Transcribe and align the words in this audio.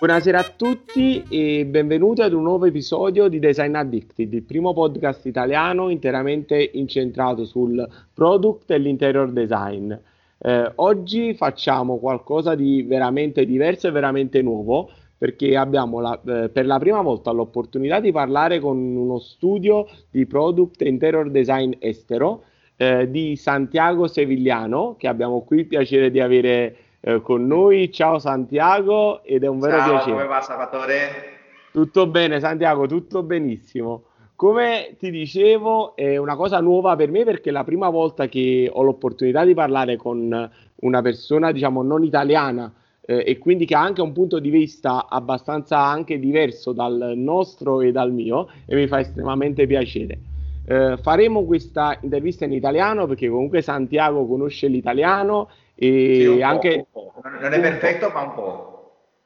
Buonasera 0.00 0.38
a 0.38 0.52
tutti 0.56 1.22
e 1.28 1.66
benvenuti 1.66 2.22
ad 2.22 2.32
un 2.32 2.44
nuovo 2.44 2.64
episodio 2.64 3.28
di 3.28 3.38
Design 3.38 3.74
Addicted, 3.74 4.32
il 4.32 4.44
primo 4.44 4.72
podcast 4.72 5.26
italiano 5.26 5.90
interamente 5.90 6.70
incentrato 6.72 7.44
sul 7.44 7.86
product 8.14 8.70
e 8.70 8.78
l'interior 8.78 9.30
design. 9.30 9.92
Eh, 10.38 10.72
oggi 10.76 11.34
facciamo 11.34 11.98
qualcosa 11.98 12.54
di 12.54 12.82
veramente 12.82 13.44
diverso 13.44 13.88
e 13.88 13.90
veramente 13.90 14.40
nuovo 14.40 14.88
perché 15.18 15.54
abbiamo 15.54 16.00
la, 16.00 16.18
eh, 16.24 16.48
per 16.48 16.64
la 16.64 16.78
prima 16.78 17.02
volta 17.02 17.30
l'opportunità 17.30 18.00
di 18.00 18.10
parlare 18.10 18.58
con 18.58 18.78
uno 18.78 19.18
studio 19.18 19.86
di 20.10 20.24
product 20.24 20.80
e 20.80 20.88
interior 20.88 21.30
design 21.30 21.72
estero 21.78 22.44
eh, 22.76 23.10
di 23.10 23.36
Santiago 23.36 24.06
Sevigliano 24.06 24.96
che 24.96 25.08
abbiamo 25.08 25.42
qui 25.42 25.58
il 25.58 25.66
piacere 25.66 26.10
di 26.10 26.20
avere 26.20 26.76
eh, 27.00 27.20
con 27.22 27.46
noi. 27.46 27.90
Ciao 27.92 28.18
Santiago 28.18 29.22
ed 29.22 29.44
è 29.44 29.46
un 29.46 29.58
vero 29.58 29.78
Ciao, 29.78 29.90
piacere. 29.90 30.12
come 30.12 30.26
va 30.26 30.40
Salvatore? 30.40 30.98
Tutto 31.72 32.06
bene 32.06 32.40
Santiago, 32.40 32.86
tutto 32.86 33.22
benissimo. 33.22 34.04
Come 34.36 34.96
ti 34.98 35.10
dicevo, 35.10 35.94
è 35.94 36.16
una 36.16 36.34
cosa 36.34 36.60
nuova 36.60 36.96
per 36.96 37.10
me 37.10 37.24
perché 37.24 37.50
è 37.50 37.52
la 37.52 37.64
prima 37.64 37.90
volta 37.90 38.26
che 38.26 38.70
ho 38.72 38.82
l'opportunità 38.82 39.44
di 39.44 39.52
parlare 39.52 39.96
con 39.96 40.50
una 40.76 41.02
persona, 41.02 41.52
diciamo, 41.52 41.82
non 41.82 42.02
italiana 42.04 42.72
eh, 43.02 43.22
e 43.26 43.38
quindi 43.38 43.66
che 43.66 43.74
ha 43.74 43.82
anche 43.82 44.00
un 44.00 44.12
punto 44.12 44.38
di 44.38 44.48
vista 44.48 45.08
abbastanza 45.08 45.78
anche 45.78 46.18
diverso 46.18 46.72
dal 46.72 47.12
nostro 47.16 47.82
e 47.82 47.92
dal 47.92 48.12
mio 48.12 48.48
e 48.64 48.74
mi 48.76 48.86
fa 48.86 49.00
estremamente 49.00 49.66
piacere. 49.66 50.18
Eh, 50.64 50.96
faremo 51.02 51.44
questa 51.44 51.98
intervista 52.00 52.44
in 52.44 52.52
italiano 52.52 53.06
perché 53.06 53.28
comunque 53.28 53.60
Santiago 53.60 54.26
conosce 54.26 54.68
l'italiano 54.68 55.48
Sì, 55.86 56.42
anche. 56.42 56.86
Non 56.92 57.52
è 57.52 57.60
perfetto, 57.60 58.10
ma 58.10 58.22
un 58.22 58.34
po'. 58.34 58.70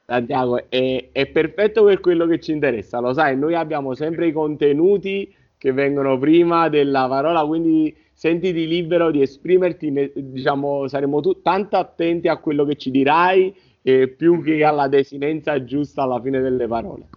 Santiago 0.05 0.69
è, 0.69 1.09
è 1.11 1.25
perfetto 1.27 1.83
per 1.83 1.99
quello 1.99 2.27
che 2.27 2.39
ci 2.39 2.51
interessa, 2.51 2.99
lo 2.99 3.11
sai, 3.11 3.35
noi 3.35 3.55
abbiamo 3.55 3.95
sempre 3.95 4.27
i 4.27 4.31
contenuti 4.31 5.33
che 5.57 5.71
vengono 5.71 6.19
prima 6.19 6.69
della 6.69 7.07
parola, 7.07 7.43
quindi 7.43 7.95
sentiti 8.13 8.67
libero 8.67 9.09
di 9.09 9.21
esprimerti, 9.21 9.89
ne- 9.89 10.11
diciamo, 10.13 10.87
saremo 10.87 11.21
tu- 11.21 11.41
tanto 11.41 11.77
attenti 11.77 12.27
a 12.27 12.37
quello 12.37 12.65
che 12.65 12.75
ci 12.75 12.91
dirai 12.91 13.53
eh, 13.81 14.07
più 14.07 14.43
che 14.43 14.63
alla 14.63 14.87
desinenza 14.87 15.63
giusta 15.63 16.03
alla 16.03 16.21
fine 16.21 16.39
delle 16.39 16.67
parole. 16.67 17.07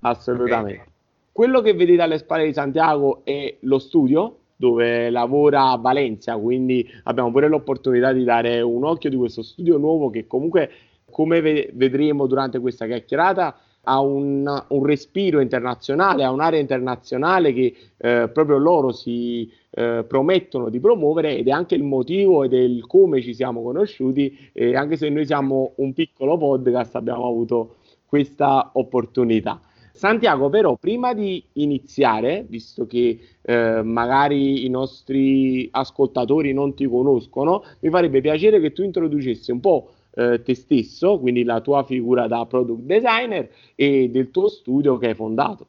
Assolutamente. 0.00 0.86
Quello 1.32 1.60
che 1.60 1.74
vedete 1.74 2.02
alle 2.02 2.18
spalle 2.18 2.46
di 2.46 2.52
Santiago 2.54 3.20
è 3.24 3.56
lo 3.60 3.78
studio 3.78 4.38
dove 4.62 5.10
lavora 5.10 5.70
a 5.70 5.76
Valencia, 5.76 6.36
quindi 6.36 6.88
abbiamo 7.02 7.32
pure 7.32 7.48
l'opportunità 7.48 8.12
di 8.12 8.22
dare 8.22 8.60
un 8.60 8.84
occhio 8.84 9.10
di 9.10 9.16
questo 9.16 9.42
studio 9.42 9.76
nuovo 9.76 10.08
che 10.08 10.28
comunque, 10.28 10.70
come 11.10 11.40
ve- 11.40 11.70
vedremo 11.74 12.28
durante 12.28 12.60
questa 12.60 12.86
chiacchierata, 12.86 13.56
ha 13.84 14.00
un, 14.00 14.64
un 14.68 14.86
respiro 14.86 15.40
internazionale, 15.40 16.22
ha 16.22 16.30
un'area 16.30 16.60
internazionale 16.60 17.52
che 17.52 17.74
eh, 17.96 18.30
proprio 18.32 18.58
loro 18.58 18.92
si 18.92 19.50
eh, 19.70 20.04
promettono 20.06 20.68
di 20.68 20.78
promuovere 20.78 21.36
ed 21.36 21.48
è 21.48 21.50
anche 21.50 21.74
il 21.74 21.82
motivo 21.82 22.44
ed 22.44 22.52
è 22.52 22.60
il 22.60 22.86
come 22.86 23.20
ci 23.20 23.34
siamo 23.34 23.64
conosciuti 23.64 24.50
e 24.52 24.76
anche 24.76 24.96
se 24.96 25.08
noi 25.08 25.26
siamo 25.26 25.72
un 25.78 25.92
piccolo 25.92 26.36
podcast 26.36 26.94
abbiamo 26.94 27.26
avuto 27.26 27.78
questa 28.06 28.70
opportunità. 28.74 29.60
Santiago, 30.02 30.48
però, 30.48 30.74
prima 30.74 31.14
di 31.14 31.44
iniziare, 31.52 32.44
visto 32.48 32.88
che 32.88 33.20
eh, 33.40 33.82
magari 33.84 34.66
i 34.66 34.68
nostri 34.68 35.68
ascoltatori 35.70 36.52
non 36.52 36.74
ti 36.74 36.88
conoscono, 36.88 37.62
mi 37.78 37.88
farebbe 37.88 38.20
piacere 38.20 38.58
che 38.58 38.72
tu 38.72 38.82
introducessi 38.82 39.52
un 39.52 39.60
po' 39.60 39.92
eh, 40.16 40.42
te 40.42 40.56
stesso, 40.56 41.20
quindi 41.20 41.44
la 41.44 41.60
tua 41.60 41.84
figura 41.84 42.26
da 42.26 42.44
product 42.46 42.80
designer 42.80 43.48
e 43.76 44.08
del 44.10 44.32
tuo 44.32 44.48
studio 44.48 44.98
che 44.98 45.06
hai 45.06 45.14
fondato. 45.14 45.68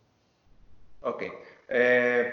Ok. 1.01 1.31
Eh, 1.67 2.31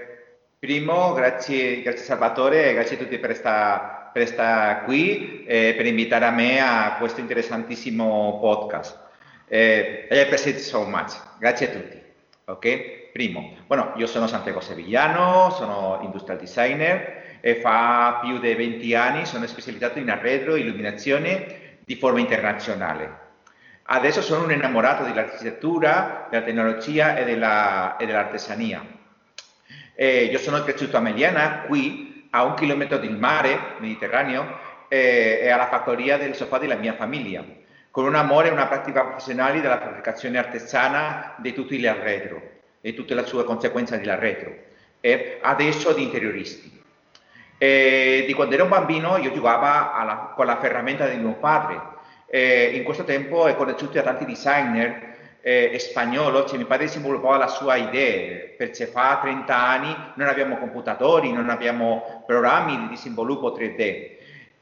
primo, 0.58 1.12
grazie, 1.12 1.82
grazie 1.82 2.02
Salvatore, 2.02 2.72
grazie 2.72 2.96
a 2.96 2.98
tutti 2.98 3.18
per 3.18 3.36
stare 3.36 3.98
per 4.14 4.26
sta 4.26 4.82
qui 4.86 5.44
e 5.44 5.74
per 5.76 5.84
invitare 5.84 6.24
a 6.24 6.30
me 6.30 6.60
a 6.60 6.96
questo 6.98 7.20
interessantissimo 7.20 8.38
podcast. 8.40 9.09
Eh, 9.52 10.06
I 10.08 10.18
appreciate 10.20 10.60
so 10.60 10.84
much. 10.84 11.20
Grazie 11.40 11.66
a 11.66 11.70
tutti. 11.72 12.00
Ok? 12.44 13.10
Primo, 13.12 13.56
bueno, 13.66 13.92
io 13.96 14.06
sono 14.06 14.28
Santiago 14.28 14.60
Sevigliano, 14.60 15.50
sono 15.50 15.98
industrial 16.04 16.38
designer 16.38 17.38
e 17.40 17.56
fa 17.56 18.20
più 18.22 18.38
di 18.38 18.54
20 18.54 18.94
anni 18.94 19.26
sono 19.26 19.44
specializzato 19.48 19.98
in 19.98 20.08
arredo 20.08 20.54
e 20.54 20.60
illuminazione 20.60 21.78
di 21.84 21.96
forma 21.96 22.20
internazionale. 22.20 23.18
Adesso 23.82 24.22
sono 24.22 24.44
un 24.44 24.52
innamorato 24.52 25.02
dell'architettura, 25.02 26.28
della 26.30 26.44
tecnologia 26.44 27.16
e, 27.16 27.24
della, 27.24 27.96
e. 27.98 28.80
Eh, 29.96 30.24
io 30.26 30.38
sono 30.38 30.62
cresciuto 30.62 30.96
a 30.96 31.00
Meliana, 31.00 31.62
qui 31.66 32.28
a 32.30 32.44
un 32.44 32.54
chilometro 32.54 32.98
del 32.98 33.16
mare 33.16 33.58
Mediterraneo 33.80 34.58
eh, 34.86 35.40
e 35.42 35.50
alla 35.50 35.66
fattoria 35.66 36.16
del 36.18 36.36
sofà 36.36 36.58
della 36.58 36.76
mia 36.76 36.94
famiglia, 36.94 37.44
con 37.90 38.04
un 38.04 38.14
amore 38.14 38.48
e 38.48 38.52
una 38.52 38.66
pratica 38.66 39.02
professionale 39.02 39.60
della 39.60 39.78
fabbricazione 39.78 40.38
artesana 40.38 41.34
di 41.38 41.52
tutti 41.52 41.76
gli 41.78 41.86
arredo 41.86 42.40
e 42.80 42.94
tutte 42.94 43.14
le 43.14 43.26
sue 43.26 43.44
conseguenze 43.44 43.98
dell'arredo 43.98 44.54
e 45.00 45.38
adesso 45.42 45.92
di 45.92 46.02
interioristi. 46.02 46.78
E 47.58 48.24
di 48.26 48.32
quando 48.32 48.54
ero 48.54 48.64
un 48.64 48.70
bambino 48.70 49.16
io 49.16 49.32
giocavo 49.32 49.92
alla- 49.92 50.32
con 50.34 50.46
la 50.46 50.58
ferramenta 50.58 51.06
di 51.08 51.16
mio 51.16 51.34
padre. 51.34 51.98
E 52.26 52.70
in 52.74 52.84
questo 52.84 53.04
tempo 53.04 53.38
ho 53.38 53.54
conosciuto 53.54 53.98
a 53.98 54.02
tanti 54.02 54.24
designer 54.24 55.08
eh, 55.42 55.76
spagnolo, 55.78 56.44
cioè 56.44 56.58
mio 56.58 56.66
padre 56.66 56.86
sviluppava 56.86 57.38
la 57.38 57.48
sua 57.48 57.74
idea, 57.76 58.50
perché 58.56 58.86
fa 58.86 59.18
30 59.20 59.56
anni 59.56 59.96
non 60.14 60.28
abbiamo 60.28 60.58
computatori, 60.58 61.32
non 61.32 61.50
abbiamo 61.50 62.22
programmi 62.26 62.88
di 62.88 62.96
sviluppo 62.96 63.52
3D 63.52 64.18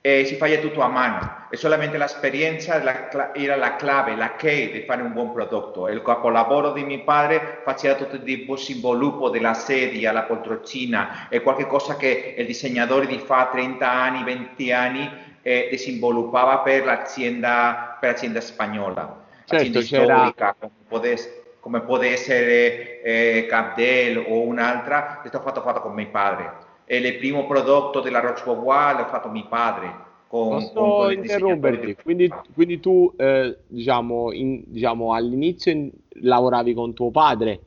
e 0.08 0.24
si 0.24 0.36
fa 0.36 0.48
tutto 0.56 0.80
a 0.80 0.88
mano 0.88 1.46
e 1.50 1.56
solamente 1.58 1.98
l'esperienza 1.98 2.82
la 2.82 3.34
era 3.34 3.56
la 3.56 3.76
clave, 3.76 4.16
la 4.16 4.36
key 4.36 4.72
di 4.72 4.80
fare 4.80 5.02
un 5.02 5.12
buon 5.12 5.34
prodotto. 5.34 5.86
Il 5.88 6.00
capolavoro 6.00 6.72
di 6.72 6.82
mio 6.82 7.02
padre 7.04 7.60
faceva 7.62 7.94
tutto 7.94 8.16
il 8.16 8.22
tipo 8.22 8.54
di 8.54 8.62
sviluppo 8.62 9.28
della 9.28 9.52
sedia, 9.52 10.12
la 10.12 10.22
poltroncina 10.22 11.28
e 11.28 11.42
qualche 11.42 11.66
cosa 11.66 11.96
che 11.96 12.36
il 12.38 12.46
disegnatore 12.46 13.06
di 13.06 13.18
fa 13.18 13.48
30 13.52 13.90
anni, 13.90 14.24
20 14.24 14.72
anni 14.72 15.10
eh, 15.42 15.70
sviluppava 15.76 16.60
per 16.60 16.86
l'azienda, 16.86 17.98
per 18.00 18.12
l'azienda 18.12 18.40
spagnola, 18.40 19.26
Certo, 19.44 19.82
storica, 19.82 20.56
come 20.58 20.72
può, 20.88 21.00
es- 21.02 21.30
come 21.60 21.80
può 21.82 21.98
essere 21.98 23.02
eh, 23.02 23.46
Capdel 23.46 24.24
o 24.26 24.40
un'altra, 24.40 25.20
è 25.22 25.28
stato 25.28 25.44
fatto 25.44 25.80
con 25.82 25.92
mio 25.92 26.08
padre. 26.08 26.67
E 26.90 26.96
il 26.96 27.16
primo 27.18 27.46
prodotto 27.46 28.00
della 28.00 28.20
Roche 28.20 28.42
Beauvoir 28.44 28.96
l'ha 28.96 29.06
fatto 29.08 29.28
mio 29.28 29.46
padre. 29.46 30.06
Con, 30.26 30.48
Posso 30.56 30.72
con 30.80 31.12
interromperti? 31.12 31.86
di- 31.86 31.96
Quindi, 32.02 32.32
quindi 32.54 32.80
tu, 32.80 33.12
eh, 33.18 33.58
diciamo, 33.66 34.32
in- 34.32 34.62
diciamo, 34.66 35.12
all'inizio 35.12 35.70
in- 35.70 35.90
lavoravi 36.22 36.72
con 36.72 36.94
tuo 36.94 37.10
padre, 37.10 37.60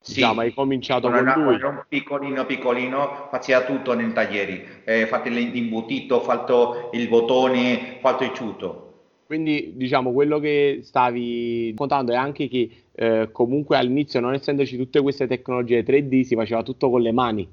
Sì. 0.00 0.14
diciamo, 0.14 0.40
hai 0.40 0.52
cominciato 0.52 1.08
con 1.08 1.16
era, 1.16 1.36
lui. 1.36 1.54
era 1.54 1.68
un 1.68 1.84
piccolino 1.88 2.44
piccolino 2.44 3.28
faceva 3.30 3.62
tutto 3.64 3.94
nei 3.94 4.12
taglieri, 4.12 4.64
eh, 4.84 5.06
fatto 5.06 5.28
l'imbutito, 5.28 6.20
fatto 6.20 6.90
il 6.92 7.06
bottone, 7.08 7.98
fatto 8.00 8.24
il 8.24 8.32
ciuto. 8.32 8.82
Quindi, 9.26 9.72
diciamo, 9.76 10.12
quello 10.12 10.40
che 10.40 10.80
stavi 10.82 11.72
contando 11.76 12.12
è 12.12 12.16
anche 12.16 12.48
che 12.48 12.70
eh, 12.98 13.28
comunque 13.30 13.76
all'inizio, 13.76 14.18
non 14.20 14.34
essendoci 14.34 14.76
tutte 14.76 15.00
queste 15.02 15.26
tecnologie 15.28 15.84
3D, 15.84 16.22
si 16.22 16.34
faceva 16.34 16.62
tutto 16.64 16.90
con 16.90 17.00
le 17.00 17.12
mani. 17.12 17.48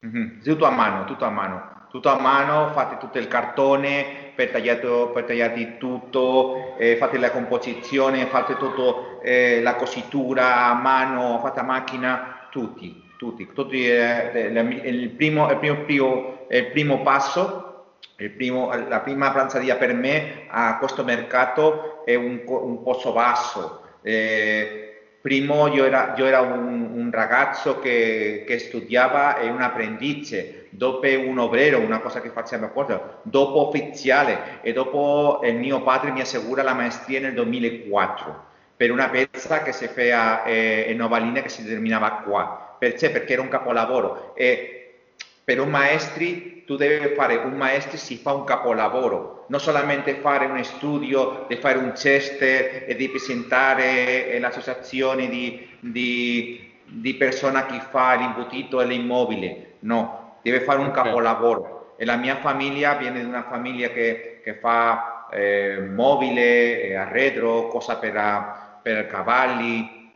Mhm, 0.00 0.42
Tutto 0.42 0.64
a 0.66 0.70
mano, 0.70 1.04
tutto 1.04 1.24
a 1.24 1.30
mano, 1.30 1.86
tutto 1.90 2.08
a 2.10 2.20
mano, 2.20 2.70
fate 2.72 2.96
tutto 2.98 3.18
il 3.18 3.28
cartone 3.28 4.32
per 4.34 4.50
tagliato, 4.50 5.10
per 5.12 5.24
tagliati 5.24 5.78
tutto, 5.78 6.76
eh, 6.78 6.96
fate 6.96 7.18
la 7.18 7.30
composizione, 7.30 8.26
fate 8.26 8.56
tutto 8.56 9.20
eh, 9.22 9.60
la 9.62 9.74
cositura 9.74 10.66
a 10.66 10.74
mano, 10.74 11.38
fate 11.40 11.60
a 11.60 11.62
macchina, 11.62 12.46
tutti, 12.50 13.02
tutti, 13.16 13.50
tutti 13.52 13.88
eh, 13.88 14.48
il, 14.84 15.10
primo, 15.10 15.50
il, 15.50 15.56
primo, 15.58 16.46
il 16.50 16.66
primo 16.70 17.02
passo, 17.02 17.94
primo- 18.36 18.70
la 18.88 19.00
prima 19.00 19.30
pranzeria 19.32 19.76
per 19.76 19.94
me 19.94 20.44
a 20.48 20.78
questo 20.78 21.02
mercato 21.04 22.04
è 22.04 22.14
un, 22.14 22.42
un 22.46 22.82
posto 22.82 23.12
basso. 23.12 23.80
Eh, 24.02 24.95
Primo 25.26 25.66
io 25.66 25.84
era, 25.84 26.14
io 26.16 26.24
era 26.24 26.40
un, 26.40 26.88
un 26.94 27.10
ragazzo 27.10 27.80
che, 27.80 28.44
che 28.46 28.60
studiava 28.60 29.38
e 29.38 29.48
un 29.48 29.60
apprendice, 29.60 30.68
dopo 30.70 31.08
un 31.08 31.36
obrero, 31.38 31.80
una 31.80 31.98
cosa 31.98 32.20
che 32.20 32.28
facciamo 32.28 32.66
apposta, 32.66 33.18
dopo 33.22 33.66
ufficiale 33.66 34.60
e 34.62 34.72
dopo 34.72 35.40
il 35.42 35.56
mio 35.56 35.82
padre 35.82 36.12
mi 36.12 36.20
assicura 36.20 36.62
la 36.62 36.74
maestria 36.74 37.18
nel 37.18 37.34
2004 37.34 38.44
per 38.76 38.92
una 38.92 39.08
pezza 39.08 39.64
che 39.64 39.72
si 39.72 39.88
fa 39.88 40.44
eh, 40.44 40.86
in 40.90 40.98
Novalina 40.98 41.42
che 41.42 41.48
si 41.48 41.66
terminava 41.66 42.22
qua. 42.24 42.76
Perché? 42.78 43.10
Perché 43.10 43.32
era 43.32 43.42
un 43.42 43.48
capolavoro 43.48 44.32
e 44.36 44.94
per 45.42 45.60
un 45.60 45.70
maestri 45.70 46.55
tu 46.66 46.74
devi 46.74 47.14
fare 47.14 47.36
un 47.36 47.52
maestro 47.52 47.96
si 47.96 48.16
fa 48.16 48.32
un 48.32 48.42
capolavoro, 48.42 49.44
non 49.48 49.60
solamente 49.60 50.16
fare 50.16 50.46
un 50.46 50.62
studio, 50.64 51.46
di 51.48 51.56
fare 51.56 51.78
un 51.78 51.94
ceste 51.96 52.84
e 52.86 52.96
di 52.96 53.08
presentare 53.08 54.36
l'associazione 54.40 55.28
di, 55.28 55.68
di, 55.78 56.72
di 56.84 57.14
persone 57.14 57.64
che 57.66 57.80
fa 57.88 58.14
l'imbutito 58.16 58.80
e 58.80 58.86
l'immobile, 58.86 59.74
no, 59.80 60.38
deve 60.42 60.60
fare 60.60 60.80
un 60.80 60.88
okay. 60.88 61.04
capolavoro. 61.04 61.94
E 61.96 62.04
la 62.04 62.16
mia 62.16 62.36
famiglia 62.36 62.94
viene 62.94 63.22
da 63.22 63.28
una 63.28 63.46
famiglia 63.48 63.88
che, 63.88 64.40
che 64.42 64.54
fa 64.54 65.28
eh, 65.30 65.78
mobile, 65.80 66.82
eh, 66.82 66.94
arredo, 66.96 67.68
cosa 67.68 67.96
per, 67.96 68.80
per 68.82 69.06
cavalli, 69.06 70.10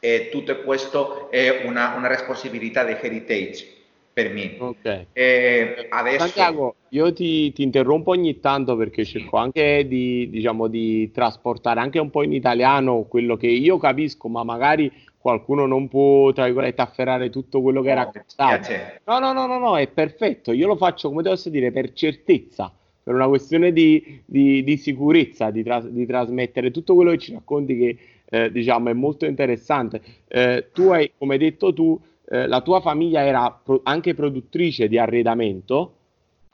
e 0.00 0.30
tutto 0.32 0.62
questo 0.62 1.30
è 1.30 1.60
una, 1.66 1.92
una 1.94 2.08
responsabilità 2.08 2.84
di 2.84 2.96
heritage 2.98 3.79
per 4.22 4.32
me. 4.32 4.56
Ok. 4.58 5.06
E 5.12 5.86
adesso... 5.88 6.18
Santiago, 6.18 6.74
io 6.90 7.12
ti, 7.12 7.52
ti, 7.52 7.62
interrompo 7.62 8.10
ogni 8.10 8.40
tanto 8.40 8.76
perché 8.76 9.04
cerco 9.04 9.38
anche 9.38 9.86
di, 9.86 10.28
diciamo, 10.30 10.66
di 10.68 11.10
trasportare 11.10 11.80
anche 11.80 11.98
un 11.98 12.10
po' 12.10 12.22
in 12.22 12.32
italiano 12.32 13.02
quello 13.02 13.36
che 13.36 13.46
io 13.46 13.78
capisco, 13.78 14.28
ma 14.28 14.44
magari 14.44 14.92
qualcuno 15.18 15.66
non 15.66 15.88
può, 15.88 16.32
tra 16.32 16.44
virgolette, 16.44 16.82
afferrare 16.82 17.30
tutto 17.30 17.60
quello 17.60 17.82
che 17.82 17.90
era 17.90 18.04
raccontato. 18.04 18.72
No, 19.04 19.18
no, 19.18 19.32
no, 19.32 19.46
no, 19.46 19.58
no, 19.58 19.78
è 19.78 19.86
perfetto. 19.88 20.52
Io 20.52 20.66
lo 20.66 20.76
faccio, 20.76 21.08
come 21.08 21.22
devo 21.22 21.36
dire, 21.44 21.70
per 21.70 21.92
certezza, 21.92 22.72
per 23.02 23.14
una 23.14 23.28
questione 23.28 23.72
di, 23.72 24.22
di, 24.24 24.62
di 24.62 24.76
sicurezza, 24.76 25.50
di, 25.50 25.62
tra, 25.62 25.80
di, 25.80 26.06
trasmettere 26.06 26.70
tutto 26.70 26.94
quello 26.94 27.10
che 27.12 27.18
ci 27.18 27.32
racconti 27.32 27.76
che, 27.76 27.98
eh, 28.30 28.50
diciamo, 28.50 28.90
è 28.90 28.94
molto 28.94 29.26
interessante. 29.26 30.00
Eh, 30.28 30.68
tu 30.72 30.88
hai, 30.88 31.12
come 31.18 31.34
hai 31.34 31.40
detto 31.40 31.72
tu, 31.72 32.00
eh, 32.32 32.46
la 32.46 32.60
tua 32.60 32.80
famiglia 32.80 33.24
era 33.24 33.50
pro- 33.50 33.80
anche 33.82 34.14
produttrice 34.14 34.86
di 34.86 34.96
arredamento 34.98 35.94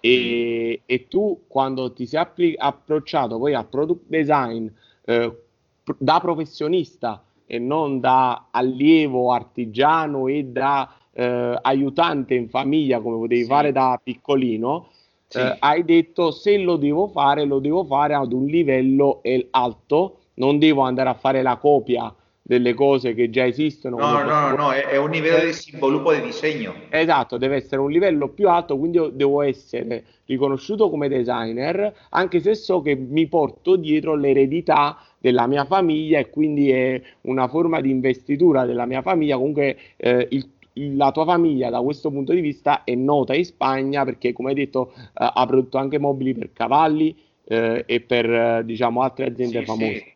e, 0.01 0.81
e, 0.87 1.09
tu 1.09 1.43
quando 1.47 1.93
ti 1.93 2.07
sei 2.07 2.21
appli- 2.21 2.55
approcciato 2.57 3.39
poi 3.39 3.53
al 3.53 3.67
product 3.69 4.05
design 4.07 4.67
eh, 5.05 5.37
pr- 5.85 5.97
da 5.99 6.19
professionista 6.21 7.23
e 7.45 7.59
non 7.59 8.01
da 8.01 8.47
allievo 8.51 9.33
artigiano 9.33 10.29
e 10.29 10.45
da 10.45 10.91
eh, 11.13 11.59
aiutante 11.61 12.35
in 12.35 12.49
famiglia 12.49 13.01
come 13.01 13.19
potevi 13.19 13.43
sì. 13.43 13.47
fare 13.47 13.73
da 13.73 14.01
piccolino, 14.03 14.89
sì. 15.29 15.39
Eh, 15.39 15.57
hai 15.59 15.85
detto 15.85 16.31
se 16.31 16.57
lo 16.57 16.77
devo 16.77 17.09
fare 17.09 17.45
lo 17.45 17.59
devo 17.59 17.85
fare 17.85 18.15
ad 18.15 18.33
un 18.33 18.47
livello 18.47 19.21
alto, 19.51 20.21
non 20.35 20.59
devo 20.59 20.83
andare 20.83 21.11
a 21.11 21.15
fare 21.15 21.43
la 21.43 21.57
copia 21.57 22.15
delle 22.47 22.75
cose 22.75 23.13
che 23.13 23.29
già 23.29 23.45
esistono. 23.45 23.99
No, 23.99 24.23
no, 24.23 24.55
no, 24.55 24.71
è, 24.71 24.85
è, 24.87 24.97
un 24.97 25.11
livello 25.11 25.45
di 25.45 25.53
sviluppo 25.53 26.15
di 26.15 26.21
disegno. 26.21 26.75
Esatto, 26.91 27.39
deve 27.39 27.57
essere 27.57 27.81
un 27.81 27.91
livello 27.91 28.29
più 28.29 28.49
alto, 28.49 28.79
quindi 28.79 28.99
io 28.99 29.09
devo 29.09 29.43
essere 29.43 30.05
riconosciuto 30.27 30.89
come 30.89 31.09
designer, 31.09 31.93
anche 32.11 32.39
se 32.39 32.55
so 32.55 32.83
che 32.83 32.95
mi 32.95 33.27
porto 33.27 33.75
dietro 33.75 34.15
l'eredità 34.15 34.97
della 35.19 35.49
mia 35.49 35.65
famiglia 35.65 36.21
e 36.21 36.31
quindi 36.31 36.71
è 36.71 37.03
una 37.23 37.49
forma 37.49 37.81
di 37.81 37.91
investitura 37.91 38.65
della 38.65 38.87
mia 38.87 39.03
famiglia. 39.03 39.37
Comunque 39.37 39.77
eh, 39.97 40.29
il 40.31 40.55
la 40.79 41.11
tua 41.11 41.25
famiglia 41.25 41.71
da 41.71 41.81
questo 41.81 42.11
punto 42.11 42.35
di 42.35 42.43
vista 42.43 42.85
è 42.85 42.95
nota 42.95 43.35
in 43.35 43.47
Spagna 43.47 44.05
perché 44.05 44.35
come 44.35 44.51
hai 44.51 44.55
detto 44.57 44.93
eh, 44.95 45.01
ha 45.15 45.47
prodotto 45.47 45.79
anche 45.79 45.99
mobili 45.99 46.35
per 46.35 46.53
cavalli 46.53 47.17
eh, 47.45 47.83
e 47.87 48.01
per 48.03 48.31
eh, 48.31 48.63
diciamo 48.63 49.01
altre 49.01 49.25
aziende 49.25 49.61
sì, 49.61 49.65
famose. 49.65 49.95
Sì 49.95 50.16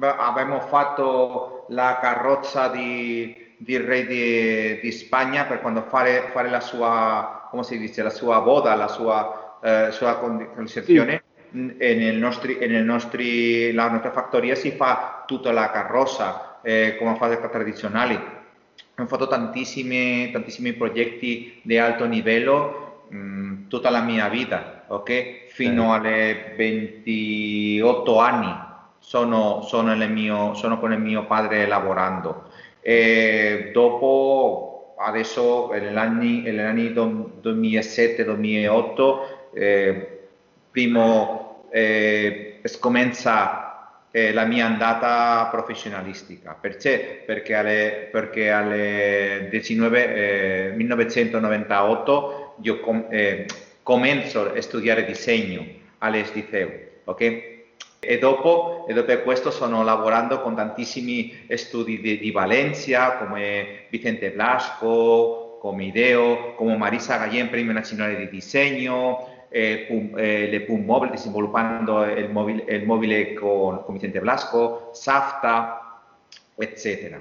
abbiamo 0.00 0.60
fatto 0.60 1.66
la 1.68 1.98
carrozza 2.00 2.68
di, 2.68 3.54
di 3.56 3.76
re 3.76 4.06
di, 4.06 4.80
di, 4.80 4.92
Spagna 4.92 5.44
per 5.44 5.60
quando 5.60 5.82
fare, 5.82 6.28
fare, 6.32 6.48
la 6.48 6.60
sua, 6.60 7.48
come 7.50 7.62
si 7.62 7.78
dice, 7.78 8.02
la 8.02 8.10
sua 8.10 8.40
boda, 8.40 8.74
la 8.74 8.88
sua, 8.88 9.58
eh, 9.62 9.88
sua 9.90 10.16
concezione. 10.18 11.22
Sì. 11.52 11.74
E 11.78 11.94
nel 11.96 12.16
nostri, 12.16 12.58
e 12.58 12.68
nel 12.68 12.84
nostri, 12.84 13.72
la 13.72 13.90
nostra 13.90 14.12
fattoria 14.12 14.54
si 14.54 14.70
fa 14.70 15.24
tutta 15.26 15.50
la 15.50 15.70
carrozza 15.70 16.60
eh, 16.62 16.96
come 16.96 17.16
fase 17.16 17.40
tradizionali. 17.40 18.38
Ho 18.96 19.06
fatto 19.06 19.26
tantissimi, 19.26 20.30
tantissimi 20.30 20.74
progetti 20.74 21.60
di 21.62 21.76
alto 21.76 22.04
livello 22.04 23.06
mh, 23.08 23.16
mm, 23.16 23.68
tutta 23.68 23.90
la 23.90 24.00
mia 24.00 24.28
vita, 24.28 24.84
ok? 24.86 25.46
Fino 25.48 25.90
sì. 25.90 25.98
alle 25.98 26.54
28 26.56 28.18
anni 28.18 28.68
sono, 29.00 29.62
sono, 29.62 29.92
mio, 29.94 30.54
sono 30.54 30.78
con 30.78 30.92
il 30.92 31.00
mio 31.00 31.26
padre 31.26 31.66
lavorando. 31.66 32.44
E 32.80 33.70
dopo, 33.72 34.94
adesso 34.98 35.72
negli 35.72 35.96
anni, 35.96 36.44
anni 36.60 36.92
2007-2008, 36.92 39.18
eh, 39.54 40.18
primo 40.70 41.66
eh, 41.70 42.60
scomincia 42.64 43.64
eh, 44.12 44.32
la 44.32 44.44
mia 44.44 44.66
andata 44.66 45.48
professionalistica. 45.50 46.56
Perché? 46.60 47.22
Perché 47.24 47.54
alle, 47.54 48.08
perché 48.10 48.50
alle 48.50 49.48
19, 49.50 50.74
1998 50.76 52.56
io 52.62 52.80
com, 52.80 53.06
eh, 53.08 53.46
comincio 53.82 54.52
a 54.52 54.60
studiare 54.60 55.04
disegno 55.04 55.64
all'Esticeo. 55.98 56.70
Okay? 57.04 57.49
E 58.02 58.18
dopo, 58.18 58.86
e 58.88 58.94
dopo 58.94 59.14
questo 59.20 59.50
sono 59.50 59.84
lavorando 59.84 60.40
con 60.40 60.54
tantissimi 60.54 61.46
studi 61.50 62.00
di, 62.00 62.18
di 62.18 62.30
Valencia 62.30 63.18
come 63.18 63.84
Vicente 63.90 64.30
Blasco, 64.30 65.58
come 65.60 65.84
Ideo, 65.84 66.54
come 66.54 66.78
Marisa 66.78 67.18
Gallien, 67.18 67.50
Premio 67.50 67.72
Nazionale 67.72 68.16
di 68.16 68.30
Disegno, 68.30 69.44
eh, 69.50 69.84
Pum, 69.86 70.16
eh, 70.16 70.48
le 70.48 70.60
Pum 70.62 70.82
Mobile, 70.82 71.18
sviluppando 71.18 72.04
il 72.04 72.30
mobile, 72.30 72.64
il 72.74 72.86
mobile 72.86 73.34
con, 73.34 73.84
con, 73.84 73.92
Vicente 73.92 74.20
Blasco, 74.20 74.88
Safta, 74.94 76.00
eccetera. 76.56 77.20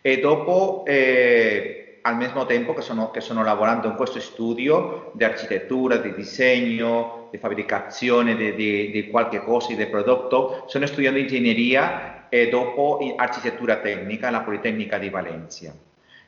E 0.00 0.20
dopo 0.20 0.84
eh, 0.86 1.98
al 2.02 2.16
mismo 2.16 2.46
tempo 2.46 2.74
che 2.74 2.82
sono, 2.82 3.10
che 3.10 3.20
sono 3.20 3.42
lavorando 3.42 3.88
in 3.88 3.96
questo 3.96 4.20
studio 4.20 5.10
di 5.14 5.24
architettura, 5.24 5.96
di 5.96 6.14
disegno, 6.14 7.21
di 7.32 7.38
fabbricazione 7.38 8.36
di, 8.36 8.54
di, 8.54 8.90
di 8.90 9.08
qualche 9.08 9.42
cosa, 9.42 9.74
di 9.74 9.86
prodotto, 9.86 10.64
sono 10.66 10.84
studiando 10.84 11.18
ingegneria 11.18 12.28
e 12.28 12.50
dopo 12.50 13.14
architettura 13.16 13.76
tecnica 13.76 14.28
alla 14.28 14.42
Politecnica 14.42 14.98
di 14.98 15.08
Valencia. 15.08 15.74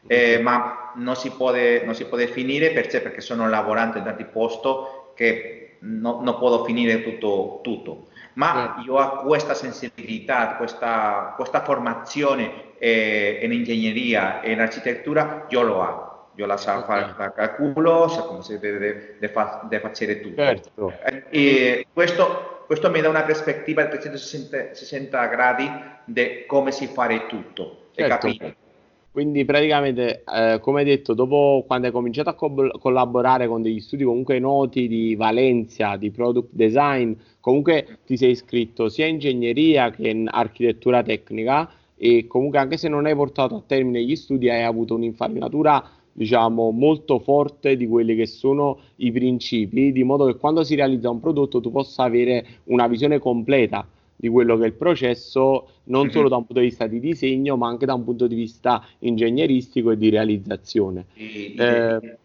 Eh, 0.06 0.38
ma 0.40 0.92
non 0.96 1.14
si, 1.14 1.30
può, 1.30 1.52
non 1.84 1.94
si 1.94 2.06
può 2.06 2.16
finire 2.18 2.72
perché, 2.72 3.00
perché 3.00 3.20
sono 3.20 3.48
lavorando 3.48 3.98
in 3.98 4.04
tanti 4.04 4.24
posti 4.24 4.68
che 5.14 5.76
no, 5.80 6.20
non 6.22 6.38
posso 6.38 6.64
finire 6.64 7.02
tutto. 7.02 7.60
tutto. 7.62 8.08
Ma 8.34 8.82
io 8.84 8.94
ho 8.94 9.22
questa 9.22 9.54
sensibilità, 9.54 10.56
questa, 10.56 11.34
questa 11.36 11.62
formazione 11.62 12.72
eh, 12.78 13.40
in 13.42 13.52
ingegneria 13.52 14.40
e 14.40 14.52
in 14.52 14.60
architettura, 14.60 15.46
io 15.48 15.62
lo 15.62 15.74
ho. 15.82 16.03
Io 16.36 16.46
la 16.46 16.56
so 16.56 16.82
fare 16.82 17.14
da 17.16 17.32
calcolo, 17.32 18.08
so 18.08 18.26
come 18.26 18.42
si 18.42 18.58
deve, 18.58 19.16
deve, 19.18 19.32
fare 19.32 20.20
tutto. 20.20 20.42
Certo. 20.42 20.92
E 21.30 21.86
questo, 21.92 22.64
questo, 22.66 22.90
mi 22.90 23.00
dà 23.00 23.08
una 23.08 23.22
prospettiva 23.22 23.84
di 23.84 23.98
360 23.98 25.26
gradi 25.26 25.70
di 26.04 26.44
come 26.46 26.72
si 26.72 26.86
fare 26.88 27.26
tutto 27.26 27.84
certo. 27.94 28.28
Quindi 29.10 29.44
praticamente, 29.44 30.24
eh, 30.24 30.58
come 30.60 30.80
hai 30.80 30.86
detto, 30.86 31.14
dopo 31.14 31.62
quando 31.68 31.86
hai 31.86 31.92
cominciato 31.92 32.30
a 32.30 32.34
co- 32.34 32.72
collaborare 32.80 33.46
con 33.46 33.62
degli 33.62 33.78
studi 33.78 34.02
comunque 34.02 34.40
noti 34.40 34.88
di 34.88 35.14
Valencia, 35.14 35.96
di 35.96 36.10
product 36.10 36.48
design, 36.50 37.12
comunque 37.38 37.98
ti 38.04 38.16
sei 38.16 38.30
iscritto 38.30 38.88
sia 38.88 39.06
in 39.06 39.14
ingegneria 39.14 39.90
che 39.90 40.08
in 40.08 40.28
architettura 40.28 41.04
tecnica 41.04 41.70
e 41.96 42.26
comunque 42.26 42.58
anche 42.58 42.76
se 42.76 42.88
non 42.88 43.06
hai 43.06 43.14
portato 43.14 43.54
a 43.54 43.62
termine 43.64 44.02
gli 44.02 44.16
studi 44.16 44.50
hai 44.50 44.64
avuto 44.64 44.94
un'infarinatura 44.94 45.88
diciamo 46.16 46.70
molto 46.70 47.18
forte 47.18 47.76
di 47.76 47.88
quelli 47.88 48.14
che 48.14 48.26
sono 48.26 48.78
i 48.96 49.10
principi 49.10 49.90
di 49.90 50.04
modo 50.04 50.26
che 50.26 50.36
quando 50.36 50.62
si 50.62 50.76
realizza 50.76 51.10
un 51.10 51.18
prodotto 51.18 51.60
tu 51.60 51.72
possa 51.72 52.04
avere 52.04 52.46
una 52.64 52.86
visione 52.86 53.18
completa 53.18 53.84
di 54.14 54.28
quello 54.28 54.56
che 54.56 54.62
è 54.62 54.66
il 54.66 54.74
processo 54.74 55.68
non 55.84 56.10
solo 56.10 56.28
da 56.28 56.36
un 56.36 56.46
punto 56.46 56.60
di 56.60 56.68
vista 56.68 56.86
di 56.86 57.00
disegno 57.00 57.56
ma 57.56 57.66
anche 57.66 57.84
da 57.84 57.94
un 57.94 58.04
punto 58.04 58.28
di 58.28 58.36
vista 58.36 58.86
ingegneristico 59.00 59.90
e 59.90 59.96
di 59.96 60.08
realizzazione. 60.08 61.06
E, 61.14 61.54
eh, 61.58 62.18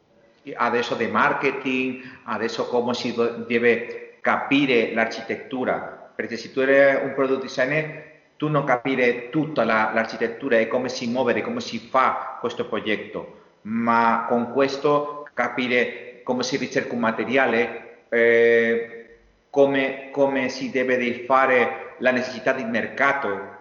adesso 0.53 0.93
di 0.93 1.07
marketing 1.07 1.99
adesso 2.25 2.67
come 2.67 2.93
si 2.93 3.13
deve 3.47 4.17
capire 4.21 4.93
l'architettura. 4.93 6.11
Perché 6.15 6.37
se 6.37 6.51
tu 6.51 6.59
eri 6.59 7.03
un 7.03 7.13
product 7.15 7.41
designer 7.41 8.07
tu 8.37 8.47
non 8.47 8.63
capire 8.63 9.29
tutta 9.29 9.65
la, 9.65 9.91
l'architettura 9.93 10.59
e 10.59 10.67
come 10.67 10.87
si 10.87 11.07
muove, 11.07 11.41
come 11.41 11.59
si 11.59 11.77
fa 11.77 12.37
questo 12.39 12.65
progetto, 12.67 13.38
ma 13.69 14.25
con 14.27 14.51
questo 14.51 15.27
capire 15.33 16.21
come 16.23 16.43
si 16.43 16.57
ricerca 16.57 16.93
un 16.93 16.99
materiale, 16.99 18.05
eh, 18.09 19.17
come, 19.49 20.09
come, 20.11 20.49
si 20.49 20.69
deve 20.69 21.23
fare 21.25 21.95
la 21.99 22.11
necessità 22.11 22.51
di 22.51 22.63
mercato, 22.63 23.57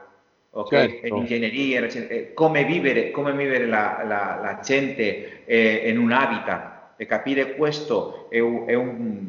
okay? 0.51 0.89
certo. 1.01 1.07
ingegneria, 1.15 1.87
come 2.35 2.65
vivere, 2.65 3.11
come 3.11 3.33
vivere 3.33 3.67
la, 3.67 4.03
la, 4.05 4.39
la 4.43 4.61
gente 4.63 5.45
eh, 5.45 5.89
in 5.89 5.99
un 5.99 6.13
habitat. 6.13 6.77
e 6.97 7.07
capire 7.07 7.55
questo 7.55 8.29
è 8.31 8.39
un, 8.39 8.65
è 8.67 8.75
un, 8.75 9.29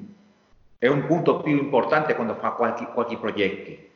è 0.77 0.87
un 0.87 1.05
punto 1.05 1.41
più 1.41 1.57
importante 1.57 2.15
quando 2.15 2.35
fa 2.35 2.51
qualche, 2.51 2.85
qualche 2.93 3.17
progetto. 3.17 3.87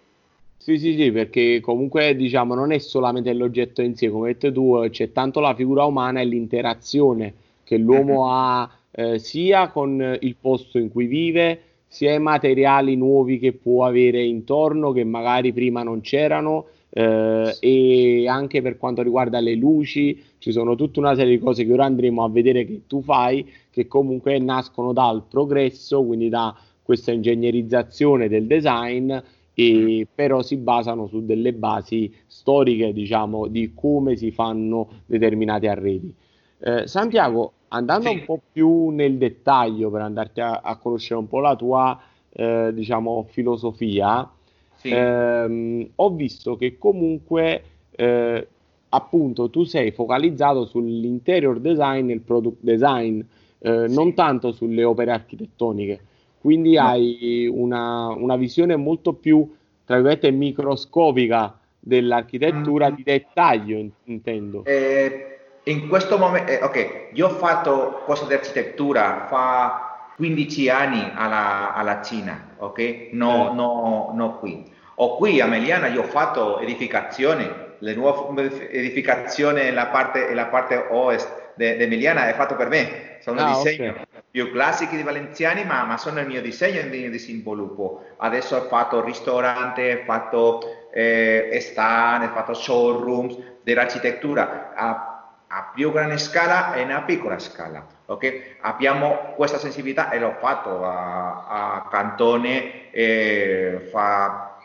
Sì, 0.64 0.78
sì, 0.78 0.96
sì, 0.96 1.12
perché 1.12 1.60
comunque 1.60 2.16
diciamo 2.16 2.56
non 2.56 2.72
è 2.72 2.78
solamente 2.78 3.34
l'oggetto 3.34 3.82
in 3.82 3.96
sé, 3.98 4.10
come 4.10 4.28
hai 4.28 4.34
detto 4.36 4.50
tu, 4.50 4.88
c'è 4.90 5.12
tanto 5.12 5.42
la 5.42 5.54
figura 5.56 5.84
umana 5.84 6.22
e 6.22 6.26
l'interazione 6.26 7.34
che 7.66 7.76
l'uomo 7.76 8.24
mm-hmm. 8.24 8.32
ha 8.32 8.72
eh, 8.92 9.20
sia 9.20 9.68
con 9.72 10.18
il 10.22 10.36
posto 10.40 10.78
in 10.78 10.90
cui 10.90 11.08
vive, 11.08 11.60
sia 11.86 12.14
i 12.14 12.20
materiali 12.22 12.96
nuovi 12.96 13.40
che 13.40 13.52
può 13.52 13.84
avere 13.84 14.24
intorno 14.24 14.94
che 14.94 15.04
magari 15.04 15.52
prima 15.52 15.84
non 15.84 16.00
c'erano 16.00 16.68
eh, 16.92 17.58
e 17.60 18.28
anche 18.30 18.62
per 18.62 18.78
quanto 18.78 19.02
riguarda 19.02 19.42
le 19.42 19.56
luci 19.56 20.18
ci 20.38 20.54
sono 20.54 20.76
tutta 20.76 21.02
una 21.02 21.14
serie 21.14 21.36
di 21.36 21.44
cose 21.44 21.66
che 21.66 21.74
ora 21.74 21.84
andremo 21.84 22.24
a 22.24 22.30
vedere 22.30 22.66
che 22.66 22.84
tu 22.88 23.02
fai 23.02 23.46
che 23.70 23.86
comunque 23.88 24.40
nascono 24.40 24.94
dal 24.94 25.26
progresso, 25.28 26.06
quindi 26.06 26.30
da 26.30 26.56
questa 26.82 27.12
ingegnerizzazione 27.12 28.30
del 28.30 28.46
design 28.46 29.14
e 29.54 30.08
però 30.14 30.42
si 30.42 30.58
basano 30.58 31.08
su 31.08 31.26
delle 31.26 31.54
basi 31.54 32.14
storiche, 32.26 32.92
diciamo, 32.92 33.48
di 33.48 33.74
come 33.74 34.16
si 34.16 34.32
fanno 34.32 35.02
determinati 35.06 35.68
arredi. 35.68 36.14
Eh, 36.60 36.88
Santiago, 36.88 37.54
andando 37.70 38.10
sì. 38.10 38.16
un 38.16 38.26
po' 38.26 38.42
più 38.52 38.90
nel 38.90 39.18
dettaglio 39.18 39.90
per 39.92 40.02
andarti 40.02 40.42
a, 40.42 40.62
a 40.64 40.78
conoscere 40.78 41.20
un 41.20 41.28
po' 41.28 41.40
la 41.40 41.56
tua, 41.56 42.00
eh, 42.32 42.72
diciamo, 42.74 43.26
filosofia, 43.30 44.30
sì. 44.76 44.90
ehm, 44.90 45.90
ho 45.96 46.10
visto 46.12 46.56
che 46.56 46.78
comunque, 46.78 47.64
eh, 47.92 48.48
appunto, 48.90 49.50
tu 49.50 49.64
sei 49.64 49.92
focalizzato 49.92 50.66
sull'interior 50.66 51.60
design 51.60 52.10
e 52.10 52.14
il 52.14 52.22
product 52.22 52.58
design, 52.62 53.20
eh, 53.60 53.88
sì. 53.88 53.94
non 53.94 54.14
tanto 54.16 54.52
sulle 54.52 54.84
opere 54.84 55.12
architettoniche 55.12 56.00
quindi 56.44 56.74
no. 56.74 56.82
hai 56.82 57.50
una, 57.50 58.08
una, 58.10 58.36
visione 58.36 58.76
molto 58.76 59.14
più, 59.14 59.50
tra 59.86 59.96
virgolette, 59.96 60.30
microscopica 60.30 61.58
dell'architettura 61.80 62.92
mm. 62.92 62.96
di 62.96 63.04
dettaglio, 63.04 63.86
intendo. 64.04 64.66
Eh, 64.66 65.38
in 65.64 65.88
questo 65.88 66.18
momento, 66.18 66.52
eh, 66.52 66.62
ok, 66.62 67.12
io 67.14 67.28
ho 67.28 67.30
fatto 67.30 68.02
cose 68.04 68.28
di 68.28 68.34
architettura 68.34 69.26
fa 69.30 70.10
15 70.18 70.70
anni 70.70 71.12
alla, 71.16 71.74
alla 71.74 72.02
Cina, 72.02 72.56
ok? 72.58 73.08
No, 73.14 73.52
eh. 73.52 73.54
no, 73.54 74.12
no 74.14 74.38
qui. 74.40 74.70
O 74.96 75.16
qui 75.16 75.40
a 75.40 75.46
Meliana 75.46 75.88
io 75.88 76.02
ho 76.02 76.08
fatto 76.08 76.60
edificazione, 76.60 77.76
le 77.80 77.96
nuove 77.96 78.70
edificazioni 78.70 79.62
nella 79.62 79.88
parte, 79.88 80.28
nella 80.28 80.48
parte 80.48 80.88
ovest 80.90 81.54
di 81.56 81.86
Meliana 81.88 82.28
è 82.28 82.34
fatto 82.34 82.58
per 82.58 82.68
me, 82.68 83.18
sono 83.22 83.40
ah, 83.40 83.54
disegno. 83.54 83.92
Okay 83.92 84.13
più 84.34 84.50
classici 84.52 84.96
di 84.96 85.04
Valenziani, 85.04 85.64
ma, 85.64 85.84
ma, 85.84 85.96
sono 85.96 86.20
il 86.20 86.26
mio 86.26 86.42
disegno 86.42 86.82
di, 86.90 87.08
di 87.08 87.20
sviluppo. 87.20 88.16
Adesso 88.18 88.56
ho 88.56 88.62
fatto 88.62 89.04
ristorante, 89.04 89.94
ho 89.94 90.04
fatto 90.06 90.88
eh, 90.92 91.56
stand, 91.62 92.24
ho 92.24 92.34
fatto 92.34 92.56
showrooms 92.56 93.38
dell'architettura 93.62 94.74
a, 94.74 95.36
a, 95.46 95.72
più 95.76 95.92
grande 95.92 96.18
scala 96.18 96.74
e 96.74 96.82
a 96.82 97.02
piccola 97.04 97.38
scala. 97.38 97.86
Okay? 98.08 98.56
Abbiamo 98.62 99.34
questa 99.36 99.60
sensibilità 99.60 100.10
e 100.10 100.18
l'ho 100.18 100.36
fatto 100.40 100.84
a, 100.84 101.76
a 101.76 101.88
Cantone 101.92 102.90
eh, 102.90 103.88
fa 103.92 104.58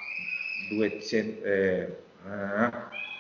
200, 0.71 1.45
eh, 1.45 1.97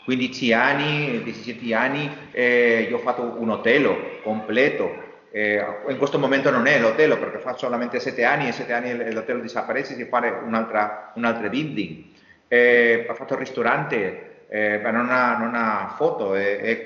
15 0.06 0.52
anni, 0.54 1.22
17 1.24 1.74
anni, 1.74 2.10
eh, 2.30 2.86
io 2.88 2.96
ho 2.96 3.00
fatto 3.00 3.36
un 3.36 3.50
hotel 3.50 4.20
completo 4.22 5.07
eh, 5.30 5.62
in 5.88 5.98
questo 5.98 6.18
momento 6.18 6.50
non 6.50 6.66
è 6.66 6.78
l'hotel 6.78 7.18
perché 7.18 7.38
fa 7.38 7.56
solamente 7.56 8.00
sette 8.00 8.24
anni 8.24 8.48
e 8.48 8.52
sette 8.52 8.72
anni 8.72 9.12
l'hotel 9.12 9.42
desaparece 9.42 9.94
si 9.94 10.04
fa 10.04 10.40
un'altra, 10.44 11.12
un'altra 11.14 11.48
building. 11.48 12.04
Eh, 12.48 13.06
ha 13.08 13.14
fatto 13.14 13.34
il 13.34 13.40
ristorante, 13.40 14.46
eh, 14.48 14.78
ma 14.82 14.90
non 14.90 15.10
ha, 15.10 15.36
non 15.36 15.54
ha 15.54 15.94
foto, 15.96 16.34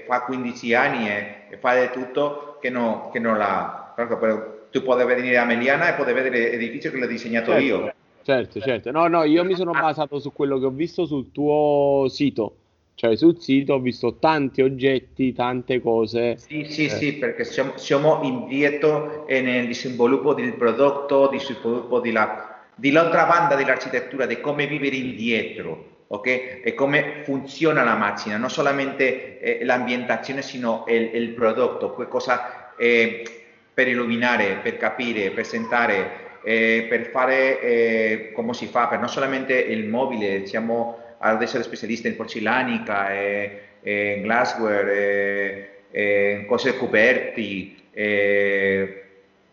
fa 0.06 0.22
15 0.22 0.75
anni 0.75 1.08
e, 1.08 1.56
fa 1.58 1.80
di 1.80 1.90
tutto 1.90 2.58
che, 2.61 2.70
no, 2.70 3.11
che 3.12 3.20
non 3.20 3.38
l'ha. 3.38 3.94
Tu 4.70 4.82
puoi 4.82 5.04
venire 5.04 5.37
a 5.37 5.44
Meliana 5.44 5.90
e 5.90 5.94
puoi 5.94 6.12
vedere 6.12 6.30
l'edificio 6.30 6.90
che 6.90 6.96
l'ho 6.96 7.06
disegnato 7.06 7.52
certo, 7.52 7.64
io. 7.64 7.94
Certo, 8.22 8.61
certo. 8.61 8.90
No, 8.90 9.06
no, 9.06 9.22
io 9.22 9.44
mi 9.44 9.54
sono 9.54 9.72
basato 9.72 10.18
su 10.18 10.32
quello 10.32 10.58
che 10.58 10.64
ho 10.66 10.70
visto 10.70 11.04
sul 11.04 11.30
tuo 11.30 12.06
sito 12.08 12.56
cioè 12.94 13.16
sul 13.16 13.40
sito 13.40 13.75
ho 13.75 13.80
visto 13.80 14.18
tanti 14.18 14.62
oggetti, 14.62 15.32
tante 15.32 15.80
cose. 15.80 16.37
Sì, 16.37 16.64
sì, 16.68 16.84
eh. 16.84 16.90
sì, 16.90 17.12
perché 17.14 17.44
siamo, 17.44 17.76
siamo 17.76 18.20
indietro 18.22 19.25
nel 19.28 19.75
sviluppo 19.75 20.34
del 20.34 20.54
prodotto, 20.54 21.28
di 21.28 21.40
sviluppo 21.40 22.00
della, 22.00 22.64
dell'altra 22.75 23.25
banda 23.25 23.54
dell'architettura, 23.54 24.26
di 24.26 24.40
come 24.40 24.66
vivere 24.66 24.96
indietro. 24.96 25.90
Okay? 26.08 26.61
E 26.62 26.75
come 26.75 27.22
funziona 27.25 27.82
la 27.82 27.96
macchina, 27.96 28.37
non 28.37 28.50
solamente 28.50 29.40
eh, 29.40 29.64
l'ambientazione, 29.64 30.42
sino 30.42 30.84
il, 30.87 31.11
il 31.14 31.30
prodotto, 31.30 31.92
cosa 32.08 32.75
eh, 32.76 33.22
per 33.72 33.88
illuminare, 33.88 34.58
per 34.62 34.76
capire, 34.76 35.30
per 35.30 35.46
sentare, 35.46 36.40
eh, 36.44 36.87
per 36.88 37.06
fare 37.06 37.61
eh, 37.61 38.32
come 38.32 38.52
si 38.52 38.66
fa, 38.66 38.88
per 38.88 38.99
non 38.99 39.08
solamente 39.08 39.58
il 39.58 39.88
mobile, 39.88 40.46
siamo 40.46 41.01
ad 41.22 41.40
essere 41.40 41.62
specialista 41.62 42.08
in 42.08 42.16
porcellanica, 42.16 43.12
e, 43.12 43.60
e 43.80 44.14
in 44.16 44.22
glassware, 44.22 44.92
e, 44.92 45.68
e 45.90 46.38
in 46.40 46.46
cose 46.46 46.76
coperti, 46.76 47.80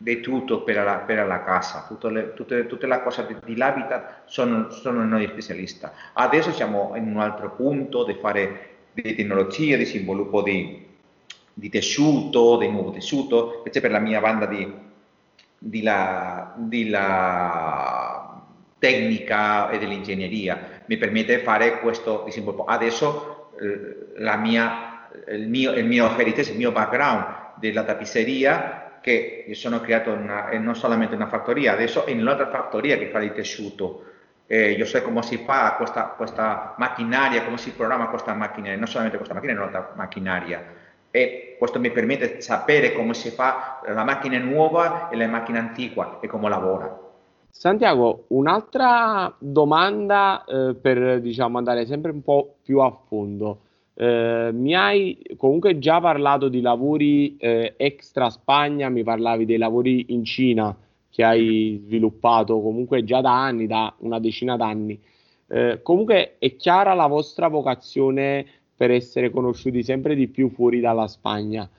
di 0.01 0.21
tutto 0.21 0.63
per 0.63 0.77
la, 0.77 0.95
per 0.99 1.27
la 1.27 1.43
casa, 1.43 1.85
tutte 1.85 2.09
le, 2.09 2.33
tutte, 2.33 2.67
tutte 2.67 2.87
le 2.87 3.03
cose 3.03 3.25
di, 3.27 3.35
di 3.43 3.57
l'habitat 3.57 4.21
sono, 4.25 4.71
sono 4.71 5.03
noi 5.03 5.27
specialisti. 5.27 5.85
Adesso 6.13 6.53
siamo 6.53 6.93
in 6.95 7.07
un 7.07 7.19
altro 7.19 7.51
punto 7.51 8.05
di 8.05 8.13
fare 8.13 8.69
di 8.93 9.13
tecnologia, 9.13 9.75
di 9.75 9.83
sviluppo 9.83 10.41
di, 10.41 10.87
di 11.53 11.69
tessuto, 11.69 12.57
di 12.57 12.69
nuovo 12.69 12.91
tessuto, 12.91 13.55
invece 13.57 13.81
per 13.81 13.91
la 13.91 13.99
mia 13.99 14.21
banda 14.21 14.45
di, 14.45 14.73
di, 15.57 15.81
la, 15.83 16.53
di 16.55 16.89
la 16.89 18.41
tecnica 18.79 19.69
e 19.69 19.79
dell'ingegneria 19.79 20.78
mi 20.89 20.97
permette 20.97 21.37
di 21.37 21.43
fare 21.43 21.79
questo 21.79 22.25
sviluppo. 22.29 22.65
Adesso 22.65 23.51
eh, 23.61 24.37
mia, 24.37 25.07
il, 25.27 25.47
mio, 25.47 25.71
il 25.73 25.85
mio 25.85 26.17
heritage, 26.17 26.51
il 26.51 26.57
mio 26.57 26.71
background 26.71 27.25
della 27.57 27.83
tapisseria 27.83 28.97
che 28.99 29.45
io 29.47 29.53
sono 29.53 29.79
creato 29.81 30.11
una, 30.11 30.49
non 30.57 30.75
solamente 30.75 31.13
una 31.13 31.27
fattoria, 31.27 31.73
adesso 31.73 32.05
in 32.07 32.19
un'altra 32.19 32.49
fattoria 32.49 32.97
che 32.97 33.09
fa 33.09 33.19
di 33.19 33.31
tessuto. 33.31 34.05
Eh, 34.47 34.71
io 34.71 34.85
so 34.85 34.99
come 35.03 35.21
si 35.21 35.37
fa 35.37 35.75
questa, 35.77 36.05
questa 36.17 36.73
macchinaria, 36.77 37.43
come 37.43 37.59
si 37.59 37.71
programma 37.71 38.07
questa 38.07 38.33
macchinaria, 38.33 38.75
non 38.75 38.87
solamente 38.87 39.17
questa 39.17 39.35
macchina, 39.35 39.53
ma 39.53 39.59
un'altra 39.59 39.93
macchinaria. 39.95 40.63
E 41.11 41.55
questo 41.59 41.79
mi 41.79 41.91
permette 41.91 42.35
di 42.35 42.41
sapere 42.41 42.93
come 42.93 43.13
si 43.13 43.29
fa 43.29 43.79
la 43.85 44.03
macchina 44.03 44.39
nuova 44.39 45.09
e 45.09 45.15
la 45.17 45.27
macchina 45.27 45.59
antica 45.59 46.17
e 46.19 46.27
come 46.27 46.49
lavora. 46.49 47.08
Santiago, 47.51 48.25
un'altra 48.29 49.35
domanda 49.37 50.45
eh, 50.45 50.75
per 50.75 51.19
diciamo, 51.19 51.57
andare 51.57 51.85
sempre 51.85 52.11
un 52.11 52.21
po' 52.21 52.55
più 52.63 52.79
a 52.79 52.91
fondo. 53.07 53.61
Eh, 53.93 54.51
mi 54.53 54.73
hai 54.75 55.21
comunque 55.35 55.77
già 55.77 55.99
parlato 55.99 56.47
di 56.47 56.61
lavori 56.61 57.35
eh, 57.37 57.73
extra 57.75 58.29
Spagna, 58.29 58.87
mi 58.87 59.03
parlavi 59.03 59.45
dei 59.45 59.57
lavori 59.57 60.05
in 60.09 60.23
Cina 60.23 60.75
che 61.09 61.23
hai 61.23 61.81
sviluppato 61.83 62.61
comunque 62.61 63.03
già 63.03 63.19
da 63.19 63.43
anni, 63.43 63.67
da 63.67 63.93
una 63.99 64.19
decina 64.19 64.55
d'anni. 64.55 64.97
Eh, 65.47 65.81
comunque 65.81 66.37
è 66.37 66.55
chiara 66.55 66.93
la 66.93 67.07
vostra 67.07 67.49
vocazione 67.49 68.45
per 68.73 68.91
essere 68.91 69.29
conosciuti 69.29 69.83
sempre 69.83 70.15
di 70.15 70.29
più 70.29 70.49
fuori 70.49 70.79
dalla 70.79 71.07
Spagna. 71.07 71.69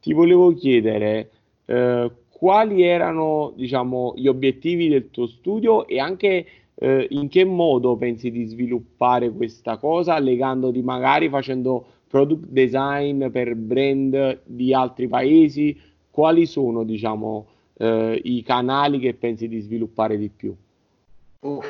Ti 0.00 0.12
volevo 0.14 0.54
chiedere 0.54 1.30
eh, 1.66 2.10
quali 2.38 2.82
erano 2.82 3.54
diciamo, 3.56 4.12
gli 4.14 4.26
obiettivi 4.26 4.90
del 4.90 5.10
tuo 5.10 5.26
studio 5.26 5.86
e 5.86 5.98
anche 5.98 6.46
eh, 6.74 7.06
in 7.08 7.30
che 7.30 7.44
modo 7.46 7.96
pensi 7.96 8.30
di 8.30 8.44
sviluppare 8.44 9.30
questa 9.30 9.78
cosa, 9.78 10.18
legandoti 10.18 10.82
magari 10.82 11.30
facendo 11.30 11.86
product 12.06 12.48
design 12.48 13.28
per 13.28 13.54
brand 13.54 14.40
di 14.44 14.74
altri 14.74 15.08
paesi, 15.08 15.80
quali 16.10 16.44
sono 16.44 16.84
diciamo, 16.84 17.46
eh, 17.78 18.20
i 18.22 18.42
canali 18.42 18.98
che 18.98 19.14
pensi 19.14 19.48
di 19.48 19.60
sviluppare 19.60 20.18
di 20.18 20.28
più? 20.28 20.54
Uh, 21.40 21.62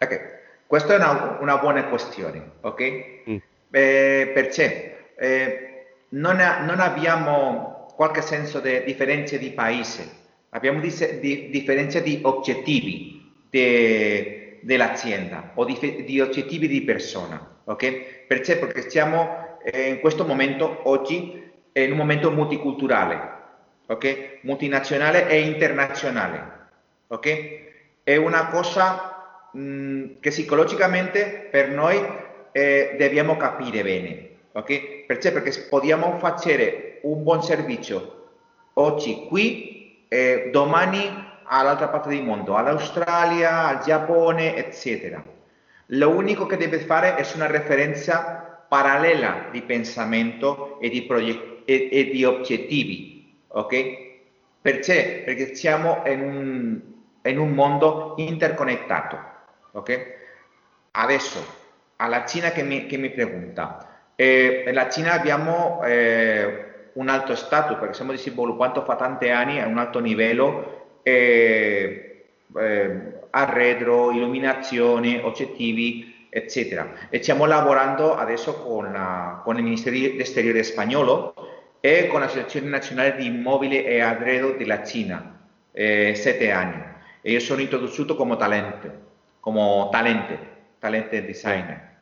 okay. 0.00 0.18
Questa 0.66 0.94
è 0.94 0.96
una, 0.96 1.38
una, 1.40 1.58
buona 1.58 1.86
questione, 1.86 2.42
ok? 2.60 2.82
Mm. 3.30 3.36
Eh, 3.70 4.30
perché 4.34 5.12
eh, 5.16 5.86
non, 6.08 6.36
non 6.66 6.80
abbiamo 6.80 7.75
qualche 7.96 8.20
senso 8.20 8.60
di 8.60 8.84
differenze 8.84 9.38
di 9.38 9.50
paese, 9.50 10.08
abbiamo 10.50 10.80
di, 10.80 10.94
di, 11.18 11.48
differenze 11.50 12.02
di 12.02 12.20
obiettivi 12.22 13.32
de, 13.48 14.58
dell'azienda 14.60 15.52
o 15.54 15.64
di, 15.64 16.04
di, 16.04 16.20
obiettivi 16.20 16.68
di 16.68 16.82
persona. 16.82 17.60
ok? 17.64 18.24
Perché? 18.28 18.58
Perché 18.58 18.90
siamo 18.90 19.58
eh, 19.64 19.88
in 19.88 20.00
questo 20.00 20.24
momento 20.24 20.82
oggi 20.84 21.42
in 21.72 21.90
un 21.90 21.96
momento 21.96 22.30
multiculturale. 22.30 23.34
ok? 23.86 24.38
Multinazionale 24.42 25.28
e 25.28 25.40
internazionale, 25.40 26.68
ok? 27.08 27.64
È 28.02 28.16
una 28.16 28.48
cosa 28.48 29.48
mh, 29.52 29.60
mm, 29.60 30.04
che 30.20 30.30
psicologicamente 30.30 31.48
per 31.50 31.70
noi 31.70 32.04
eh, 32.52 32.96
dobbiamo 32.98 33.36
capire 33.36 33.82
bene, 33.82 34.25
ok? 34.56 35.04
Perché? 35.06 35.32
Perché 35.32 35.66
possiamo 35.68 36.18
fare 36.18 36.98
un 37.02 37.22
buon 37.22 37.42
servizio 37.42 38.28
oggi 38.74 39.26
qui 39.28 40.04
e 40.08 40.48
domani 40.50 41.24
all'altra 41.44 41.88
parte 41.88 42.08
del 42.08 42.24
mondo, 42.24 42.56
all'Australia, 42.56 43.66
al 43.66 43.80
Giappone, 43.80 44.56
eccetera. 44.56 45.22
Lo 45.90 46.10
unico 46.10 46.46
che 46.46 46.56
deve 46.56 46.80
fare 46.80 47.14
è 47.14 47.26
una 47.34 47.46
referenza 47.46 48.64
parallela 48.68 49.48
di 49.52 49.62
pensamento 49.62 50.80
e 50.80 50.88
di, 50.88 51.06
e, 51.64 51.88
e 51.92 52.10
di 52.10 52.24
obiettivi, 52.24 53.38
ok? 53.48 54.04
Perché? 54.60 55.22
Perché 55.24 55.54
siamo 55.54 56.02
in 56.06 56.20
un, 56.20 56.80
in 57.22 57.38
un 57.38 57.50
mondo 57.50 58.14
interconnettato, 58.16 59.18
ok? 59.72 60.14
Adesso, 60.92 61.44
alla 61.96 62.24
Cina 62.24 62.50
che 62.50 62.62
mi, 62.62 62.86
che 62.86 62.96
mi 62.96 63.10
pregunta, 63.10 63.95
eh, 64.16 64.62
nella 64.64 64.88
Cina 64.88 65.12
abbiamo 65.12 65.82
eh, 65.84 66.90
un 66.94 67.08
alto 67.08 67.34
stato 67.34 67.76
perché 67.76 67.92
stiamo 67.92 68.14
sviluppando 68.14 68.82
fa 68.82 68.96
tanti 68.96 69.28
anni 69.28 69.60
a 69.60 69.66
un 69.66 69.78
alto 69.78 69.98
livello 69.98 70.98
eh, 71.02 72.16
arredo, 73.30 74.10
illuminazione, 74.10 75.20
oggettivi, 75.22 76.26
eccetera. 76.30 77.08
E 77.10 77.22
stiamo 77.22 77.44
lavorando 77.44 78.16
adesso 78.16 78.54
con, 78.62 78.90
la, 78.90 79.40
con 79.44 79.58
il 79.58 79.62
Ministero 79.62 79.96
dell'Esteriore 79.96 80.62
spagnolo 80.62 81.34
e 81.80 82.06
con 82.08 82.20
l'Associazione 82.20 82.68
Nazionale 82.68 83.14
di 83.16 83.26
Immobili 83.26 83.84
e 83.84 84.00
Arredo 84.00 84.52
della 84.52 84.82
Cina, 84.82 85.38
eh, 85.72 86.14
sette 86.14 86.50
anni. 86.50 86.82
E 87.20 87.30
io 87.30 87.40
sono 87.40 87.60
introdotto 87.60 88.16
come 88.16 88.36
talente, 88.36 88.98
come 89.40 89.88
talente, 89.90 90.38
talente 90.78 91.24
designer. 91.24 91.95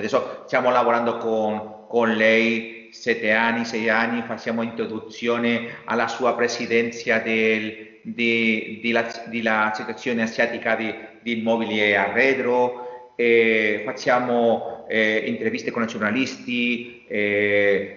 Adesso 0.00 0.44
stiamo 0.46 0.70
lavorando 0.70 1.18
con, 1.18 1.86
con 1.86 2.14
lei 2.14 2.88
sette 2.90 3.32
anni, 3.32 3.66
sei 3.66 3.90
anni, 3.90 4.22
facciamo 4.22 4.62
introduzione 4.62 5.76
alla 5.84 6.08
sua 6.08 6.34
presidenza 6.34 7.18
del, 7.18 7.98
di, 8.02 8.80
di, 8.82 8.98
dell'Associazione 9.26 10.22
Asiatica 10.22 10.74
di, 10.74 10.92
di, 11.20 11.38
Immobili 11.38 11.82
e 11.82 11.94
Arredo, 11.94 13.12
eh, 13.14 13.82
facciamo 13.84 14.86
eh, 14.88 15.22
interviste 15.26 15.70
con 15.70 15.82
i 15.82 15.86
giornalisti, 15.86 17.04
eh, 17.06 17.96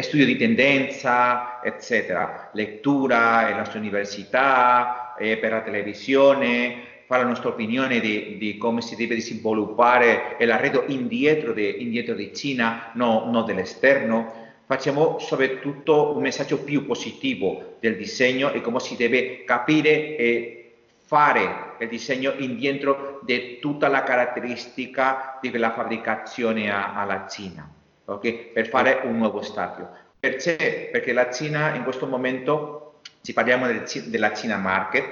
studio 0.00 0.26
di 0.26 0.36
tendenza, 0.36 1.60
eccetera, 1.62 2.50
lettura 2.54 3.42
nelle 3.42 3.56
nostre 3.56 3.78
università, 3.78 5.14
per 5.16 5.50
la 5.50 5.60
televisione, 5.60 6.95
fare 7.06 7.22
la 7.22 7.28
nostra 7.28 7.50
opinione 7.50 8.00
di, 8.00 8.36
di 8.38 8.56
come 8.58 8.80
si 8.80 8.96
deve 8.96 9.20
sviluppare 9.20 10.36
l'arredo 10.40 10.84
indietro, 10.88 11.52
di, 11.52 11.82
indietro 11.82 12.14
di 12.14 12.34
Cina, 12.34 12.90
non 12.94 13.30
no 13.30 13.42
dell'esterno 13.42 14.44
facciamo 14.66 15.18
soprattutto 15.20 16.16
un 16.16 16.22
messaggio 16.22 16.58
più 16.58 16.84
positivo 16.86 17.76
del 17.80 17.96
disegno 17.96 18.50
e 18.50 18.60
come 18.60 18.80
si 18.80 18.96
deve 18.96 19.44
capire 19.44 20.16
e 20.16 20.56
fare 21.04 21.74
il 21.78 21.88
disegno 21.88 22.34
indietro 22.36 23.20
di 23.22 23.58
tutta 23.60 23.86
la 23.86 24.02
caratteristica 24.02 25.38
della 25.40 25.72
fabbricazione 25.72 26.68
alla 26.68 27.26
Cina, 27.28 27.70
okay? 28.06 28.50
per 28.52 28.68
fare 28.68 29.02
un 29.04 29.16
nuovo 29.16 29.40
stadio. 29.40 29.88
Perché? 30.18 30.88
Perché 30.90 31.12
la 31.12 31.30
Cina 31.30 31.76
in 31.76 31.84
questo 31.84 32.06
momento, 32.06 33.00
se 33.20 33.32
parliamo 33.32 33.66
del, 33.66 33.84
della 34.06 34.34
Cina 34.34 34.56
Market, 34.56 35.04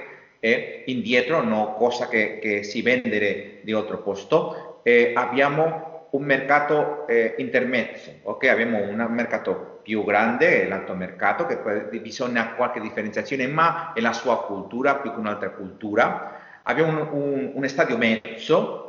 è 0.45 0.83
indietro, 0.85 1.41
no 1.41 1.73
cosa 1.75 2.07
che, 2.07 2.37
che 2.39 2.61
si 2.61 2.83
vende 2.83 3.59
di 3.61 3.71
altro 3.73 4.03
posto, 4.03 4.79
eh, 4.83 5.11
abbiamo 5.15 6.07
un 6.11 6.23
mercato 6.23 7.07
eh, 7.07 7.33
intermezzo, 7.37 8.11
ok? 8.21 8.47
Abbiamo 8.47 8.77
un 8.77 9.05
mercato 9.09 9.79
più 9.81 10.03
grande, 10.03 10.67
l'alto 10.67 10.93
mercato, 10.93 11.47
che 11.47 11.57
bisogna 11.99 12.53
qualche 12.53 12.79
differenziazione, 12.79 13.47
ma 13.47 13.93
è 13.93 14.01
la 14.01 14.13
sua 14.13 14.43
cultura 14.43 14.95
più 14.97 15.11
che 15.11 15.19
un'altra 15.19 15.49
cultura. 15.49 16.39
Abbiamo 16.63 16.91
un, 16.91 17.07
un, 17.11 17.51
un 17.55 17.67
stadio 17.67 17.97
mezzo 17.97 18.81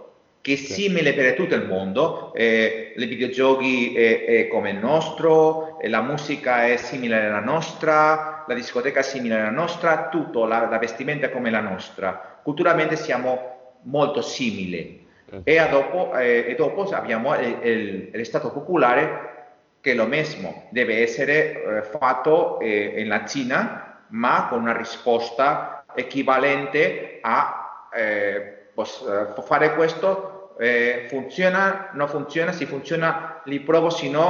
che 0.43 0.53
è 0.53 0.57
simile 0.57 1.15
per 1.15 1.35
tutto 1.35 1.55
il 1.55 1.67
mondo, 1.67 2.33
eh, 2.35 2.93
i 2.95 3.07
videogiochi 3.07 3.95
è, 3.95 4.25
è, 4.25 4.49
come 4.49 4.71
il 4.71 4.77
nostro, 4.77 5.79
la 5.83 6.03
musica 6.03 6.67
è 6.67 6.77
simile 6.77 7.25
alla 7.27 7.41
nostra, 7.41 8.36
la 8.47 8.55
discoteca 8.55 9.01
è 9.01 9.03
simile 9.03 9.41
alla 9.41 9.51
nostra, 9.51 10.09
tutto, 10.09 10.45
la, 10.45 10.69
la 10.69 10.79
vestimenta 10.79 11.27
è 11.27 11.31
come 11.31 11.51
la 11.51 11.61
nostra. 11.61 12.39
Culturalmente 12.43 12.97
siamo 12.97 13.75
molto 13.83 14.23
simili. 14.23 15.05
E 15.43 15.69
dopo, 15.69 16.15
eh, 16.17 16.45
e 16.47 16.55
dopo 16.55 16.89
abbiamo 16.91 17.35
il, 17.35 17.59
il, 17.63 18.11
il, 18.15 18.27
Stato 18.27 18.53
popolare 18.53 19.35
che 19.81 19.93
lo 19.95 20.07
mismo 20.07 20.69
deve 20.71 21.03
essere 21.03 21.79
eh, 21.79 21.83
fatto 21.83 22.61
eh, 22.61 22.93
nella 22.95 23.25
Cina, 23.27 24.05
ma 24.09 24.47
con 24.49 24.61
una 24.61 24.77
risposta 24.77 25.85
equivalente 25.95 27.19
a 27.23 27.89
eh, 27.93 28.69
eh, 28.73 29.43
fare 29.43 29.75
questo, 29.75 30.55
eh, 30.59 31.07
funziona, 31.09 31.91
non 31.95 32.09
funziona, 32.09 32.53
se 32.53 32.67
funziona 32.67 33.43
li 33.45 33.61
provo, 33.61 33.91
se 33.91 34.09
no 34.09 34.29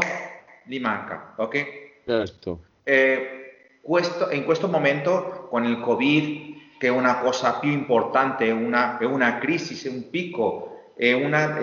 li 0.64 0.78
manca. 0.78 1.34
Ok? 1.36 1.66
Certo. 2.06 2.60
Questo, 3.86 4.30
in 4.30 4.44
questo 4.44 4.68
momento 4.68 5.46
con 5.48 5.64
il 5.64 5.80
Covid, 5.80 6.54
che 6.78 6.88
è 6.88 6.90
una 6.90 7.18
cosa 7.18 7.58
più 7.58 7.70
importante, 7.70 8.50
una, 8.50 8.98
è 8.98 9.04
una 9.04 9.38
crisi, 9.38 9.86
è 9.86 9.90
un 9.90 10.10
picco 10.10 10.76
è, 10.96 11.12
una, 11.12 11.58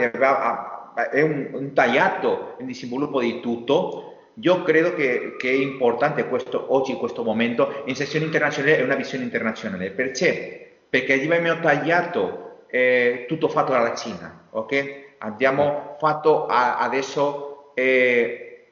è 1.10 1.22
un, 1.22 1.50
un, 1.54 1.74
tagliato 1.74 2.56
in 2.60 2.74
sviluppo 2.74 3.20
di 3.20 3.40
tutto. 3.40 4.32
Io 4.36 4.62
credo 4.62 4.94
che, 4.94 5.36
che, 5.38 5.50
è 5.50 5.54
importante 5.54 6.28
questo, 6.28 6.66
oggi, 6.74 6.92
in 6.92 6.98
questo 6.98 7.24
momento, 7.24 7.82
in 7.86 7.96
sessione 7.96 8.26
internazionale 8.26 8.78
è 8.78 8.84
una 8.84 8.96
visione 8.96 9.24
internazionale. 9.24 9.90
Perché? 9.90 10.72
Perché 10.88 11.14
abbiamo 11.14 11.60
tagliato 11.60 12.66
eh, 12.68 13.26
tutto 13.28 13.50
fatto 13.50 13.72
dalla 13.72 13.96
Cina, 13.96 14.48
ok? 14.52 15.16
Abbiamo 15.20 15.96
fatto 16.00 16.46
a, 16.46 16.78
adesso 16.78 17.72
eh, 17.74 18.68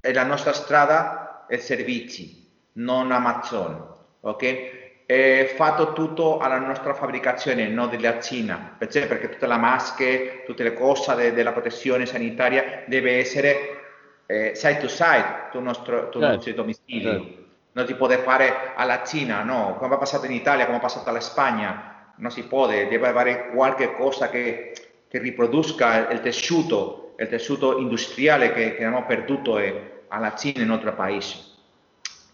la 0.00 0.24
nostra 0.24 0.52
strada 0.52 1.46
e 1.46 1.58
servizi, 1.58 2.39
non 2.74 3.12
Amazon, 3.12 3.94
ok? 4.20 4.78
è 5.10 5.54
fatto 5.56 5.92
tutto 5.92 6.38
alla 6.38 6.60
nostra 6.60 6.94
fabbricazione, 6.94 7.66
non 7.66 7.90
della 7.90 8.20
Cina, 8.20 8.76
perché, 8.78 9.06
perché 9.06 9.28
tutte 9.28 9.48
le 9.48 9.56
maschere, 9.56 10.44
tutte 10.44 10.62
le 10.62 10.72
cose 10.72 11.16
de, 11.16 11.32
della 11.32 11.50
protezione 11.50 12.06
sanitaria 12.06 12.84
deve 12.86 13.18
essere 13.18 13.80
eh, 14.26 14.52
side 14.54 14.78
to 14.78 14.86
side, 14.86 15.48
tu 15.50 15.58
nostro, 15.58 16.10
tu 16.10 16.20
certo. 16.20 16.34
nostro 16.34 16.52
domicilio. 16.52 17.10
Certo. 17.10 17.38
Non 17.72 17.86
si 17.88 17.94
può 17.96 18.08
fare 18.08 18.70
alla 18.76 19.02
Cina, 19.02 19.42
no, 19.42 19.74
come 19.80 19.96
è 19.96 19.98
passato 19.98 20.26
in 20.26 20.32
Italia, 20.32 20.66
come 20.66 20.78
è 20.78 20.80
passato 20.80 21.08
alla 21.08 21.18
Spagna, 21.18 22.12
non 22.18 22.30
si 22.30 22.44
può, 22.44 22.68
deve 22.68 23.08
avere 23.08 23.50
qualche 23.50 23.92
cosa 23.96 24.30
che, 24.30 24.72
che 25.08 25.18
riproduca 25.18 26.08
il 26.10 26.20
tessuto, 26.20 27.16
il 27.18 27.28
tessuto 27.28 27.78
industriale 27.78 28.52
che, 28.52 28.76
che 28.76 28.84
abbiamo 28.84 29.04
perduto 29.06 29.58
eh, 29.58 30.04
alla 30.06 30.36
Cina 30.36 30.62
in 30.62 30.70
altri 30.70 30.92
paesi. 30.92 31.49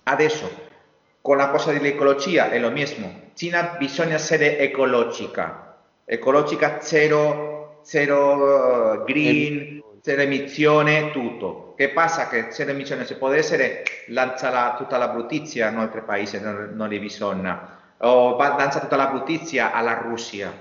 Adesso, 0.09 0.49
con 1.21 1.37
la 1.37 1.49
cosa 1.49 1.73
dell'ecologia 1.73 2.51
è 2.51 2.61
lo 2.61 2.71
stesso. 2.71 3.23
Cina 3.35 3.75
bisogna 3.77 4.15
essere 4.15 4.57
ecologica, 4.57 5.79
ecologica 6.05 6.81
zero, 6.81 7.81
zero 7.83 9.01
uh, 9.01 9.05
green, 9.05 9.83
zero 10.01 10.23
emissione, 10.23 11.11
tutto. 11.11 11.75
Che 11.77 11.89
passa 11.89 12.29
che 12.29 12.53
zero 12.53 12.71
emissione 12.71 13.05
si 13.05 13.17
può 13.17 13.31
essere, 13.31 13.83
lancia 14.07 14.49
la, 14.51 14.77
tutta 14.79 14.97
la 14.97 15.09
bruttizia 15.09 15.71
in 15.71 15.79
altri 15.79 16.03
paesi, 16.03 16.41
non, 16.41 16.71
non 16.75 16.89
li 16.89 17.01
bisogna, 17.01 17.95
o 17.99 18.37
lancia 18.37 18.79
tutta 18.79 18.95
la 18.95 19.09
bruttizia 19.09 19.73
alla 19.73 19.95
Russia. 19.95 20.53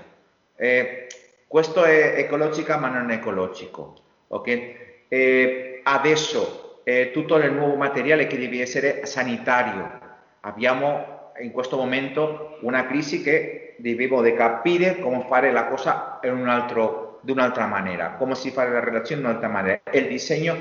Eh, 0.56 1.06
questo 1.46 1.84
è 1.84 2.14
ecologica 2.16 2.78
ma 2.78 2.88
non 2.88 3.10
è 3.10 3.14
ecologico. 3.14 3.94
Okay? 4.26 5.04
Eh, 5.06 5.80
adesso 5.84 6.65
eh, 6.88 7.10
tutto 7.10 7.34
il 7.38 7.52
nuovo 7.52 7.74
materiale 7.74 8.28
che 8.28 8.38
deve 8.38 8.60
essere 8.60 9.06
sanitario, 9.06 9.98
abbiamo 10.42 11.32
in 11.40 11.50
questo 11.50 11.76
momento 11.76 12.58
una 12.60 12.86
crisi 12.86 13.22
che 13.22 13.74
dobbiamo 13.78 14.22
capire 14.34 15.00
come 15.00 15.24
fare 15.28 15.50
la 15.50 15.66
cosa 15.66 16.20
in 16.22 16.36
un 16.36 16.48
altro, 16.48 17.18
di 17.22 17.32
un'altra 17.32 17.66
maniera, 17.66 18.12
come 18.12 18.36
si 18.36 18.52
fa 18.52 18.68
la 18.68 18.78
relazione 18.78 19.20
in 19.20 19.26
un'altra 19.26 19.48
maniera. 19.48 19.80
Il 19.90 20.06
disegno 20.06 20.56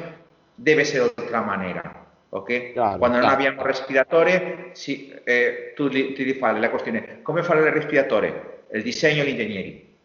deve 0.55 0.81
essere 0.81 1.03
di 1.03 1.11
un'altra 1.15 1.41
maniera. 1.41 2.05
Okay? 2.29 2.71
Claro, 2.73 2.97
Quando 2.97 3.19
non 3.19 3.29
abbiamo 3.29 3.61
respiratore, 3.61 4.69
sì, 4.71 5.13
eh, 5.25 5.73
tu 5.75 5.89
ti 5.89 6.33
fare 6.33 6.59
la 6.59 6.71
questione 6.71 7.19
come 7.21 7.43
fare 7.43 7.59
il 7.59 7.71
respiratore? 7.71 8.63
Il 8.71 8.81
disegno 8.81 9.21
e 9.21 9.27
gli 9.27 9.29
ingegneri. 9.29 9.95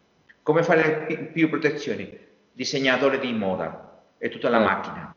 Come 0.43 0.61
fare 0.61 1.29
più 1.33 1.49
protezioni? 1.49 2.15
Disegnatore 2.51 3.17
di 3.17 3.33
moda 3.33 4.03
e 4.19 4.29
tutta 4.29 4.49
la 4.49 4.59
eh. 4.59 4.63
macchina. 4.63 5.15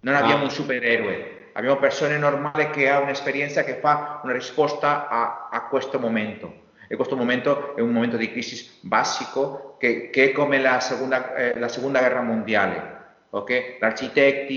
Non 0.00 0.14
abbiamo 0.14 0.42
ah. 0.42 0.44
un 0.44 0.50
supereroe, 0.50 1.50
abbiamo 1.52 1.76
persone 1.76 2.16
normali 2.16 2.70
che 2.70 2.88
hanno 2.88 3.04
un'esperienza 3.04 3.64
che 3.64 3.74
fa 3.74 4.20
una 4.24 4.32
risposta 4.32 5.08
a, 5.08 5.48
a, 5.50 5.66
questo 5.68 5.98
momento. 5.98 6.68
E 6.88 6.96
questo 6.96 7.16
momento 7.16 7.76
è 7.76 7.80
un 7.80 7.92
momento 7.92 8.16
di 8.16 8.30
crisi 8.30 8.68
basico 8.80 9.76
che, 9.78 10.10
che 10.10 10.30
è 10.30 10.32
come 10.32 10.58
la 10.58 10.80
seconda, 10.80 11.34
eh, 11.34 11.58
la 11.58 11.68
seconda 11.68 12.00
guerra 12.00 12.22
mondiale. 12.22 12.98
Okay? 13.30 13.76
L'architetto 13.78 14.52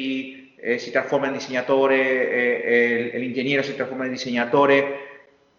eh, 0.63 0.77
si 0.77 0.91
trasforma 0.91 1.27
in 1.27 1.34
disegnatore, 1.34 1.95
eh, 1.95 3.12
eh, 3.13 3.17
l'ingegnere 3.19 3.63
si 3.63 3.75
trasforma 3.75 4.06
in 4.06 4.12
disegnatore 4.12 5.10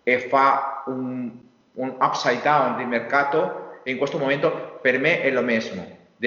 e 0.03 0.18
fa 0.18 0.83
un, 0.87 1.31
un 1.75 1.97
upside 2.01 2.40
down 2.42 2.77
del 2.77 2.87
mercato 2.87 3.81
e 3.83 3.90
in 3.90 3.99
questo 3.99 4.18
momento 4.18 4.79
per 4.81 4.99
me 4.99 5.20
è 5.20 5.31
lo 5.31 5.42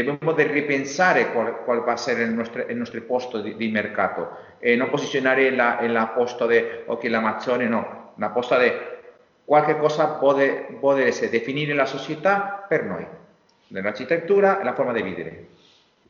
mesmo 0.04 0.18
dobbiamo 0.20 0.54
ripensare 0.54 1.32
qual, 1.32 1.64
qual, 1.64 1.84
va 1.84 1.92
a 1.92 1.94
essere 1.94 2.24
il 2.24 2.32
nostro, 2.32 2.66
il 2.68 2.76
nostro 2.76 3.02
posto 3.04 3.42
di, 3.42 3.56
di, 3.56 3.70
mercato 3.70 4.30
e 4.60 4.76
non 4.76 4.90
posizionare 4.90 5.50
la, 5.52 5.80
la 5.88 6.08
posto 6.08 6.48
di 6.48 6.62
ok 6.86 7.04
l'Amazzonia 7.04 7.68
no, 7.68 8.14
la 8.16 8.30
posta 8.30 8.60
di 8.60 8.72
qualche 9.46 9.78
cosa 9.78 10.08
può, 10.16 10.36
può 10.80 10.94
essere 10.94 11.30
definire 11.30 11.74
la 11.74 11.86
società 11.86 12.66
per 12.68 12.84
noi 12.84 13.06
nell'architettura 13.68 14.60
e 14.60 14.64
la 14.64 14.74
forma 14.74 14.94
di 14.94 15.02
vivere. 15.02 15.48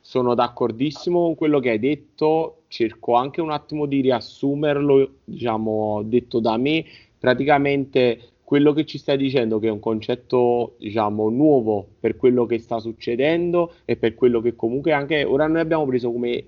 Sono 0.01 0.35
d'accordissimo 0.35 1.21
con 1.21 1.35
quello 1.35 1.59
che 1.59 1.71
hai 1.71 1.79
detto 1.79 2.63
cerco 2.67 3.15
anche 3.15 3.41
un 3.41 3.51
attimo 3.51 3.85
di 3.85 4.01
riassumerlo 4.01 5.11
diciamo 5.23 6.01
detto 6.03 6.39
da 6.39 6.57
me. 6.57 6.85
Praticamente 7.19 8.19
quello 8.47 8.71
che 8.71 8.85
ci 8.85 8.97
stai 8.97 9.17
dicendo 9.17 9.59
che 9.59 9.67
è 9.67 9.69
un 9.69 9.81
concetto, 9.81 10.75
diciamo, 10.79 11.27
nuovo 11.27 11.85
per 11.99 12.15
quello 12.15 12.45
che 12.45 12.59
sta 12.59 12.79
succedendo 12.79 13.73
e 13.83 13.97
per 13.97 14.15
quello 14.15 14.39
che 14.39 14.55
comunque 14.55 14.93
anche 14.93 15.25
ora 15.25 15.47
noi 15.47 15.59
abbiamo 15.59 15.85
preso 15.85 16.13
come 16.13 16.45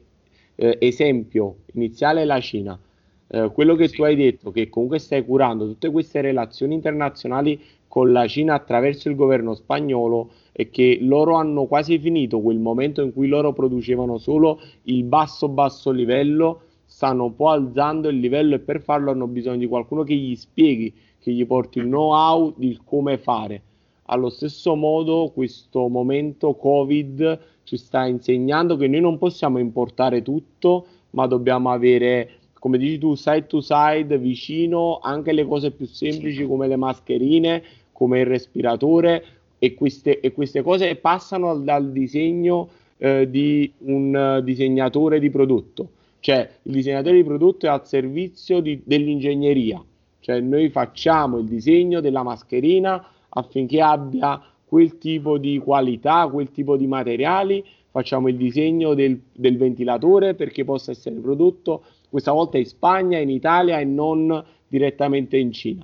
eh, 0.55 0.77
esempio 0.79 1.57
iniziale 1.73 2.23
la 2.23 2.39
Cina. 2.39 2.79
Eh, 3.27 3.51
quello 3.51 3.75
che 3.75 3.89
sì. 3.89 3.97
tu 3.97 4.03
hai 4.03 4.15
detto, 4.15 4.49
che 4.49 4.69
comunque 4.69 4.97
stai 4.97 5.25
curando 5.25 5.65
tutte 5.67 5.91
queste 5.91 6.21
relazioni 6.21 6.73
internazionali 6.73 7.62
con 7.85 8.13
la 8.13 8.25
Cina 8.27 8.53
attraverso 8.53 9.09
il 9.09 9.15
governo 9.15 9.53
spagnolo 9.53 10.29
e 10.53 10.69
che 10.69 10.99
loro 11.01 11.33
hanno 11.33 11.65
quasi 11.65 11.99
finito 11.99 12.39
quel 12.39 12.59
momento 12.59 13.01
in 13.01 13.12
cui 13.12 13.27
loro 13.27 13.51
producevano 13.51 14.17
solo 14.17 14.62
il 14.83 15.03
basso 15.03 15.49
basso 15.49 15.91
livello, 15.91 16.62
stanno 16.85 17.25
un 17.25 17.35
po' 17.35 17.49
alzando 17.49 18.07
il 18.07 18.19
livello 18.19 18.55
e 18.55 18.59
per 18.59 18.79
farlo 18.79 19.12
hanno 19.12 19.27
bisogno 19.27 19.57
di 19.57 19.67
qualcuno 19.67 20.03
che 20.03 20.15
gli 20.15 20.33
spieghi 20.38 21.07
che 21.19 21.32
gli 21.32 21.45
porti 21.45 21.79
il 21.79 21.86
know-how 21.86 22.53
di 22.55 22.79
come 22.84 23.17
fare. 23.17 23.62
Allo 24.05 24.29
stesso 24.29 24.75
modo, 24.75 25.32
questo 25.34 25.88
momento 25.88 26.55
Covid 26.55 27.39
ci 27.63 27.77
sta 27.77 28.05
insegnando 28.05 28.75
che 28.75 28.88
noi 28.88 29.01
non 29.01 29.19
possiamo 29.19 29.60
importare 29.60 30.23
tutto, 30.23 30.86
ma 31.12 31.27
dobbiamo 31.27 31.69
avere, 31.69 32.32
come 32.53 32.79
dici 32.79 32.97
tu, 32.97 33.13
side 33.13 33.45
to 33.45 33.62
side, 33.62 34.17
vicino 34.17 34.99
anche 35.01 35.32
le 35.32 35.45
cose 35.45 35.71
più 35.71 35.86
semplici 35.86 36.47
come 36.47 36.67
le 36.67 36.75
mascherine, 36.75 37.62
come 37.91 38.21
il 38.21 38.25
respiratore 38.25 39.23
e 39.60 39.75
queste, 39.75 40.19
e 40.19 40.32
queste 40.32 40.63
cose 40.63 40.95
passano 40.95 41.60
dal 41.60 41.91
disegno 41.91 42.69
eh, 42.97 43.29
di 43.29 43.71
un 43.79 44.41
disegnatore 44.43 45.19
di 45.19 45.29
prodotto. 45.29 45.89
Cioè 46.19 46.49
il 46.63 46.71
disegnatore 46.71 47.17
di 47.17 47.23
prodotto 47.23 47.67
è 47.67 47.69
al 47.69 47.86
servizio 47.86 48.60
di, 48.60 48.82
dell'ingegneria 48.84 49.84
cioè 50.29 50.41
noi 50.41 50.69
facciamo 50.69 51.39
il 51.39 51.45
disegno 51.45 52.01
della 52.01 52.21
mascherina 52.21 53.03
affinché 53.29 53.81
abbia 53.81 54.39
quel 54.63 54.99
tipo 54.99 55.39
di 55.39 55.57
qualità, 55.57 56.29
quel 56.31 56.51
tipo 56.51 56.77
di 56.77 56.85
materiali, 56.85 57.65
facciamo 57.89 58.27
il 58.27 58.37
disegno 58.37 58.93
del, 58.93 59.19
del 59.33 59.57
ventilatore 59.57 60.35
perché 60.35 60.63
possa 60.63 60.91
essere 60.91 61.15
prodotto 61.15 61.81
questa 62.11 62.31
volta 62.31 62.59
in 62.59 62.65
Spagna, 62.67 63.17
in 63.17 63.31
Italia 63.31 63.79
e 63.79 63.85
non 63.85 64.45
direttamente 64.67 65.35
in 65.35 65.51
Cina. 65.51 65.83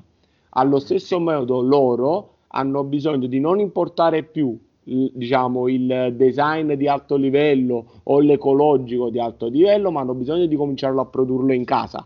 Allo 0.50 0.78
stesso 0.78 1.20
modo 1.20 1.62
loro 1.62 2.36
hanno 2.50 2.84
bisogno 2.84 3.26
di 3.26 3.40
non 3.40 3.60
importare 3.60 4.22
più 4.22 4.56
diciamo 4.84 5.68
il 5.68 6.14
design 6.16 6.74
di 6.74 6.88
alto 6.88 7.16
livello 7.16 8.02
o 8.04 8.20
l'ecologico 8.20 9.10
di 9.10 9.20
alto 9.20 9.48
livello, 9.48 9.90
ma 9.90 10.02
hanno 10.02 10.14
bisogno 10.14 10.46
di 10.46 10.56
cominciarlo 10.56 11.02
a 11.02 11.06
produrlo 11.08 11.52
in 11.52 11.64
casa. 11.64 12.06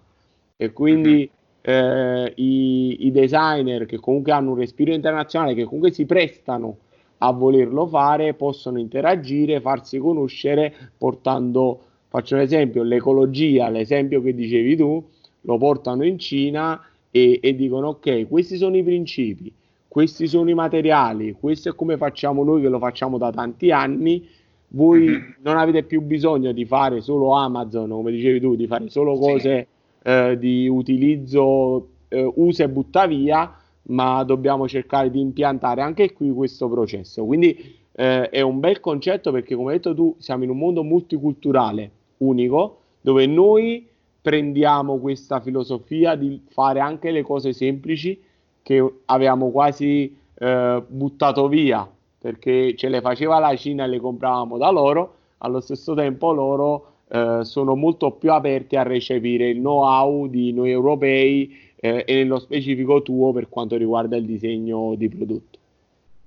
E 0.56 0.72
quindi 0.72 1.30
eh, 1.70 2.34
i, 2.38 3.06
i, 3.06 3.12
designer 3.12 3.86
che 3.86 4.00
comunque 4.00 4.32
hanno 4.32 4.52
un 4.52 4.58
respiro 4.58 4.92
internazionale, 4.92 5.54
che 5.54 5.66
comunque 5.66 5.92
si 5.92 6.06
prestano 6.08 6.78
a 7.20 7.32
volerlo 7.32 7.86
fare, 7.86 8.34
possono 8.34 8.80
interagire, 8.80 9.62
farsi 9.62 10.00
conoscere 10.00 10.74
portando, 10.98 11.80
faccio 12.08 12.34
un 12.34 12.42
esempio, 12.42 12.82
l'ecologia, 12.82 13.70
l'esempio 13.70 14.20
che 14.22 14.34
dicevi 14.34 14.76
tu, 14.76 15.04
lo 15.42 15.58
portano 15.58 16.04
in 16.04 16.18
Cina 16.18 16.82
e, 17.12 17.40
e 17.40 17.56
dicono 17.56 17.90
ok, 17.90 18.28
questi 18.28 18.58
sono 18.58 18.76
i 18.76 18.84
principi, 18.84 19.54
questi 19.88 20.28
sono 20.28 20.50
i 20.50 20.56
materiali, 20.56 21.36
questo 21.40 21.70
è 21.70 21.76
come 21.76 21.98
facciamo 21.98 22.44
noi 22.44 22.62
che 22.62 22.70
lo 22.70 22.80
facciamo 22.80 23.20
da 23.20 23.32
tanti 23.32 23.70
anni, 23.70 24.28
voi 24.70 25.02
mm-hmm. 25.02 25.32
non 25.42 25.58
avete 25.58 25.84
più 25.84 26.02
bisogno 26.02 26.52
di 26.52 26.66
fare 26.66 27.02
solo 27.02 27.34
Amazon, 27.34 27.90
come 27.90 28.12
dicevi 28.12 28.40
tu, 28.40 28.56
di 28.56 28.66
fare 28.66 28.90
solo 28.90 29.20
cose... 29.20 29.68
Sì 29.70 29.78
eh, 30.04 30.38
di 30.38 30.68
utilizzo 30.68 31.88
eh, 32.08 32.32
usa 32.36 32.64
e 32.64 32.70
butta 32.70 33.06
via, 33.08 33.56
ma 33.84 34.24
dobbiamo 34.24 34.68
cercare 34.68 35.10
di 35.10 35.20
impiantare 35.20 35.82
anche 35.82 36.14
qui 36.14 36.32
questo 36.32 36.70
processo. 36.70 37.26
Quindi 37.26 37.78
eh, 37.92 38.30
è 38.30 38.42
un 38.42 38.60
bel 38.60 38.80
concetto 38.80 39.32
perché, 39.32 39.56
come 39.56 39.72
hai 39.72 39.78
detto 39.78 39.94
tu, 39.94 40.16
siamo 40.20 40.44
in 40.44 40.50
un 40.50 40.58
mondo 40.58 40.84
multiculturale 40.84 41.92
unico 42.18 42.78
dove 43.02 43.26
noi 43.26 43.88
prendiamo 44.22 44.98
questa 44.98 45.40
filosofia 45.40 46.16
di 46.16 46.42
fare 46.50 46.80
anche 46.80 47.12
le 47.12 47.22
cose 47.22 47.54
semplici 47.54 48.22
che 48.62 48.94
avevamo 49.06 49.50
quasi 49.52 50.18
eh, 50.34 50.84
buttato 50.86 51.48
via 51.48 51.90
perché 52.20 52.76
ce 52.76 52.90
le 52.90 53.00
faceva 53.00 53.40
la 53.40 53.56
Cina 53.56 53.86
e 53.86 53.88
le 53.88 54.00
compravamo 54.00 54.58
da 54.58 54.70
loro, 54.70 55.16
allo 55.38 55.62
stesso 55.62 55.94
tempo 55.94 56.34
loro 56.34 56.89
eh, 57.12 57.40
sono 57.42 57.76
molto 57.76 58.12
più 58.12 58.32
aperti 58.32 58.76
a 58.76 58.84
recepire 58.84 59.50
il 59.50 59.58
know-how 59.58 60.28
di 60.28 60.54
noi 60.54 60.70
europei 60.70 61.74
eh, 61.76 62.04
e 62.06 62.16
nello 62.16 62.38
specifico 62.38 63.02
tuo 63.02 63.32
per 63.34 63.50
quanto 63.50 63.78
riguarda 63.78 64.16
il 64.16 64.26
disegno 64.26 64.94
di 64.96 65.10
prodotto. 65.10 65.58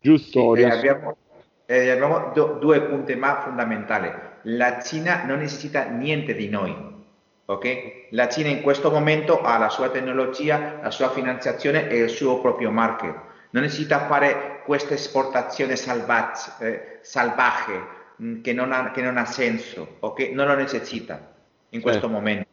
Giusto? 0.01 0.57
Sì, 0.57 0.65
abbiamo, 0.65 1.17
abbiamo 1.67 2.33
do, 2.35 2.57
due 2.59 2.81
punti 2.83 3.15
ma 3.15 3.43
fondamentali. 3.43 4.11
La 4.47 4.83
Cina 4.83 5.25
non 5.25 5.39
necessita 5.39 5.89
niente 5.89 6.35
di 6.35 6.49
noi. 6.49 6.75
Okay? 7.45 8.07
La 8.11 8.29
Cina 8.29 8.49
in 8.49 8.63
questo 8.63 8.91
momento 8.91 9.41
ha 9.41 9.59
la 9.59 9.69
sua 9.69 9.89
tecnologia, 9.89 10.81
la 10.83 10.91
sua 10.91 11.11
finanziazione 11.11 11.89
e 11.89 11.99
il 11.99 12.09
suo 12.09 12.41
proprio 12.41 12.73
market. 12.73 13.15
Non 13.51 13.63
necessita 13.63 14.07
fare 14.07 14.63
questa 14.65 14.95
esportazione 14.95 15.77
salvaggia, 15.77 16.57
eh, 16.59 16.99
salvaje 17.03 18.01
che 18.43 18.53
non 18.53 18.73
ha, 18.73 18.91
che 18.91 19.03
non 19.03 19.17
ha 19.17 19.25
senso, 19.25 19.97
ok? 20.01 20.31
Non 20.33 20.47
lo 20.47 20.55
necessita 20.55 21.35
in 21.71 21.81
questo 21.81 22.03
certo. 22.03 22.15
momento, 22.15 22.49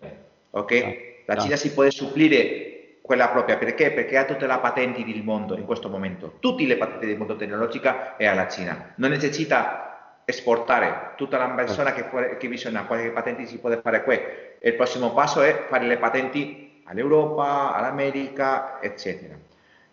ok? 0.52 1.08
La 1.26 1.38
Cina 1.38 1.56
si 1.56 1.74
può 1.74 1.88
supplire 1.90 2.98
quella 3.02 3.30
propria, 3.30 3.58
perché? 3.58 3.92
Perché 3.92 4.18
ha 4.18 4.26
tutte 4.26 4.48
le 4.48 4.58
patenti 4.60 5.04
del 5.04 5.24
mondo 5.24 5.58
in 5.58 5.66
questo 5.66 5.90
momento, 5.90 6.36
tutte 6.40 6.66
le 6.66 6.78
patenti 6.78 7.06
del 7.06 7.18
mondo 7.18 7.36
tecnologico 7.36 8.18
è 8.18 8.26
alla 8.26 8.48
Cina, 8.48 8.94
non 8.96 9.10
necessita 9.12 9.90
esportare 10.30 11.14
tutta 11.16 11.38
la 11.38 11.50
persona 11.50 11.92
che, 11.92 12.38
che 12.38 12.48
bisogna, 12.48 12.86
qualche 12.86 13.10
patente 13.10 13.46
si 13.48 13.58
può 13.58 13.76
fare 13.82 14.04
qui. 14.04 14.20
Il 14.62 14.76
prossimo 14.76 15.12
passo 15.12 15.42
è 15.42 15.66
fare 15.68 15.86
le 15.86 15.98
patenti 15.98 16.82
all'Europa, 16.86 17.74
all'America, 17.74 18.80
eccetera. 18.80 19.36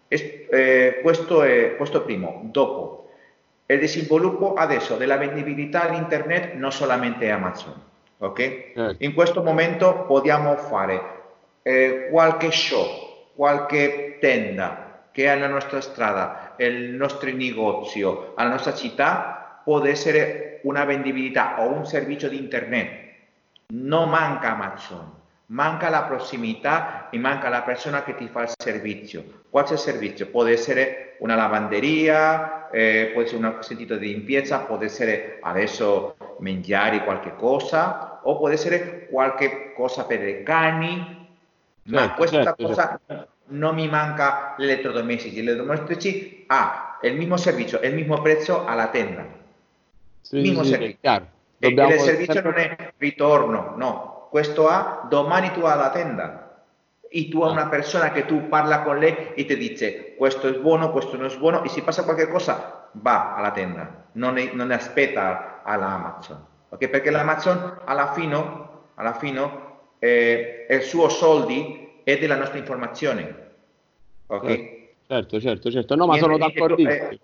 Es, 0.08 0.22
eh, 0.50 1.00
questo 1.02 1.42
è 1.42 1.76
questo 1.76 2.02
primo. 2.02 2.42
Dopo, 2.44 3.05
il 3.74 3.88
sviluppo 3.88 4.54
adesso 4.54 4.96
della 4.96 5.16
vendibilità 5.16 5.88
all'internet 5.88 6.54
non 6.54 6.70
solamente 6.70 7.30
Amazon. 7.30 7.74
Okay? 8.18 8.72
Eh. 8.74 8.96
In 8.98 9.12
questo 9.12 9.42
momento 9.42 10.04
possiamo 10.06 10.56
fare 10.56 11.00
eh, 11.62 12.08
qualche 12.10 12.50
shop, 12.50 13.34
qualche 13.34 14.18
tenda 14.20 15.08
che 15.10 15.32
è 15.32 15.38
la 15.38 15.48
nostra 15.48 15.80
strada, 15.80 16.54
il 16.58 16.90
nostro 16.90 17.30
negozio, 17.32 18.34
la 18.36 18.48
nostra 18.48 18.74
città, 18.74 19.62
può 19.64 19.82
essere 19.84 20.60
una 20.64 20.84
vendibilità 20.84 21.60
o 21.60 21.72
un 21.72 21.86
servizio 21.86 22.28
di 22.28 22.38
internet. 22.38 23.04
Non 23.68 24.10
manca 24.10 24.52
Amazon, 24.52 25.10
manca 25.46 25.88
la 25.88 26.02
prossimità 26.02 27.08
e 27.10 27.18
manca 27.18 27.48
la 27.48 27.62
persona 27.62 28.02
che 28.02 28.14
ti 28.14 28.28
fa 28.28 28.42
il 28.42 28.50
servizio. 28.56 29.42
Qualche 29.48 29.76
servizio 29.76 30.26
può 30.26 30.44
essere 30.44 31.16
una 31.20 31.34
lavanderia, 31.34 32.55
eh, 32.72 33.10
può 33.12 33.22
essere 33.22 33.44
un 33.44 33.56
sentito 33.60 33.96
di 33.96 34.08
limpieza, 34.08 34.60
può 34.60 34.78
essere 34.80 35.38
adesso 35.42 36.16
mangiare 36.38 37.04
qualche 37.04 37.34
cosa 37.36 38.20
o 38.22 38.36
può 38.36 38.48
essere 38.48 39.06
qualche 39.10 39.72
cosa 39.74 40.04
per 40.04 40.26
i 40.26 40.42
cani, 40.42 41.28
ma 41.84 41.98
certo, 41.98 42.14
questa 42.16 42.42
certo, 42.42 42.66
cosa 42.66 43.00
certo. 43.06 43.28
non 43.46 43.74
mi 43.74 43.88
manca 43.88 44.54
l'elettrodomestici. 44.58 45.42
L'elettrodomestici 45.42 46.44
ha 46.48 46.98
il 47.02 47.16
mismo 47.16 47.36
servizio, 47.36 47.80
il 47.80 47.94
mismo 47.94 48.20
prezzo 48.22 48.64
alla 48.64 48.88
tenda. 48.88 49.26
Sì, 50.20 50.40
mismo 50.40 50.62
sì, 50.62 50.70
servizio. 50.70 51.34
Il 51.58 51.98
servizio 51.98 52.42
non 52.42 52.54
è 52.56 52.92
ritorno, 52.98 53.74
no, 53.76 54.26
questo 54.30 54.68
A, 54.68 55.06
domani 55.08 55.52
tu 55.52 55.60
hai 55.60 55.78
la 55.78 55.90
tenda 55.90 56.45
e 57.08 57.28
tu 57.28 57.42
hai 57.42 57.52
una 57.52 57.68
persona 57.68 58.10
che 58.10 58.24
tu 58.24 58.48
parla 58.48 58.82
con 58.82 58.98
lei 58.98 59.32
e 59.34 59.44
ti 59.44 59.56
dice 59.56 60.14
questo 60.16 60.48
è 60.48 60.52
buono, 60.52 60.90
questo 60.90 61.16
non 61.16 61.30
è 61.30 61.36
buono 61.36 61.62
e 61.62 61.68
se 61.68 61.82
passa 61.82 62.04
qualche 62.04 62.28
cosa 62.28 62.88
va 62.92 63.34
alla 63.34 63.50
tenda, 63.50 64.06
non, 64.12 64.38
è, 64.38 64.50
non 64.52 64.70
aspetta 64.70 65.62
all'Amazon, 65.62 66.44
okay? 66.68 66.88
perché 66.88 67.10
l'Amazon 67.10 67.80
alla 67.84 68.12
fine, 68.12 68.44
alla 68.94 69.14
fine 69.14 69.50
eh, 69.98 70.66
il 70.68 70.82
suo 70.82 71.08
soldi 71.08 72.00
è 72.02 72.18
della 72.18 72.36
nostra 72.36 72.58
informazione. 72.58 73.44
Ok? 74.26 74.74
Certo, 75.08 75.40
certo, 75.40 75.70
certo, 75.70 75.94
no 75.94 76.06
ma 76.06 76.16
sono 76.16 76.36
d'accordo. 76.36 76.76
E, 76.76 77.20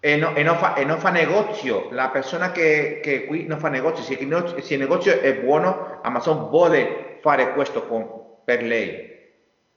e, 0.00 0.16
no, 0.16 0.34
e, 0.34 0.42
non 0.42 0.56
fa, 0.56 0.74
e 0.74 0.84
non 0.84 0.98
fa 0.98 1.10
negozio, 1.10 1.88
la 1.90 2.08
persona 2.08 2.50
che, 2.50 3.00
che 3.02 3.24
qui 3.24 3.46
non 3.46 3.58
fa 3.58 3.68
negozio, 3.68 4.02
se 4.02 4.14
il, 4.14 4.54
se 4.60 4.74
il 4.74 4.80
negozio 4.80 5.18
è 5.18 5.34
buono, 5.40 6.00
Amazon 6.02 6.48
vuole 6.50 7.18
fare 7.20 7.52
questo 7.52 7.86
con, 7.86 8.08
per 8.44 8.62
lei. 8.62 9.11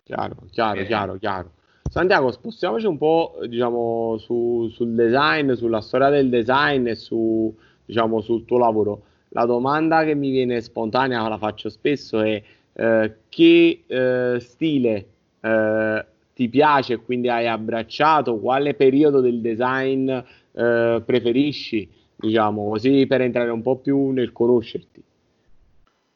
Chiaro, 0.05 0.35
chiaro, 0.51 0.79
eh. 0.81 0.85
chiaro, 0.85 1.17
chiaro. 1.17 1.51
Santiago, 1.89 2.31
spostiamoci 2.31 2.85
un 2.85 2.99
po' 2.99 3.39
diciamo, 3.47 4.17
su, 4.19 4.69
sul 4.71 4.93
design, 4.93 5.53
sulla 5.53 5.81
storia 5.81 6.09
del 6.09 6.29
design 6.29 6.85
e 6.85 6.93
su, 6.93 7.51
diciamo, 7.83 8.21
sul 8.21 8.45
tuo 8.45 8.59
lavoro. 8.59 9.01
La 9.29 9.45
domanda 9.45 10.03
che 10.03 10.13
mi 10.13 10.29
viene 10.29 10.61
spontanea, 10.61 11.27
la 11.27 11.39
faccio 11.39 11.69
spesso, 11.69 12.21
è 12.21 12.39
eh, 12.73 13.15
che 13.29 13.83
eh, 13.87 14.39
stile 14.41 15.05
eh, 15.41 16.05
ti 16.35 16.49
piace 16.49 16.93
e 16.93 16.97
quindi 16.97 17.27
hai 17.27 17.47
abbracciato? 17.47 18.37
Quale 18.37 18.75
periodo 18.75 19.21
del 19.21 19.41
design 19.41 20.07
eh, 20.07 21.01
preferisci? 21.03 21.89
Diciamo 22.15 22.69
così 22.69 23.07
per 23.07 23.21
entrare 23.21 23.49
un 23.49 23.63
po' 23.63 23.77
più 23.77 24.11
nel 24.11 24.31
conoscerti. 24.31 25.03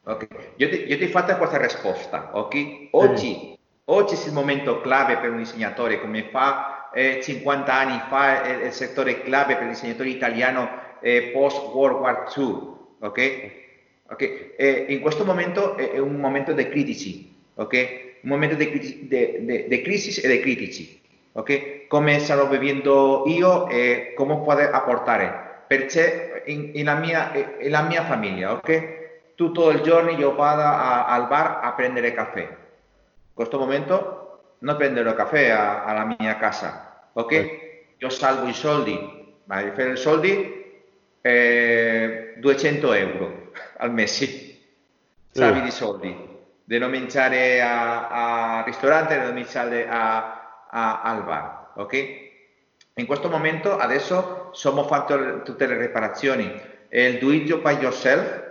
Ok, 0.04 0.28
io 0.58 0.68
ti, 0.68 0.84
io 0.86 0.96
ti 0.96 1.04
ho 1.04 1.08
fatto 1.08 1.36
questa 1.36 1.60
risposta, 1.60 2.30
ok? 2.34 2.88
Oggi 2.92 3.58
Oggi 3.92 4.14
è 4.14 4.26
il 4.28 4.32
momento 4.32 4.80
clave 4.80 5.16
per 5.16 5.30
un 5.30 5.38
disegnatore, 5.38 6.00
come 6.00 6.28
fa 6.30 6.90
eh, 6.94 7.18
50 7.20 7.74
anni 7.74 8.00
fa 8.08 8.44
eh, 8.44 8.66
il 8.66 8.72
settore 8.72 9.20
clave 9.22 9.54
per 9.54 9.64
il 9.64 9.70
disegnatore 9.70 10.10
italiano 10.10 10.70
eh, 11.00 11.30
post 11.32 11.58
World 11.74 11.98
War 11.98 12.32
II. 12.36 12.44
Ok? 13.00 13.50
okay. 14.08 14.52
Eh, 14.56 14.86
in 14.90 15.00
questo 15.00 15.24
momento 15.24 15.76
è, 15.76 15.98
un 15.98 16.20
momento 16.20 16.52
di 16.52 16.68
critici, 16.68 17.34
ok? 17.54 18.18
Un 18.22 18.28
momento 18.28 18.54
di, 18.54 18.68
crisi 19.82 20.20
e 20.20 20.28
di 20.28 20.40
critici, 20.40 21.00
ok? 21.32 21.88
Come 21.88 22.20
sto 22.20 22.46
vivendo 22.46 23.24
io 23.26 23.68
e 23.68 24.12
come 24.14 24.36
può 24.36 24.52
apportare. 24.52 25.64
Perché 25.66 26.44
in, 26.46 26.70
in, 26.74 26.84
la 26.84 26.94
mia, 26.94 27.32
in 27.60 27.70
la 27.70 27.82
mia 27.82 28.04
famiglia, 28.04 28.52
ok? 28.52 28.98
Tutto 29.34 29.70
il 29.70 29.80
giorno 29.80 30.10
io 30.10 30.36
vado 30.36 30.62
a, 30.62 31.06
al 31.06 31.26
bar 31.26 31.58
a 31.60 31.72
prendere 31.72 32.14
caffè 32.14 32.68
questo 33.40 33.58
momento 33.58 34.56
non 34.58 34.76
prenderò 34.76 35.14
caffè 35.14 35.48
a, 35.48 35.84
alla 35.84 36.14
mia 36.18 36.36
casa, 36.36 37.08
ok? 37.14 37.32
Eh. 37.32 37.84
Io 37.96 38.10
salvo 38.10 38.46
i 38.46 38.52
soldi, 38.52 39.34
ma 39.44 39.62
per 39.62 39.92
i 39.92 39.96
soldi 39.96 40.82
eh, 41.22 42.34
200 42.36 42.92
euro 42.92 43.52
al 43.78 43.94
mese, 43.94 44.58
salvi 45.30 45.62
di 45.62 45.70
soldi, 45.70 46.14
di 46.62 46.78
non 46.78 46.90
mangiare 46.90 47.62
a, 47.62 48.62
ristorante, 48.66 49.18
di 49.18 49.24
non 49.24 49.32
mangiare 49.32 49.88
a, 49.88 50.66
a, 50.68 51.00
al 51.00 51.24
bar, 51.24 51.72
ok? 51.76 51.94
In 52.96 53.06
questo 53.06 53.30
momento 53.30 53.78
adesso 53.78 54.50
stiamo 54.52 54.84
facendo 54.84 55.40
tutte 55.44 55.66
le 55.66 55.78
riparazioni, 55.78 56.60
il 56.90 57.18
do 57.18 57.32
it 57.32 57.56
by 57.56 57.72
yourself, 57.76 58.42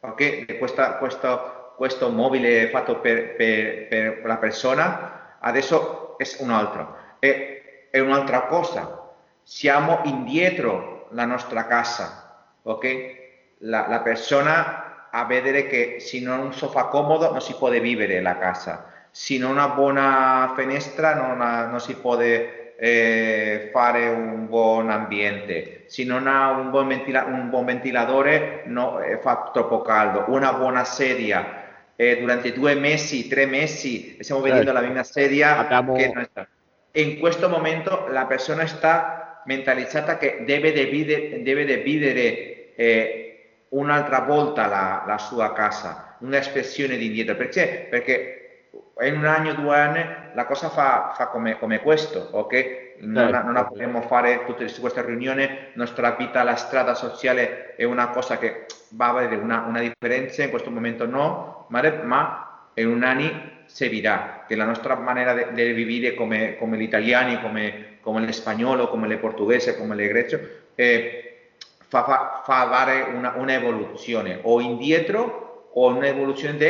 ok? 0.00 0.58
Questa, 0.58 0.96
questo 0.96 1.53
questo 1.76 2.10
mobile 2.10 2.68
fatto 2.68 3.00
per, 3.00 3.36
per, 3.36 3.88
per 3.88 4.22
la 4.24 4.36
persona, 4.36 5.36
adesso 5.40 6.16
è 6.16 6.24
un 6.38 6.50
altro, 6.50 6.96
è, 7.18 7.88
è 7.90 7.98
un'altra 8.00 8.42
cosa. 8.42 9.12
Siamo 9.42 10.00
indietro 10.04 11.08
la 11.10 11.24
nostra 11.24 11.66
casa, 11.66 12.46
ok? 12.62 13.22
La, 13.58 13.86
la 13.88 14.00
persona 14.00 15.08
a 15.10 15.24
vedere 15.26 15.66
che 15.68 16.00
se 16.00 16.20
non 16.20 16.40
un 16.40 16.52
sofà 16.52 16.86
comodo 16.86 17.30
non 17.30 17.40
si 17.40 17.54
può 17.54 17.70
vivere 17.70 18.20
la 18.20 18.36
casa, 18.36 18.90
se 19.10 19.38
non 19.38 19.52
una 19.52 19.68
buona 19.68 20.52
finestra 20.56 21.14
non, 21.14 21.40
ha, 21.40 21.66
non 21.66 21.78
si 21.78 21.94
può 21.94 22.18
eh, 22.18 23.68
fare 23.72 24.08
un 24.08 24.48
buon 24.48 24.90
ambiente, 24.90 25.84
se 25.86 26.02
non 26.04 26.26
ha 26.26 26.50
un 26.50 26.70
buon, 26.70 26.88
ventila- 26.88 27.24
un 27.26 27.48
buon 27.48 27.64
ventilatore 27.64 28.64
no, 28.66 28.98
eh, 28.98 29.18
fa 29.18 29.50
troppo 29.52 29.82
caldo, 29.82 30.24
una 30.28 30.52
buona 30.54 30.82
sedia, 30.82 31.63
eh, 31.96 32.18
durante 32.18 32.52
due 32.52 32.74
mesi, 32.74 33.28
tre 33.28 33.46
mesi, 33.46 34.16
stiamo 34.20 34.40
vedendo 34.40 34.66
certo. 34.66 34.80
la 34.80 34.86
misma 34.86 35.02
sedia 35.04 35.58
Abbiamo... 35.58 35.94
che 35.94 36.10
non 36.12 36.24
sta. 36.24 36.48
E 36.90 37.00
in 37.00 37.18
questo 37.18 37.48
momento 37.48 38.06
la 38.08 38.26
persona 38.26 38.66
sta 38.66 39.42
mentalizzata 39.46 40.16
che 40.16 40.42
deve 40.44 40.72
dividere, 40.72 41.42
deve 41.42 41.64
dividere 41.64 42.74
eh, 42.76 43.24
un'altra 43.70 44.20
volta 44.20 44.66
la, 44.66 45.04
la, 45.06 45.18
sua 45.18 45.52
casa, 45.52 46.16
un'espressione 46.20 46.96
di 46.96 47.06
indietro. 47.06 47.34
Perché? 47.34 47.88
Perché 47.90 48.68
in 49.02 49.16
un 49.16 49.24
anno, 49.24 49.54
due 49.54 49.76
anni, 49.76 50.04
la 50.34 50.44
cosa 50.46 50.68
fa, 50.68 51.12
fa 51.16 51.26
come, 51.28 51.58
come, 51.58 51.80
questo, 51.80 52.28
ok? 52.30 52.83
Non, 53.00 53.30
certo. 53.30 53.50
non 53.50 53.66
potremmo 53.68 54.02
fare 54.02 54.44
tutte 54.44 54.72
queste 54.80 55.04
riunioni, 55.04 55.48
nostra 55.74 56.12
vita, 56.12 56.42
la 56.42 56.56
strada 56.56 56.94
sociale 56.94 57.74
è 57.76 57.84
una 57.84 58.08
cosa 58.08 58.38
che 58.38 58.66
va 58.90 59.06
a 59.06 59.10
avere 59.10 59.36
una, 59.36 59.64
una 59.66 59.80
differenza, 59.80 60.42
in 60.42 60.50
questo 60.50 60.70
momento 60.70 61.06
no, 61.06 61.66
ma, 61.68 61.82
ma 62.02 62.68
in 62.74 62.88
un 62.88 63.02
anno 63.02 63.52
servirà, 63.66 64.44
che 64.46 64.56
la 64.56 64.64
nostra 64.64 64.94
maniera 64.94 65.32
di 65.34 65.72
vivere 65.72 66.14
come, 66.14 66.56
come 66.56 66.76
gli 66.76 66.82
italiani, 66.82 67.40
come, 67.40 67.98
come 68.00 68.20
l'espagnolo, 68.20 68.88
come 68.88 69.08
le 69.08 69.18
portoghese, 69.18 69.76
come 69.76 69.94
le 69.94 70.08
greche, 70.08 70.64
eh, 70.74 71.48
fa, 71.88 72.04
fa, 72.04 72.42
fa 72.44 72.68
fare 72.68 73.02
una, 73.02 73.34
un'evoluzione 73.36 74.38
o 74.42 74.60
indietro 74.60 75.70
o 75.72 75.88
un'evoluzione 75.88 76.56
di 76.56 76.64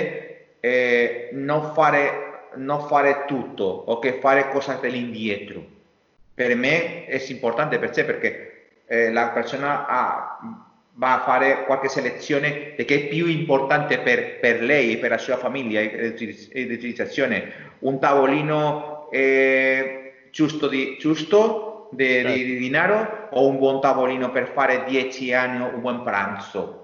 eh, 0.60 1.28
non, 1.32 1.72
fare, 1.74 2.48
non 2.54 2.86
fare 2.86 3.24
tutto 3.26 3.64
o 3.64 3.98
che 3.98 4.14
fare 4.14 4.48
cose 4.48 4.78
dell'indietro. 4.80 5.72
Per 6.34 6.54
me 6.56 7.06
è 7.06 7.22
importante 7.28 7.78
per 7.78 7.94
sé 7.94 8.04
perché 8.04 8.82
eh, 8.86 9.10
la 9.12 9.28
persona 9.28 9.86
ha, 9.86 10.38
va 10.94 11.14
a 11.14 11.24
fare 11.24 11.64
qualche 11.64 11.88
selezione 11.88 12.74
di 12.76 12.84
che 12.84 13.04
è 13.04 13.08
più 13.08 13.26
importante 13.26 13.98
per, 14.00 14.40
per 14.40 14.62
lei 14.62 14.92
e 14.92 14.98
per 14.98 15.10
la 15.10 15.18
sua 15.18 15.36
famiglia 15.36 15.80
e 15.80 16.08
l'utilizzazione. 16.08 17.72
Un 17.80 17.98
tavolino 17.98 19.10
eh, 19.10 20.28
giusto, 20.30 20.68
di, 20.68 20.96
giusto 20.98 21.88
di, 21.92 22.04
certo. 22.04 22.32
di, 22.32 22.44
di, 22.44 22.58
denaro 22.58 23.28
o 23.30 23.46
un 23.46 23.58
buon 23.58 23.80
tavolino 23.80 24.30
per 24.30 24.48
fare 24.48 24.84
dieci 24.86 25.32
anni 25.32 25.62
un 25.62 25.80
buon 25.80 26.02
pranzo. 26.02 26.80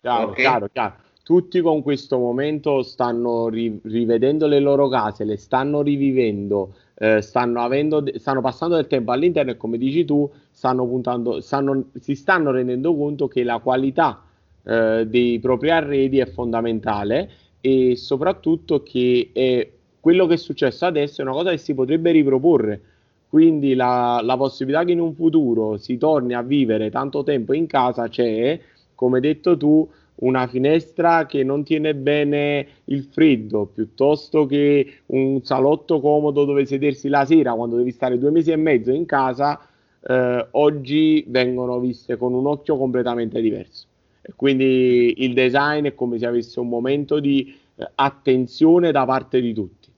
Chiaro, 0.00 0.28
okay? 0.28 0.34
chiaro, 0.42 0.68
chiaro 0.72 1.02
tutti 1.24 1.62
con 1.62 1.82
questo 1.82 2.18
momento 2.18 2.82
stanno 2.82 3.48
ri- 3.48 3.80
rivedendo 3.84 4.46
le 4.46 4.60
loro 4.60 4.88
case, 4.88 5.24
le 5.24 5.38
stanno 5.38 5.80
rivivendo, 5.80 6.74
eh, 6.96 7.20
stanno, 7.20 7.60
avendo, 7.62 8.04
stanno 8.16 8.40
passando 8.40 8.76
del 8.76 8.86
tempo 8.86 9.12
all'interno 9.12 9.50
e 9.50 9.56
come 9.56 9.78
dici 9.78 10.04
tu 10.04 10.30
stanno 10.50 10.86
puntando, 10.86 11.40
stanno, 11.40 11.86
si 11.98 12.14
stanno 12.14 12.50
rendendo 12.50 12.94
conto 12.94 13.28
che 13.28 13.42
la 13.42 13.58
qualità 13.58 14.22
eh, 14.64 15.04
dei 15.06 15.38
propri 15.40 15.70
arredi 15.70 16.18
è 16.18 16.26
fondamentale 16.26 17.30
e 17.60 17.96
soprattutto 17.96 18.82
che 18.82 19.30
è, 19.32 19.70
quello 20.00 20.26
che 20.26 20.34
è 20.34 20.38
successo 20.38 20.86
adesso 20.86 21.20
è 21.20 21.24
una 21.24 21.32
cosa 21.32 21.50
che 21.50 21.58
si 21.58 21.74
potrebbe 21.74 22.10
riproporre. 22.10 22.80
Quindi 23.28 23.74
la, 23.74 24.20
la 24.22 24.36
possibilità 24.36 24.84
che 24.84 24.92
in 24.92 25.00
un 25.00 25.12
futuro 25.14 25.76
si 25.76 25.96
torni 25.98 26.34
a 26.34 26.42
vivere 26.42 26.90
tanto 26.90 27.24
tempo 27.24 27.52
in 27.52 27.66
casa 27.66 28.08
c'è, 28.08 28.60
come 28.94 29.18
detto 29.18 29.56
tu, 29.56 29.88
una 30.16 30.46
finestra 30.46 31.26
che 31.26 31.42
non 31.42 31.64
tiene 31.64 31.94
bene 31.94 32.66
il 32.84 33.08
freddo, 33.10 33.66
piuttosto 33.66 34.46
che 34.46 35.00
un 35.06 35.42
salotto 35.42 36.00
comodo 36.00 36.44
dove 36.44 36.66
sedersi 36.66 37.08
la 37.08 37.24
sera 37.24 37.54
quando 37.54 37.76
devi 37.76 37.90
stare 37.90 38.18
due 38.18 38.30
mesi 38.30 38.52
e 38.52 38.56
mezzo 38.56 38.92
in 38.92 39.06
casa, 39.06 39.60
eh, 40.06 40.46
oggi 40.52 41.24
vengono 41.28 41.78
viste 41.80 42.16
con 42.16 42.32
un 42.32 42.46
occhio 42.46 42.76
completamente 42.76 43.40
diverso. 43.40 43.86
E 44.22 44.32
quindi 44.36 45.22
il 45.24 45.34
design 45.34 45.86
è 45.86 45.94
come 45.94 46.18
se 46.18 46.26
avesse 46.26 46.60
un 46.60 46.68
momento 46.68 47.18
di 47.18 47.58
eh, 47.76 47.90
attenzione 47.96 48.92
da 48.92 49.04
parte 49.04 49.40
di 49.40 49.52
tutti. 49.52 49.90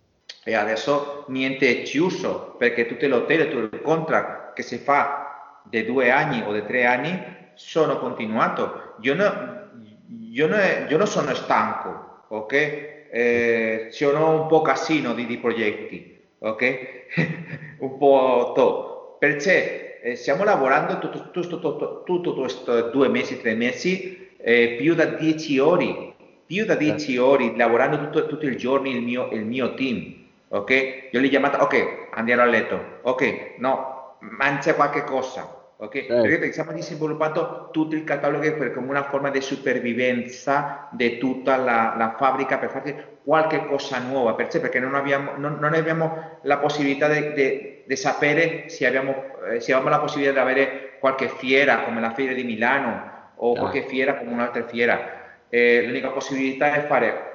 E 0.45 0.55
adesso 0.55 1.25
niente 1.29 1.69
è 1.69 1.83
chiuso, 1.83 2.55
perché 2.57 2.87
tutte 2.87 3.09
le 3.09 3.15
hotel, 3.15 3.49
tutti 3.49 3.77
i 3.77 3.83
contratti 3.83 4.55
che 4.55 4.63
si 4.63 4.79
fa 4.79 5.63
di 5.69 5.85
due 5.85 6.11
anni 6.11 6.43
o 6.47 6.53
di 6.53 6.65
tre 6.65 6.87
anni 6.87 7.21
sono 7.55 7.99
continuati. 7.99 8.63
Io 9.01 9.15
no, 9.15 9.56
io, 10.31 10.47
ne, 10.47 10.87
io 10.89 10.97
non 10.97 11.07
sono 11.07 11.35
stanco, 11.35 12.25
ok? 12.29 12.53
Eh, 13.11 13.87
sono 13.91 14.43
un 14.43 14.47
po' 14.49 14.63
casino 14.63 15.15
di, 15.15 15.27
di 15.27 15.39
progetti, 15.39 16.21
ok? 16.39 16.79
un 17.79 17.99
po' 17.99 18.53
to. 18.55 19.17
Perché 19.19 20.01
eh, 20.01 20.15
stiamo 20.17 20.45
lavorando 20.45 20.99
tutto, 20.99 21.31
tutto, 21.31 21.59
tutto, 21.59 22.03
tutto 22.05 22.35
questo 22.35 22.91
due 22.91 23.09
mesi, 23.09 23.41
tre 23.41 23.55
mesi, 23.55 24.35
eh, 24.39 24.77
più 24.79 24.95
da 24.95 25.07
dieci 25.07 25.59
ore, 25.59 26.15
più 26.47 26.65
da 26.65 26.77
10 26.77 26.99
certo. 26.99 27.27
ore 27.27 27.57
lavorando 27.57 27.99
tutto, 27.99 28.27
tutto 28.27 28.47
il 28.47 28.57
giorno 28.57 28.89
il 28.89 29.03
mio, 29.03 29.31
il 29.33 29.45
mio 29.45 29.75
team, 29.75 30.15
ok? 30.49 31.09
Io 31.11 31.21
gli 31.21 31.27
ho 31.27 31.29
chiamato, 31.29 31.59
ok, 31.59 32.09
andiamo 32.13 32.43
a 32.43 32.47
letto, 32.47 32.99
ok, 33.03 33.55
no, 33.59 34.17
mangia 34.21 34.75
qualche 34.75 35.03
cosa, 35.03 35.56
ok? 35.77 36.07
Certo. 36.07 36.23
Perché 36.23 36.53
stiamo 36.53 36.81
sviluppando 36.81 37.69
tutto 37.71 37.95
il 37.95 38.05
catalogo 38.05 38.57
per, 38.57 38.73
come 38.73 38.89
una 38.89 39.05
forma 39.05 39.31
di 39.31 39.41
supervivenza 39.41 40.89
di 40.93 41.19
tutta 41.19 41.57
la, 41.57 41.95
la 41.97 42.15
fabbrica 42.17 42.59
per 42.59 42.71
fare 42.71 43.19
qualche 43.25 43.67
cosa 43.67 43.99
nuova, 43.99 44.35
perché, 44.35 44.61
perché 44.61 44.79
non, 44.79 44.95
abbiamo, 44.95 45.33
non, 45.37 45.59
non 45.61 45.75
abbiamo 45.75 46.39
la 46.43 46.59
possibilità 46.59 47.09
di 47.09 47.97
sapere 47.97 48.69
se 48.69 48.87
abbiamo, 48.87 49.15
eh, 49.51 49.61
se 49.61 49.73
abbiamo 49.73 49.91
la 49.91 50.01
possibilità 50.01 50.33
di 50.33 50.39
avere 50.39 50.97
qualche 50.99 51.29
fiera 51.29 51.83
come 51.83 52.01
la 52.01 52.15
fiera 52.15 52.33
di 52.33 52.45
Milano 52.45 53.15
o 53.37 53.53
ah. 53.53 53.59
qualche 53.59 53.83
fiera 53.83 54.17
come 54.17 54.33
un'altra 54.33 54.65
fiera. 54.65 55.15
Eh, 55.49 55.85
l'unica 55.85 56.09
possibilità 56.09 56.73
è 56.73 56.87
fare 56.87 57.35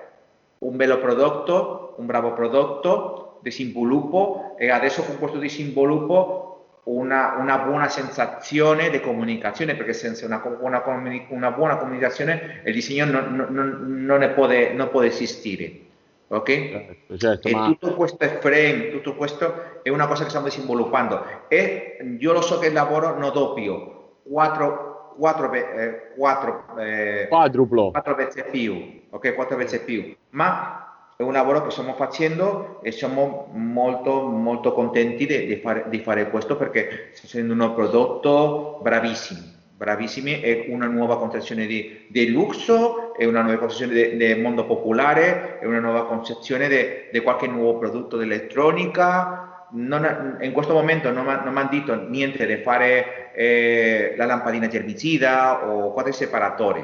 un 0.60 0.76
bello 0.76 0.98
prodotto, 1.00 1.96
un 1.98 2.06
bravo 2.06 2.34
prodotto 2.34 3.40
di 3.42 3.52
sviluppo 3.52 4.56
e 4.58 4.70
adesso 4.70 5.04
con 5.04 5.18
questo 5.18 5.38
di 5.38 5.50
sviluppo 5.50 6.51
una, 6.84 7.36
una, 7.38 7.60
buona 7.60 7.90
sensazione 7.90 8.90
di 8.90 9.00
comunicazione 9.00 9.76
perché 9.76 9.94
senza 9.94 10.26
una, 10.26 10.42
una, 10.60 10.84
una 11.30 11.52
buona 11.52 11.78
comunicazione 11.78 12.62
il 12.66 12.74
disegno 12.74 13.06
non, 13.06 13.48
non, 13.50 14.06
non, 14.06 14.32
può, 14.34 14.48
non 14.48 14.90
può 14.90 15.02
esistere. 15.04 15.90
Ok? 16.28 16.48
Certo, 16.48 17.18
certo, 17.18 17.48
e 17.50 17.52
ma... 17.54 17.66
tutto 17.66 17.94
questo 17.94 18.24
è 18.24 18.40
frame, 18.40 18.90
tutto 18.92 19.16
questo 19.16 19.82
è 19.84 19.90
una 19.90 20.08
cosa 20.08 20.24
che 20.24 20.30
stiamo 20.30 20.50
sviluppando 20.50 21.26
e 21.50 21.98
io 22.18 22.32
lo 22.32 22.42
so 22.42 22.58
che 22.58 22.72
lavoro 22.72 23.18
non 23.18 23.34
doppio, 23.34 24.20
quattro, 24.24 25.14
quattro, 25.18 25.52
eh, 25.52 26.14
quattro, 26.16 26.78
eh, 26.78 27.28
quadruplo, 27.28 27.92
quattro 27.92 28.16
volte 28.16 28.46
più, 28.46 29.02
ok? 29.10 29.36
Quattro 29.36 29.58
volte 29.58 29.80
più, 29.80 30.16
ma 30.30 30.91
è 31.22 31.24
un 31.24 31.34
lavoro 31.34 31.64
che 31.64 31.70
stiamo 31.70 31.94
facendo 31.94 32.80
e 32.82 32.92
siamo 32.92 33.50
molto 33.54 34.22
molto 34.28 34.74
contenti 34.74 35.28
di, 35.28 35.46
di, 35.46 35.56
fare, 35.58 35.86
di 35.88 36.00
fare, 36.00 36.30
questo 36.30 36.56
perché 36.58 37.10
sta 37.14 37.28
essendo 37.28 37.54
un 37.54 37.74
prodotto 37.74 38.80
bravissimo 38.82 39.60
bravissimi. 39.78 40.42
È 40.42 40.66
una 40.70 40.86
nuova 40.86 41.18
concezione 41.18 41.66
di, 41.66 42.06
di 42.10 42.30
lusso 42.30 43.16
è 43.16 43.26
una 43.26 43.42
nuova 43.42 43.58
concezione 43.58 44.16
del 44.16 44.40
mondo 44.40 44.66
popolare 44.66 45.60
è 45.60 45.66
una 45.66 45.80
nuova 45.80 46.06
concezione 46.06 47.10
di 47.12 47.20
qualche 47.22 47.48
nuovo 47.48 47.78
prodotto 47.78 48.18
di 48.18 48.24
elettronica 48.24 49.68
non, 49.74 50.38
in 50.42 50.52
questo 50.52 50.74
momento 50.74 51.12
non 51.12 51.26
mi 51.26 51.32
hanno 51.32 51.70
detto 51.70 51.96
niente 52.08 52.46
di 52.46 52.58
fare 52.58 53.32
eh, 53.34 54.14
la 54.18 54.26
lampadina 54.26 54.68
germicida 54.68 55.68
o 55.68 55.94
quadri 55.94 56.14
separatori 56.14 56.84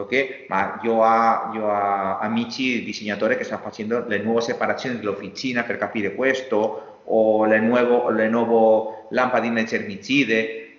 ok? 0.00 0.44
Ma 0.48 0.78
io 0.82 0.92
ho, 0.94 1.52
io 1.54 1.64
ho 1.64 2.18
amici 2.18 2.82
disegnatori 2.84 3.36
che 3.36 3.44
stanno 3.44 3.62
facendo 3.62 4.04
le 4.06 4.18
nuove 4.18 4.42
separazioni 4.42 4.96
dell'officina 4.96 5.62
per 5.62 5.78
capire 5.78 6.14
questo, 6.14 7.00
o 7.04 7.44
le, 7.44 7.60
nuovo, 7.60 8.10
le 8.10 8.28
nuove 8.28 9.06
lampadine 9.10 9.64
germicide, 9.64 10.78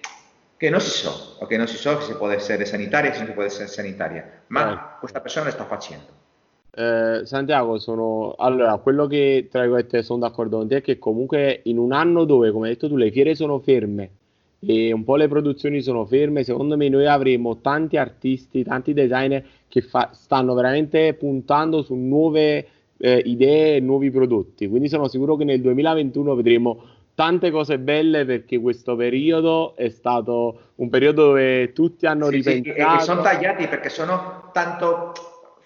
che 0.58 0.70
non 0.70 0.80
si 0.80 0.90
so, 0.90 1.36
ok? 1.40 1.52
Non 1.52 1.68
si 1.68 1.78
so 1.78 2.00
se 2.02 2.16
può 2.16 2.30
essere 2.30 2.66
sanitaria, 2.66 3.14
se 3.14 3.24
non 3.24 3.34
può 3.34 3.44
essere 3.44 3.68
sanitaria, 3.68 4.44
ma 4.48 4.74
eh. 4.74 5.00
questa 5.00 5.22
persona 5.22 5.46
le 5.46 5.52
sta 5.52 5.66
facendo. 5.66 6.26
Eh, 6.72 7.22
Santiago, 7.26 7.80
sono 7.80 8.36
allora 8.38 8.78
quello 8.78 9.08
che 9.08 9.48
tra 9.50 9.62
virgolette 9.62 10.04
sono 10.04 10.20
d'accordo 10.20 10.58
con 10.58 10.68
te 10.68 10.78
è 10.78 10.82
che 10.82 11.00
comunque 11.00 11.62
in 11.64 11.80
un 11.80 11.92
anno 11.92 12.24
dove, 12.24 12.52
come 12.52 12.68
hai 12.68 12.74
detto 12.74 12.88
tu, 12.88 12.98
le 12.98 13.10
fiere 13.10 13.34
sono 13.34 13.60
ferme, 13.60 14.10
e 14.60 14.92
un 14.92 15.04
po' 15.04 15.16
le 15.16 15.28
produzioni 15.28 15.82
sono 15.82 16.06
ferme. 16.06 16.44
Secondo 16.44 16.78
me 16.78 16.90
noi 16.90 17.06
avremo 17.06 17.60
tanti 17.60 17.98
artisti, 17.98 18.64
tanti 18.64 18.94
designer 18.94 19.44
che 19.68 19.82
fa- 19.82 20.10
stanno 20.14 20.54
veramente 20.54 21.14
puntando 21.14 21.82
su 21.82 21.96
nuove 21.96 22.68
eh, 22.98 23.22
idee 23.26 23.76
e 23.76 23.80
nuovi 23.80 24.10
prodotti. 24.10 24.68
Quindi 24.68 24.90
sono 24.90 25.08
sicuro 25.08 25.36
che 25.36 25.44
nel 25.44 25.62
2021 25.62 26.36
vedremo 26.36 26.84
tante 27.14 27.50
cose 27.50 27.80
belle 27.80 28.26
perché 28.26 28.60
questo 28.60 28.96
periodo 28.96 29.76
è 29.76 29.90
stato 29.90 30.60
un 30.76 30.90
periodo 30.90 31.28
dove 31.28 31.74
tutti 31.74 32.06
hanno 32.06 32.28
sì, 32.28 32.36
ripensato. 32.36 32.74
Sì, 32.74 32.96
e 32.96 33.00
sono 33.02 33.22
tagliati 33.22 33.68
perché 33.68 33.90
sono 33.90 34.50
tanto 34.54 35.14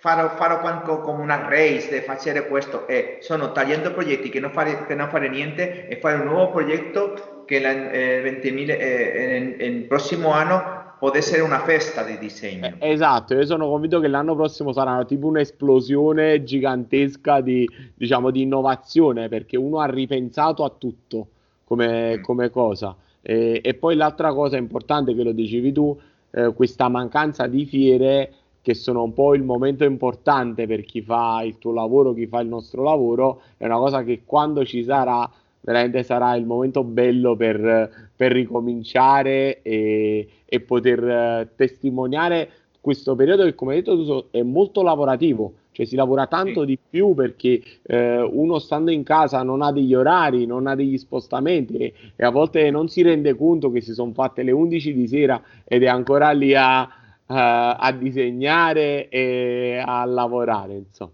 farò, 0.02 0.30
farò 0.30 1.02
come 1.02 1.22
una 1.22 1.48
race 1.48 2.02
fare 2.02 2.48
questo 2.48 2.88
e 2.88 3.18
sono 3.20 3.52
tagliando 3.52 3.92
progetti 3.92 4.30
che 4.30 4.40
non 4.40 4.52
fare, 4.52 4.86
che 4.86 4.96
non 4.96 5.10
fare 5.10 5.30
niente 5.30 5.88
e 5.88 5.98
fare 5.98 6.16
un 6.16 6.26
nuovo 6.26 6.52
progetto 6.52 7.41
che 7.52 7.60
la, 7.60 7.92
eh, 7.92 8.40
20.000, 8.42 8.80
eh, 8.80 9.66
il 9.68 9.84
prossimo 9.84 10.32
anno 10.32 10.96
può 10.98 11.12
essere 11.12 11.42
una 11.42 11.60
festa 11.60 12.02
di 12.04 12.18
disegno. 12.18 12.76
Eh, 12.80 12.92
esatto, 12.92 13.34
io 13.34 13.46
sono 13.46 13.68
convinto 13.68 14.00
che 14.00 14.08
l'anno 14.08 14.36
prossimo 14.36 14.72
sarà 14.72 15.04
tipo 15.04 15.28
un'esplosione 15.28 16.44
gigantesca 16.44 17.42
di, 17.42 17.68
diciamo, 17.94 18.32
di 18.32 18.44
innovazione 18.44 19.28
perché 19.28 19.58
uno 19.58 19.80
ha 19.80 19.86
ripensato 19.88 20.64
a 20.64 20.70
tutto 20.78 21.28
come, 21.66 22.20
mm. 22.20 22.22
come 22.22 22.50
cosa. 22.52 22.96
E, 23.22 23.60
e, 23.62 23.74
poi 23.74 23.96
l'altra 23.96 24.34
cosa 24.34 24.56
importante 24.56 25.14
che 25.14 25.24
lo 25.24 25.34
dicevi 25.34 25.74
tu, 25.74 26.00
eh, 26.32 26.54
questa 26.54 26.88
mancanza 26.88 27.48
di 27.48 27.66
fiere 27.66 28.34
che 28.62 28.76
sono 28.76 29.04
un 29.04 29.14
po' 29.14 29.36
il 29.36 29.44
momento 29.44 29.84
importante 29.84 30.68
per 30.68 30.86
chi 30.86 31.02
fa 31.02 31.42
il 31.44 31.58
tuo 31.58 31.74
lavoro, 31.74 32.14
chi 32.14 32.28
fa 32.28 32.40
il 32.40 32.48
nostro 32.48 32.84
lavoro, 32.84 33.42
è 33.58 33.66
una 33.66 33.78
cosa 33.78 34.04
che 34.04 34.22
quando 34.24 34.64
ci 34.64 34.84
sarà 34.84 35.30
veramente 35.62 36.04
sarà 36.04 36.36
il 36.36 36.46
momento 36.46 36.84
bello 36.84 37.36
per, 37.36 38.10
per 38.16 38.32
ricominciare 38.32 39.62
e, 39.62 40.28
e, 40.46 40.60
poter 40.62 41.04
eh, 41.04 41.50
testimoniare 41.56 42.50
questo 42.82 43.16
periodo 43.16 43.44
che 43.44 43.56
come 43.56 43.76
hai 43.76 43.82
detto 43.82 44.04
tu 44.04 44.26
è 44.32 44.42
molto 44.42 44.82
lavorativo 44.82 45.54
cioè 45.72 45.86
si 45.86 45.96
lavora 45.96 46.28
tanto 46.28 46.62
sì. 46.62 46.66
di 46.66 46.80
più 46.90 47.14
perché 47.14 47.62
eh, 47.84 48.22
uno 48.22 48.60
stando 48.60 48.92
in 48.92 49.04
casa 49.04 49.42
non 49.42 49.62
ha 49.62 49.72
degli 49.72 49.94
orari, 49.94 50.46
non 50.46 50.68
ha 50.68 50.76
degli 50.76 50.98
spostamenti 50.98 51.78
e, 51.78 51.94
e 52.16 52.26
a 52.26 52.30
volte 52.30 52.70
non 52.70 52.90
si 52.90 53.02
rende 53.02 53.36
conto 53.36 53.72
che 53.72 53.82
si 53.82 53.94
sono 53.94 54.12
fatte 54.12 54.44
le 54.44 54.52
11 54.52 54.94
di 54.94 55.08
sera 55.08 55.42
ed 55.64 55.84
è 55.84 55.88
ancora 55.88 56.32
lì 56.32 56.54
a, 56.54 56.82
a, 57.26 57.76
a 57.76 57.92
disegnare 57.94 59.08
e 59.08 59.82
a 59.84 60.04
lavorare 60.04 60.74
insomma. 60.74 61.12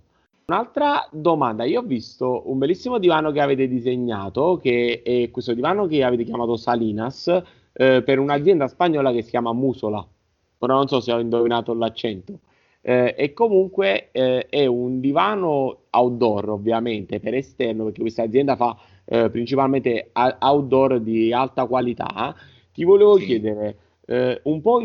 Un'altra 0.50 1.06
domanda, 1.12 1.66
io 1.66 1.82
ho 1.82 1.84
visto 1.84 2.44
un 2.50 2.58
bellissimo 2.58 3.00
divano 3.00 3.32
che 3.34 3.42
avete 3.42 3.68
disegnato, 3.68 4.56
che 4.56 5.02
è 5.04 5.30
questo 5.30 5.54
divano 5.54 5.88
che 5.88 6.06
avete 6.06 6.24
chiamato 6.24 6.56
Salinas, 6.56 7.28
eh, 7.74 8.02
per 8.02 8.18
un'azienda 8.18 8.70
spagnola 8.70 9.12
che 9.12 9.24
si 9.24 9.32
chiama 9.32 9.52
Musola, 9.52 10.08
però 10.58 10.76
non 10.76 10.88
so 10.88 11.02
se 11.02 11.12
ho 11.12 11.20
indovinato 11.20 11.74
l'accento. 11.74 12.40
Eh, 12.80 13.14
e 13.18 13.34
comunque 13.34 14.08
eh, 14.14 14.46
è 14.48 14.66
un 14.66 15.02
divano 15.02 15.80
outdoor, 15.90 16.52
ovviamente, 16.52 17.20
per 17.20 17.34
esterno, 17.34 17.84
perché 17.84 18.00
questa 18.00 18.24
azienda 18.24 18.56
fa 18.56 18.78
eh, 19.04 19.30
principalmente 19.30 20.12
outdoor 20.14 21.02
di 21.02 21.34
alta 21.34 21.66
qualità. 21.66 22.34
Ti 22.72 22.86
volevo 22.86 23.18
sì. 23.18 23.26
chiedere 23.26 23.78
eh, 24.06 24.40
un 24.44 24.62
po' 24.62 24.80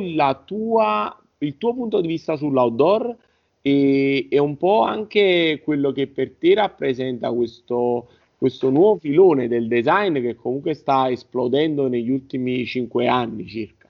tua, 0.45 1.23
il 1.39 1.57
tuo 1.57 1.73
punto 1.73 2.01
di 2.01 2.09
vista 2.09 2.35
sull'outdoor 2.35 3.17
e, 3.63 4.27
e 4.29 4.39
un 4.39 4.57
po' 4.57 4.83
anche 4.83 5.61
quello 5.63 5.93
che 5.93 6.09
per 6.09 6.33
te 6.39 6.55
rappresenta 6.55 7.31
questo, 7.31 8.09
questo 8.37 8.71
nuovo 8.71 8.99
filone 8.99 9.47
del 9.47 9.69
design 9.69 10.21
che 10.21 10.35
comunque 10.35 10.75
sta 10.75 11.09
esplodendo 11.09 11.87
negli 11.89 12.11
ultimi 12.11 12.67
cinque 12.67 13.07
anni 13.07 13.47
circa. 13.47 13.89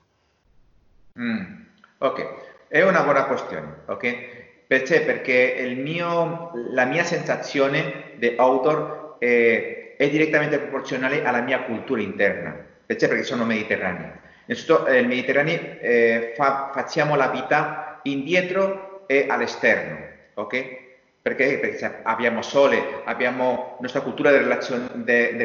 Mm, 1.18 1.44
ok, 1.98 2.68
è 2.68 2.82
una 2.82 3.02
buona 3.02 3.24
questione, 3.24 3.76
ok? 3.86 4.40
Perché? 4.66 5.00
Perché 5.00 5.74
mio, 5.76 6.50
la 6.70 6.84
mia 6.84 7.04
sensazione 7.04 8.12
di 8.16 8.34
outdoor 8.36 9.16
è, 9.18 9.94
è, 9.96 10.10
direttamente 10.10 10.58
proporzionale 10.58 11.24
alla 11.24 11.42
mia 11.42 11.62
cultura 11.62 12.00
interna, 12.00 12.56
perché? 12.84 13.08
Perché 13.08 13.24
sono 13.24 13.44
mediterraneo. 13.44 14.20
Nel 14.46 15.06
Mediterraneo 15.06 15.78
eh, 15.80 16.32
fa, 16.36 16.70
facciamo 16.74 17.14
la 17.16 17.28
vita 17.28 18.00
indietro 18.04 18.91
e 19.06 19.26
all'esterno, 19.28 19.98
ok? 20.34 20.80
Perché? 21.22 21.58
Perché 21.58 22.00
abbiamo 22.02 22.42
sole, 22.42 23.02
abbiamo 23.04 23.76
nostra 23.80 24.00
cultura 24.00 24.32
di 24.32 24.38
relazione, 24.38 24.88
de, 24.94 25.36
de 25.36 25.44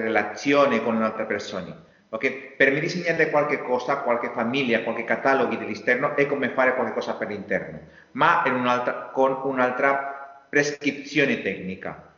relazione 0.00 0.82
con 0.82 0.96
un'altra 0.96 1.24
persona. 1.24 1.86
Okay? 2.10 2.54
Per 2.56 2.70
me 2.70 2.80
disegnare 2.80 3.30
qualche 3.30 3.62
cosa, 3.62 3.98
qualche 3.98 4.30
famiglia, 4.30 4.82
qualche 4.82 5.04
catalogo 5.04 5.56
dell'esterno 5.56 6.14
è 6.14 6.26
come 6.26 6.50
fare 6.50 6.74
qualcosa 6.74 7.14
per 7.14 7.28
l'interno, 7.28 7.80
ma 8.12 8.42
un'altra, 8.46 9.10
con 9.12 9.40
un'altra 9.44 10.44
prescrizione 10.48 11.42
tecnica. 11.42 12.12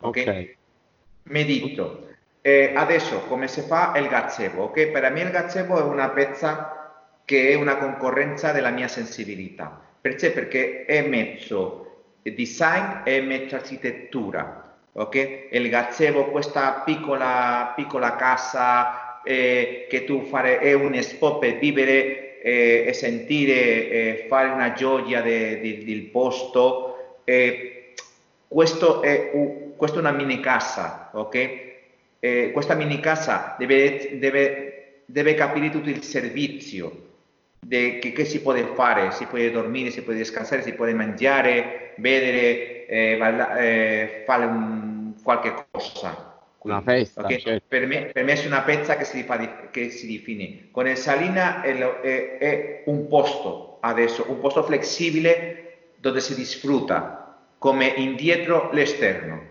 Ok? 0.00 0.16
okay. 0.16 0.56
Medito. 1.24 2.08
Eh, 2.42 2.72
adesso 2.74 3.20
come 3.26 3.48
si 3.48 3.60
fa 3.60 3.92
il 3.96 4.08
gazebo? 4.08 4.64
Okay? 4.64 4.90
Per 4.90 5.10
me 5.12 5.20
il 5.20 5.30
gazebo 5.30 5.78
è 5.78 5.82
una 5.82 6.08
pezza 6.08 7.02
che 7.26 7.50
è 7.50 7.54
una 7.54 7.76
concorrenza 7.76 8.52
della 8.52 8.70
mia 8.70 8.88
sensibilità. 8.88 9.88
Perché? 10.00 10.30
Perché 10.30 10.84
è 10.86 11.06
mezzo 11.06 11.80
design 12.22 13.02
e 13.04 13.20
mezzo 13.20 13.54
architettura. 13.54 14.78
Ok? 14.92 15.48
Il 15.50 15.68
gazebo, 15.68 16.26
questa 16.26 16.82
piccola, 16.84 17.72
piccola 17.76 18.16
casa 18.16 19.22
eh, 19.22 19.86
che 19.88 20.04
tu 20.04 20.24
fare 20.24 20.58
è 20.58 20.72
un 20.72 21.00
spot 21.02 21.38
per 21.38 21.58
vivere 21.58 22.40
e, 22.40 22.84
e 22.86 22.92
sentire 22.92 23.88
e 23.88 24.26
fare 24.28 24.48
una 24.48 24.72
gioia 24.72 25.20
de, 25.22 25.60
de, 25.60 25.84
del 25.84 26.02
posto. 26.04 26.86
Questo 28.48 29.02
è, 29.02 29.30
questo 29.76 29.98
è 29.98 30.00
una 30.00 30.10
mini 30.10 30.40
casa, 30.40 31.10
ok? 31.12 31.68
Questa 32.52 32.74
mini 32.74 32.98
casa 33.00 33.54
deve, 33.58 34.18
deve, 34.18 35.02
deve 35.04 35.34
capire 35.34 35.70
tutto 35.70 35.88
il 35.88 36.02
servizio 36.02 37.09
che, 37.68 38.12
che, 38.14 38.24
si 38.24 38.40
può 38.40 38.54
fare, 38.74 39.12
si 39.12 39.26
può 39.26 39.38
dormire, 39.50 39.90
si 39.90 40.02
può 40.02 40.12
descansare, 40.12 40.62
si 40.62 40.72
può 40.72 40.90
mangiare, 40.92 41.92
bere, 41.96 42.86
eh, 42.86 43.18
eh, 43.58 44.22
fare 44.24 44.44
un, 44.44 45.14
qualche 45.22 45.66
cosa. 45.70 46.28
Una 46.62 46.80
festa. 46.82 47.22
Okay? 47.22 47.38
Certo. 47.38 47.64
Per, 47.68 47.86
me, 47.86 48.10
per, 48.12 48.24
me, 48.24 48.32
è 48.32 48.46
una 48.46 48.62
pezza 48.62 48.96
che 48.96 49.04
si, 49.04 49.22
fa, 49.22 49.68
che 49.70 49.90
si 49.90 50.06
define. 50.06 50.68
Con 50.70 50.86
il 50.88 50.96
Salina 50.96 51.62
è, 51.62 51.76
è, 51.76 52.38
è, 52.38 52.82
un 52.86 53.08
posto 53.08 53.78
adesso, 53.80 54.26
un 54.28 54.40
posto 54.40 54.62
flessibile 54.62 55.64
dove 55.96 56.20
si 56.20 56.34
disfrutta 56.34 57.38
come 57.56 57.86
indietro 57.86 58.70
l'esterno. 58.72 59.48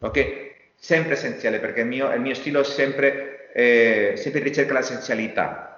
Ok? 0.00 0.50
Sempre 0.74 1.12
essenziale 1.12 1.60
perché 1.60 1.80
il 1.80 1.86
mio, 1.86 2.12
il 2.12 2.20
mio 2.20 2.34
stile 2.34 2.60
è 2.60 2.64
sempre, 2.64 3.52
eh, 3.52 4.12
sempre 4.16 4.42
ricerca 4.42 4.74
l'essenzialità 4.74 5.71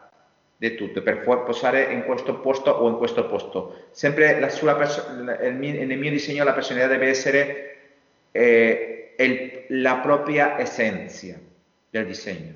di 0.57 0.75
tutto 0.75 1.03
per 1.03 1.23
posare 1.23 1.93
in 1.93 2.05
questo 2.05 2.39
posto 2.41 2.71
o 2.71 2.89
in 2.89 2.97
questo 2.97 3.27
posto. 3.27 3.87
Sempre 3.91 4.39
la 4.41 4.49
sua 4.49 4.77
nel 4.77 5.57
mio 5.99 6.11
disegno 6.11 6.45
la 6.45 6.53
personalità 6.53 6.89
deve 6.89 7.09
essere 7.09 7.77
eh, 8.31 9.15
è 9.17 9.67
la 9.69 9.97
propria 9.97 10.59
essenza 10.59 11.39
del 11.91 12.07
disegno. 12.07 12.53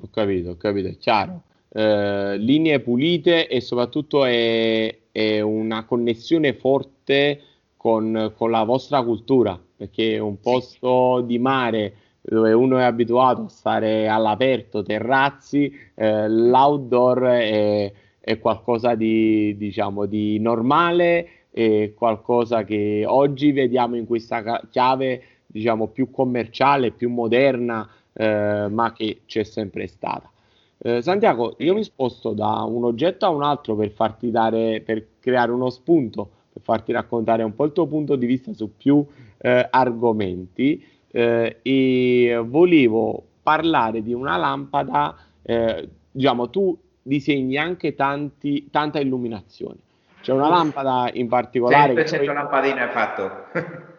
Ho 0.00 0.08
capito, 0.10 0.50
ho 0.50 0.56
capito, 0.56 0.88
è 0.88 0.96
chiaro. 0.96 1.42
Eh, 1.68 2.36
linee 2.38 2.80
pulite 2.80 3.48
e 3.48 3.60
soprattutto 3.60 4.24
è, 4.24 4.96
è 5.10 5.40
una 5.40 5.84
connessione 5.84 6.54
forte 6.54 7.40
con, 7.76 8.32
con, 8.36 8.50
la 8.50 8.62
vostra 8.62 9.02
cultura, 9.02 9.60
perché 9.76 10.14
è 10.14 10.18
un 10.18 10.40
posto 10.40 11.20
sì. 11.20 11.26
di 11.26 11.38
mare 11.38 11.94
dove 12.22 12.52
uno 12.52 12.78
è 12.78 12.84
abituato 12.84 13.42
a 13.42 13.48
stare 13.48 14.08
all'aperto, 14.08 14.82
terrazzi, 14.82 15.72
eh, 15.94 16.28
l'outdoor 16.28 17.22
è, 17.24 17.92
è, 18.20 18.38
qualcosa 18.38 18.94
di, 18.94 19.56
diciamo, 19.56 20.06
di 20.06 20.38
normale, 20.38 21.28
è 21.50 21.92
qualcosa 21.94 22.62
che 22.62 23.04
oggi 23.06 23.50
vediamo 23.50 23.96
in 23.96 24.06
questa 24.06 24.62
chiave 24.70 25.22
diciamo, 25.46 25.88
più 25.88 26.10
commerciale, 26.10 26.92
più 26.92 27.10
moderna, 27.10 27.88
eh, 28.12 28.68
ma 28.70 28.92
che 28.92 29.22
c'è 29.26 29.42
sempre 29.42 29.86
stata. 29.88 30.30
Eh, 30.78 31.02
Santiago, 31.02 31.56
io 31.58 31.74
mi 31.74 31.84
sposto 31.84 32.32
da 32.32 32.62
un 32.62 32.84
oggetto 32.84 33.26
a 33.26 33.30
un 33.30 33.42
altro 33.42 33.74
per 33.74 33.90
farti 33.90 34.30
dare, 34.30 34.80
per 34.80 35.06
creare 35.20 35.50
uno 35.50 35.70
spunto, 35.70 36.30
per 36.52 36.62
farti 36.62 36.92
raccontare 36.92 37.42
un 37.42 37.54
po' 37.54 37.64
il 37.64 37.72
tuo 37.72 37.86
punto 37.86 38.16
di 38.16 38.26
vista 38.26 38.52
su 38.52 38.76
più 38.76 39.04
eh, 39.38 39.66
argomenti 39.70 40.84
eh, 41.12 41.58
e 41.62 42.42
volevo 42.44 43.22
parlare 43.42 44.02
di 44.02 44.12
una 44.12 44.36
lampada, 44.36 45.16
eh, 45.42 45.88
diciamo, 46.10 46.50
tu 46.50 46.76
disegni 47.02 47.56
anche 47.56 47.94
tanti, 47.94 48.68
tanta 48.70 48.98
illuminazione. 48.98 49.76
C'è 50.22 50.32
una 50.32 50.48
lampada 50.48 51.10
in 51.12 51.26
particolare. 51.28 51.94
100, 51.94 52.08
100 52.08 52.24
poi... 52.24 52.34
lampadine 52.34 52.80
hai 52.80 52.90
fatto. 52.90 53.30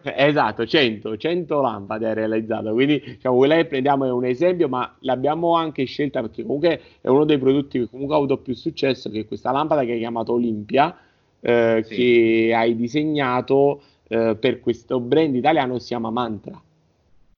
esatto, 0.02 0.66
100, 0.66 1.16
100 1.18 1.60
lampade 1.60 2.08
hai 2.08 2.14
realizzato. 2.14 2.72
Quindi, 2.72 2.98
diciamo, 3.04 3.36
quella 3.36 3.56
che 3.56 3.66
prendiamo 3.66 4.06
è 4.06 4.10
un 4.10 4.24
esempio, 4.24 4.68
ma 4.68 4.92
l'abbiamo 5.00 5.54
anche 5.54 5.84
scelta 5.84 6.22
perché 6.22 6.42
comunque 6.42 6.80
è 7.02 7.08
uno 7.08 7.24
dei 7.26 7.36
prodotti 7.36 7.80
che 7.80 7.88
comunque 7.90 8.14
ha 8.14 8.18
avuto 8.18 8.38
più 8.38 8.54
successo, 8.54 9.10
che 9.10 9.20
è 9.20 9.26
questa 9.26 9.52
lampada 9.52 9.84
che 9.84 9.92
hai 9.92 9.98
chiamato 9.98 10.32
Olimpia, 10.32 10.96
eh, 11.40 11.82
sì. 11.84 11.94
che 11.94 12.54
hai 12.56 12.74
disegnato 12.74 13.82
eh, 14.08 14.34
per 14.34 14.60
questo 14.60 15.00
brand 15.00 15.34
italiano, 15.34 15.78
si 15.78 15.88
chiama 15.88 16.08
Mantra. 16.08 16.58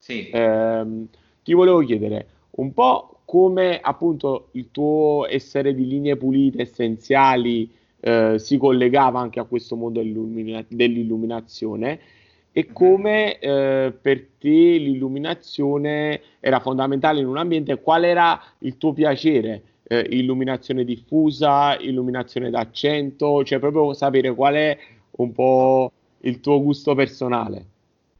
Sì. 0.07 0.29
Eh, 0.29 0.85
ti 1.43 1.51
volevo 1.53 1.79
chiedere 1.79 2.27
un 2.51 2.71
po' 2.71 3.19
come 3.25 3.77
appunto 3.81 4.47
il 4.51 4.71
tuo 4.71 5.27
essere 5.29 5.75
di 5.75 5.85
linee 5.85 6.15
pulite, 6.15 6.61
essenziali, 6.61 7.69
eh, 7.99 8.35
si 8.39 8.57
collegava 8.57 9.19
anche 9.19 9.41
a 9.41 9.43
questo 9.43 9.75
mondo 9.75 10.01
dell'illuminazione 10.01 11.99
e 12.53 12.65
mhm. 12.67 12.73
come 12.73 13.37
eh, 13.37 13.93
per 14.01 14.27
te 14.39 14.47
l'illuminazione 14.47 16.21
era 16.39 16.61
fondamentale 16.61 17.19
in 17.19 17.27
un 17.27 17.35
ambiente, 17.35 17.81
qual 17.81 18.05
era 18.05 18.41
il 18.59 18.77
tuo 18.77 18.93
piacere? 18.93 19.61
Eh, 19.83 20.07
illuminazione 20.11 20.85
diffusa, 20.85 21.77
illuminazione 21.79 22.49
d'accento, 22.49 23.43
cioè 23.43 23.59
proprio 23.59 23.93
sapere 23.93 24.33
qual 24.33 24.53
è 24.53 24.77
un 25.17 25.33
po' 25.33 25.91
il 26.19 26.39
tuo 26.39 26.61
gusto 26.61 26.95
personale. 26.95 27.75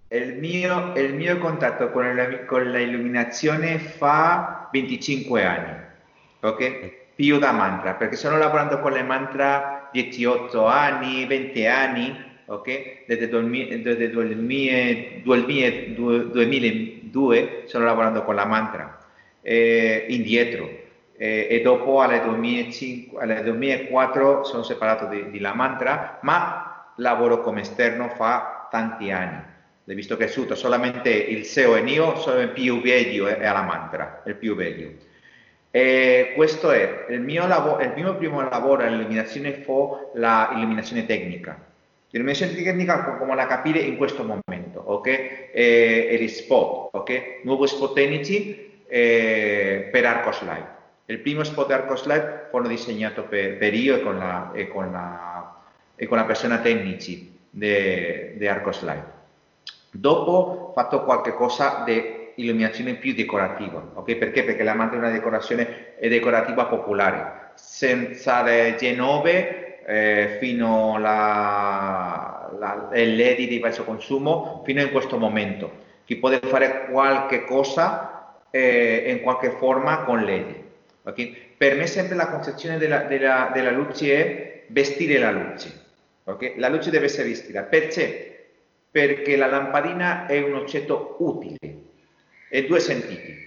Il 0.10 0.38
mio, 0.38 0.94
il 0.96 1.14
mio 1.16 1.38
contatto 1.38 1.92
con, 1.92 2.16
la, 2.16 2.46
con 2.46 2.72
l'illuminazione 2.72 3.78
fa 3.78 4.70
25 4.72 5.44
anni, 5.44 5.74
ok? 6.42 7.06
più 7.18 7.40
da 7.40 7.52
mantra, 7.52 7.96
perché 7.96 8.16
sono 8.16 8.38
lavorando 8.38 8.80
con 8.80 8.92
le 8.92 9.02
mantra 9.02 9.90
18 9.92 10.68
anni, 10.68 11.26
20 11.26 11.66
anni, 11.66 12.16
ok? 12.46 13.06
Desde, 13.08 13.28
2000, 13.28 15.22
2002 15.24 17.64
sono 17.66 17.86
lavorando 17.86 18.24
con 18.24 18.36
la 18.36 18.46
mantra, 18.46 19.00
eh, 19.42 20.06
indietro. 20.10 20.70
Eh, 21.18 21.48
e 21.50 21.62
dopo 21.62 22.02
alle 22.02 22.22
2005, 22.22 23.20
alle 23.20 23.42
2004 23.42 24.44
sono 24.44 24.62
separato 24.62 25.08
di, 25.08 25.32
di 25.32 25.40
la 25.40 25.56
mantra, 25.56 26.20
ma 26.22 26.94
lavoro 26.98 27.42
come 27.42 27.62
esterno 27.62 28.10
fa 28.10 28.68
tanti 28.70 29.10
anni. 29.10 29.57
Visto 29.96 30.18
cresciuto, 30.18 30.54
solamente 30.54 31.10
il 31.10 31.46
SEO 31.46 31.78
e 31.78 31.82
io 31.82 32.18
sono 32.18 32.42
il 32.42 32.50
più 32.50 32.82
vecchio 32.82 33.26
è 33.28 33.40
la 33.40 33.62
mantra, 33.62 34.22
il 34.26 34.36
più 34.36 34.54
vecchio. 34.54 34.96
E 35.72 36.34
questo 36.36 36.72
è 36.72 37.06
il 37.10 37.22
mio, 37.22 37.48
lavoro, 37.48 37.82
il 37.82 37.94
mio 37.96 38.16
primo 38.18 38.42
lavoro 38.42 38.84
all'illuminazione 38.84 39.54
fu 39.54 40.12
l'illuminazione 40.14 41.06
tecnica. 41.06 41.58
L'illuminazione 42.10 42.54
tecnica 42.54 43.16
come 43.18 43.34
la 43.34 43.48
capire 43.48 43.80
in 43.80 43.96
questo 43.96 44.24
momento, 44.24 44.82
ok? 44.82 45.08
E, 45.54 46.18
gli 46.20 46.28
spot, 46.28 46.90
ok? 46.94 47.42
Nuovi 47.44 47.68
spot 47.68 47.94
tecnici 47.94 48.82
per 48.88 50.06
Arcos 50.06 50.42
Live. 50.42 50.76
Il 51.06 51.20
primo 51.20 51.46
spot 51.46 51.72
Arcos 51.72 52.06
Live 52.06 52.48
fu 52.52 52.62
disegnato 52.64 53.24
per, 53.24 53.58
per 53.58 53.74
io 53.74 53.96
e 53.96 54.02
con, 54.02 54.18
la, 54.18 54.52
e, 54.54 54.68
con 54.68 54.92
la, 54.92 55.62
e 55.96 56.06
con 56.08 56.18
la 56.18 56.26
persona 56.26 56.60
tecnici 56.60 57.38
di 57.50 58.48
Arcos 58.48 58.82
Live. 58.84 59.17
Dopo 59.92 60.32
ho 60.32 60.72
fatto 60.74 61.04
qualche 61.04 61.34
cosa 61.34 61.84
di 61.86 62.32
illuminazione 62.36 62.96
più 62.96 63.14
decorativa, 63.14 63.92
ok? 63.94 64.16
Perché? 64.16 64.44
Perché 64.44 64.64
la 64.64 64.74
manta 64.74 64.96
è 64.96 65.00
una 65.00 65.10
decorazione 65.10 65.96
decorativa 66.00 66.66
popolare, 66.66 67.52
senza 67.56 68.44
G9 68.44 69.66
eh, 69.86 70.38
fino 70.40 70.96
alla 70.96 72.50
LED 72.92 73.48
di 73.48 73.60
basso 73.60 73.84
consumo, 73.84 74.62
fino 74.66 74.82
in 74.82 74.92
questo 74.92 75.18
momento. 75.18 75.86
Chi 76.06 76.18
può 76.18 76.30
fare 76.42 76.88
qualche 76.90 77.44
cosa 77.46 78.36
eh, 78.52 79.12
in 79.12 79.22
qualche 79.22 79.52
forma 79.52 80.04
con 80.04 80.22
LED. 80.24 80.56
Okay? 81.04 81.54
Per 81.58 81.76
me 81.76 81.88
sempre 81.88 82.16
la 82.16 82.28
concezione 82.28 82.78
della, 82.78 83.00
della, 83.04 83.50
della 83.54 83.72
luce 83.72 84.16
è 84.16 84.64
vestire 84.68 85.18
la 85.18 85.32
luce. 85.32 85.86
Okay? 86.24 86.54
La 86.58 86.70
luce 86.70 86.90
deve 86.90 87.06
essere 87.06 87.30
vestita. 87.30 87.64
Perché? 87.64 88.37
Perché 88.90 89.36
la 89.36 89.48
lampadina 89.48 90.26
è 90.26 90.42
un 90.42 90.56
oggetto 90.56 91.16
utile 91.20 91.58
e 92.50 92.66
due 92.66 92.80
sentiti. 92.80 93.46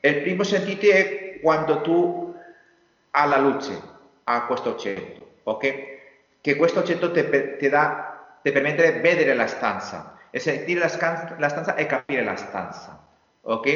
Il 0.00 0.22
primo 0.22 0.42
sentito 0.42 0.86
è 0.86 1.38
quando 1.40 1.80
tu 1.80 2.34
hai 3.10 3.28
la 3.28 3.38
luce 3.38 3.80
a 4.24 4.46
questo 4.46 4.70
oggetto, 4.70 5.34
ok? 5.44 5.74
Che 6.40 6.56
questo 6.56 6.80
oggetto 6.80 7.10
ti, 7.10 7.22
permette 7.22 8.92
di 8.92 9.00
vedere 9.00 9.34
la 9.34 9.46
stanza 9.46 10.18
e 10.30 10.38
sentire 10.38 10.80
la, 10.80 11.36
la 11.38 11.48
stanza 11.48 11.74
e 11.74 11.86
capire 11.86 12.24
la 12.24 12.36
stanza, 12.36 13.06
ok? 13.42 13.66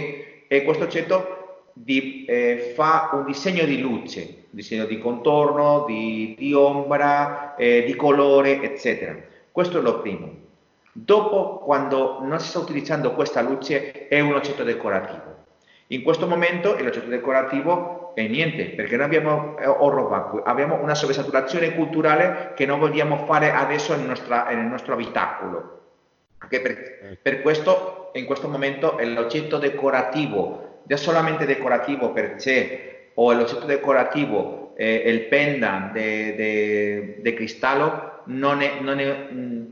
E 0.48 0.62
questo 0.64 0.84
oggetto 0.84 1.70
di, 1.74 2.24
eh, 2.24 2.72
fa 2.74 3.10
un 3.12 3.26
disegno 3.26 3.64
di 3.64 3.80
luce, 3.80 4.20
un 4.20 4.56
disegno 4.56 4.86
di 4.86 4.98
contorno, 4.98 5.84
di, 5.86 6.34
di 6.38 6.54
ombra, 6.54 7.54
eh, 7.56 7.84
di 7.84 7.94
colore, 7.94 8.62
eccetera. 8.62 9.14
Questo 9.52 9.78
è 9.78 9.82
lo 9.82 10.00
primo. 10.00 10.44
Dopo, 10.98 11.58
quando 11.58 12.20
non 12.22 12.40
si 12.40 12.48
sta 12.48 12.58
utilizzando 12.58 13.12
questa 13.12 13.42
luce, 13.42 14.08
è 14.08 14.18
un 14.20 14.32
oggetto 14.32 14.64
decorativo. 14.64 15.44
In 15.88 16.02
questo 16.02 16.26
momento 16.26 16.74
l'oggetto 16.74 17.08
decorativo 17.08 18.14
è 18.14 18.26
niente, 18.26 18.70
perché 18.70 18.96
noi 18.96 19.04
abbiamo 19.04 19.58
eh, 19.58 19.66
oro 19.66 20.08
vacuo, 20.08 20.42
abbiamo 20.42 20.80
una 20.80 20.94
sovrasaturazione 20.94 21.74
culturale 21.74 22.52
che 22.56 22.64
non 22.64 22.78
vogliamo 22.78 23.26
fare 23.26 23.52
adesso 23.52 23.94
nel, 23.94 24.06
nostra, 24.06 24.46
nel 24.48 24.64
nostro 24.64 24.94
abitacolo. 24.94 25.82
Per, 26.48 26.66
eh. 26.66 27.18
per, 27.20 27.42
questo, 27.42 28.10
in 28.14 28.24
questo 28.24 28.48
momento, 28.48 28.96
l'oggetto 28.98 29.58
decorativo, 29.58 30.80
già 30.84 30.96
solamente 30.96 31.44
decorativo 31.44 32.10
per 32.12 32.40
sé, 32.40 33.10
o 33.12 33.32
l'oggetto 33.34 33.66
decorativo 33.66 34.72
eh, 34.78 34.94
il 34.94 35.24
pendant 35.24 35.92
di 35.92 37.34
cristallo 37.34 38.22
non, 38.24 38.62
è, 38.62 38.80
non, 38.80 38.98
è, 38.98 39.28
mm, 39.30 39.66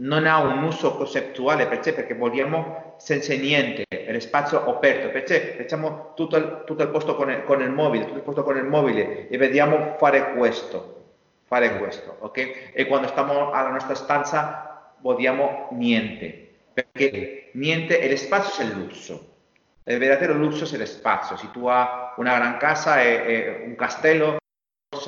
non, 0.00 0.26
ha 0.26 0.38
un 0.38 0.62
uso 0.62 0.96
concettuale 0.96 1.66
per 1.66 1.82
sé 1.82 1.92
perché 1.92 2.14
vogliamo 2.14 2.94
senza 2.98 3.34
niente, 3.34 3.84
lo 3.88 4.20
spazio 4.20 4.64
aperto, 4.68 5.08
perché 5.10 5.54
facciamo 5.56 6.12
tutto 6.14 6.36
il, 6.36 6.62
tutto 6.66 6.82
il 6.82 6.88
posto 6.88 7.14
con 7.16 7.30
il, 7.30 7.44
con 7.44 7.60
il, 7.60 7.70
mobile, 7.70 8.04
tutto 8.04 8.16
il 8.16 8.22
posto 8.22 8.42
con 8.42 8.56
il 8.56 8.64
mobile 8.64 9.28
e 9.28 9.36
vediamo 9.36 9.96
fare 9.98 10.34
questo, 10.34 11.04
fare 11.44 11.78
questo, 11.78 12.16
ok? 12.20 12.72
E 12.72 12.86
quando 12.86 13.08
stiamo 13.08 13.50
alla 13.50 13.70
nostra 13.70 13.94
stanza 13.94 14.94
vogliamo 15.00 15.68
niente, 15.72 16.48
perché 16.72 17.50
niente, 17.52 18.08
lo 18.08 18.16
spazio 18.16 18.64
è 18.64 18.66
il 18.66 18.72
lusso. 18.72 19.28
Il 19.84 19.98
vero 19.98 20.34
lusso 20.34 20.72
è 20.72 20.78
lo 20.78 20.86
spazio. 20.86 21.36
Se 21.36 21.50
tu 21.50 21.66
hai 21.66 21.86
una 22.16 22.36
gran 22.36 22.58
casa 22.58 23.02
e, 23.02 23.08
e 23.26 23.64
un 23.66 23.74
castello, 23.74 24.39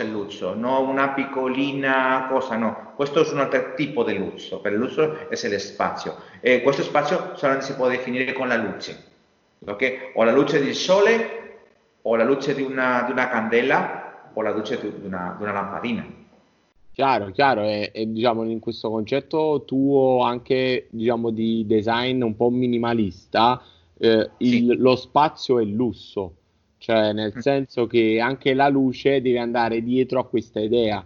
è 0.01 0.05
il 0.05 0.11
lusso, 0.11 0.55
non 0.55 0.89
una 0.89 1.11
piccolina 1.11 2.27
cosa, 2.31 2.57
no. 2.57 2.93
Questo 2.97 3.25
è 3.25 3.31
un 3.33 3.41
altro 3.41 3.75
tipo 3.75 4.03
di 4.05 4.17
lusso. 4.17 4.61
Per 4.61 4.73
il 4.73 4.79
lusso 4.79 5.29
è 5.29 5.49
lo 5.49 5.59
spazio. 5.59 6.17
E 6.41 6.63
questo 6.63 6.83
spazio 6.83 7.33
solamente 7.35 7.67
si 7.67 7.75
può 7.75 7.89
definire 7.89 8.33
con 8.33 8.49
la 8.49 8.57
luce. 8.57 9.11
Okay? 9.67 10.13
O 10.15 10.25
la 10.25 10.33
luce 10.33 10.63
del 10.63 10.75
sole, 10.75 11.61
o 12.03 12.17
la 12.17 12.25
luce 12.25 12.55
di 12.55 12.63
una, 12.63 13.03
di 13.05 13.13
una 13.13 13.29
candela, 13.29 14.31
o 14.33 14.41
la 14.41 14.51
luce 14.51 14.81
di 14.81 15.05
una, 15.05 15.35
di 15.37 15.43
una 15.43 15.53
lampadina. 15.53 16.21
Chiaro, 16.93 17.31
chiaro, 17.31 17.63
e, 17.63 17.91
e, 17.93 18.11
diciamo 18.11 18.45
in 18.45 18.59
questo 18.59 18.91
concetto 18.91 19.63
tuo 19.67 20.23
anche 20.23 20.89
diciamo 20.91 21.31
di 21.31 21.65
design 21.67 22.23
un 22.23 22.37
po' 22.37 22.51
minimalista, 22.51 23.63
eh, 23.99 24.31
il, 24.39 24.51
sì. 24.51 24.77
lo 24.77 24.97
spazio 24.97 25.59
è 25.59 25.65
lusso, 25.65 26.35
cioè 26.83 27.13
nel 27.13 27.33
mm. 27.37 27.39
senso 27.39 27.87
che 27.87 28.19
anche 28.19 28.55
la 28.55 28.69
luce 28.69 29.23
deve 29.23 29.39
andare 29.39 29.85
dietro 29.85 30.19
a 30.19 30.27
questa 30.27 30.59
idea. 30.59 31.05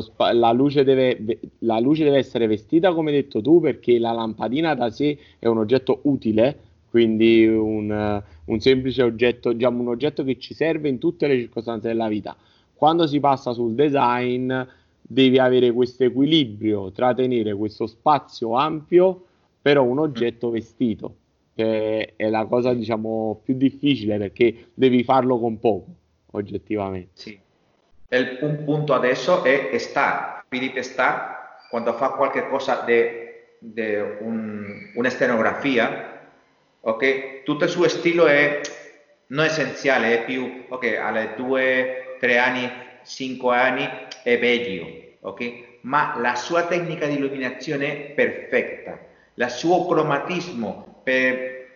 Spa- 0.00 0.32
la, 0.32 0.50
luce 0.50 0.82
deve, 0.82 1.38
la 1.58 1.78
luce 1.78 2.02
deve 2.02 2.16
essere 2.16 2.48
vestita 2.48 2.92
come 2.92 3.10
hai 3.10 3.22
detto 3.22 3.40
tu 3.40 3.60
perché 3.60 4.00
la 4.00 4.10
lampadina 4.10 4.74
da 4.74 4.90
sé 4.90 5.16
è 5.38 5.46
un 5.46 5.58
oggetto 5.58 6.00
utile, 6.04 6.58
quindi 6.90 7.46
un, 7.46 8.22
un 8.46 8.60
semplice 8.60 9.04
oggetto, 9.04 9.52
diciamo 9.52 9.82
un 9.82 9.88
oggetto 9.88 10.24
che 10.24 10.36
ci 10.38 10.52
serve 10.52 10.88
in 10.88 10.98
tutte 10.98 11.28
le 11.28 11.38
circostanze 11.38 11.86
della 11.86 12.08
vita. 12.08 12.36
Quando 12.74 13.06
si 13.06 13.20
passa 13.20 13.52
sul 13.52 13.74
design 13.74 14.52
devi 15.00 15.38
avere 15.38 15.70
questo 15.70 16.02
equilibrio 16.02 16.90
tra 16.90 17.14
tenere 17.14 17.54
questo 17.54 17.86
spazio 17.86 18.54
ampio, 18.56 19.26
però 19.62 19.84
un 19.84 20.00
oggetto 20.00 20.50
vestito, 20.50 21.14
che 21.54 22.14
è 22.16 22.28
la 22.28 22.44
cosa 22.46 22.74
diciamo 22.74 23.40
più 23.44 23.54
difficile 23.54 24.18
perché 24.18 24.70
devi 24.74 25.04
farlo 25.04 25.38
con 25.38 25.58
poco, 25.58 25.86
oggettivamente. 26.32 27.10
Sì. 27.14 27.38
El, 28.08 28.38
un 28.42 28.64
punto 28.64 28.92
adesso 28.92 29.42
è 29.44 29.76
Star, 29.78 30.44
Philip 30.48 30.78
Star, 30.80 31.58
quando 31.70 31.92
fa 31.94 32.10
qualche 32.10 32.48
cosa 32.48 32.84
di 32.84 33.96
un, 34.20 34.90
una 34.94 35.08
scenografia, 35.08 36.20
ok? 36.80 37.42
Tutto 37.42 37.64
il 37.64 37.70
suo 37.70 37.88
stile 37.88 38.26
è 38.26 38.60
non 39.28 39.46
essenziale, 39.46 40.20
è 40.20 40.24
più, 40.24 40.64
ok, 40.68 40.96
alle 41.00 41.32
due, 41.36 42.16
tre 42.20 42.38
anni, 42.38 42.70
cinque 43.04 43.56
anni, 43.56 43.88
è 44.22 44.38
vecchio, 44.38 44.86
ok? 45.20 45.72
Ma 45.82 46.16
la 46.18 46.34
sua 46.34 46.66
tecnica 46.66 47.06
di 47.06 47.14
illuminazione 47.14 47.86
è 47.88 48.10
perfetta, 48.10 48.98
il 49.34 49.50
suo 49.50 49.86
cromatismo 49.86 50.93
per, 51.04 51.66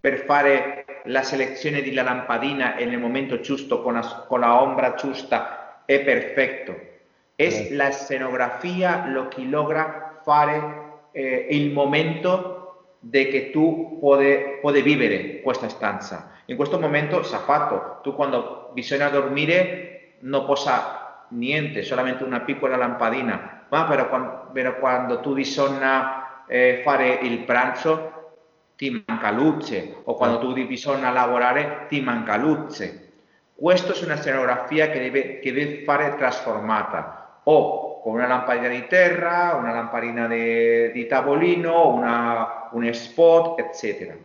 per 0.00 0.18
fare 0.20 0.84
la 1.04 1.22
selezione 1.22 1.82
della 1.82 2.02
lampadina 2.02 2.76
nel 2.76 2.98
momento 2.98 3.40
giusto, 3.40 3.82
con 3.82 3.94
la, 3.94 4.24
con 4.28 4.40
la 4.40 4.62
ombra 4.62 4.94
giusta, 4.94 5.82
è 5.84 6.00
perfetto. 6.00 6.90
È 7.34 7.68
la 7.72 7.90
scenografia 7.90 9.06
lo 9.08 9.28
che 9.28 9.42
logra 9.42 10.20
fare 10.22 11.00
eh, 11.10 11.48
il 11.50 11.72
momento 11.72 12.96
di 13.00 13.26
che 13.28 13.50
tu 13.50 13.98
puoi, 13.98 14.58
puoi 14.60 14.80
vivere 14.80 15.40
questa 15.40 15.68
stanza. 15.68 16.30
In 16.46 16.56
questo 16.56 16.78
momento 16.78 17.22
si 17.24 17.34
è 17.34 17.38
fatto, 17.38 17.98
tu 18.02 18.14
quando 18.14 18.70
bisogna 18.72 19.08
dormire 19.08 20.14
non 20.20 20.44
possa 20.44 21.26
niente, 21.30 21.82
solamente 21.82 22.22
una 22.22 22.40
piccola 22.40 22.76
lampadina, 22.76 23.64
ma 23.68 23.84
però 23.86 24.08
quando, 24.08 24.50
però 24.52 24.78
quando 24.78 25.20
tu 25.20 25.32
bisogna 25.34 26.44
eh, 26.46 26.80
fare 26.84 27.18
il 27.22 27.40
pranzo 27.40 28.21
ti 28.82 29.04
manca 29.06 29.30
luce 29.30 29.98
o 30.02 30.14
quando 30.14 30.40
tu 30.40 30.52
bisogna 30.66 31.12
lavorare 31.12 31.86
ti 31.88 32.00
manca 32.00 32.36
luce. 32.36 33.10
Questa 33.54 33.92
è 33.92 34.04
una 34.04 34.16
scenografia 34.16 34.90
che 34.90 34.98
deve, 34.98 35.38
che 35.38 35.52
deve 35.52 35.84
fare 35.84 36.16
trasformata 36.16 37.42
o 37.44 38.00
con 38.00 38.14
una 38.14 38.26
lampadina 38.26 38.66
di 38.66 38.84
terra, 38.88 39.54
una 39.54 39.72
lampadina 39.72 40.26
di, 40.26 40.90
di 40.90 41.06
tavolino, 41.06 41.94
una, 41.94 42.70
un 42.72 42.92
spot, 42.92 43.60
eccetera. 43.60 44.16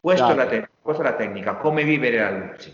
Questa, 0.00 0.32
è 0.32 0.34
la, 0.34 0.68
questa 0.82 1.02
è 1.04 1.06
la 1.06 1.14
tecnica, 1.14 1.54
come 1.54 1.84
vivere 1.84 2.18
la 2.18 2.30
luce. 2.30 2.72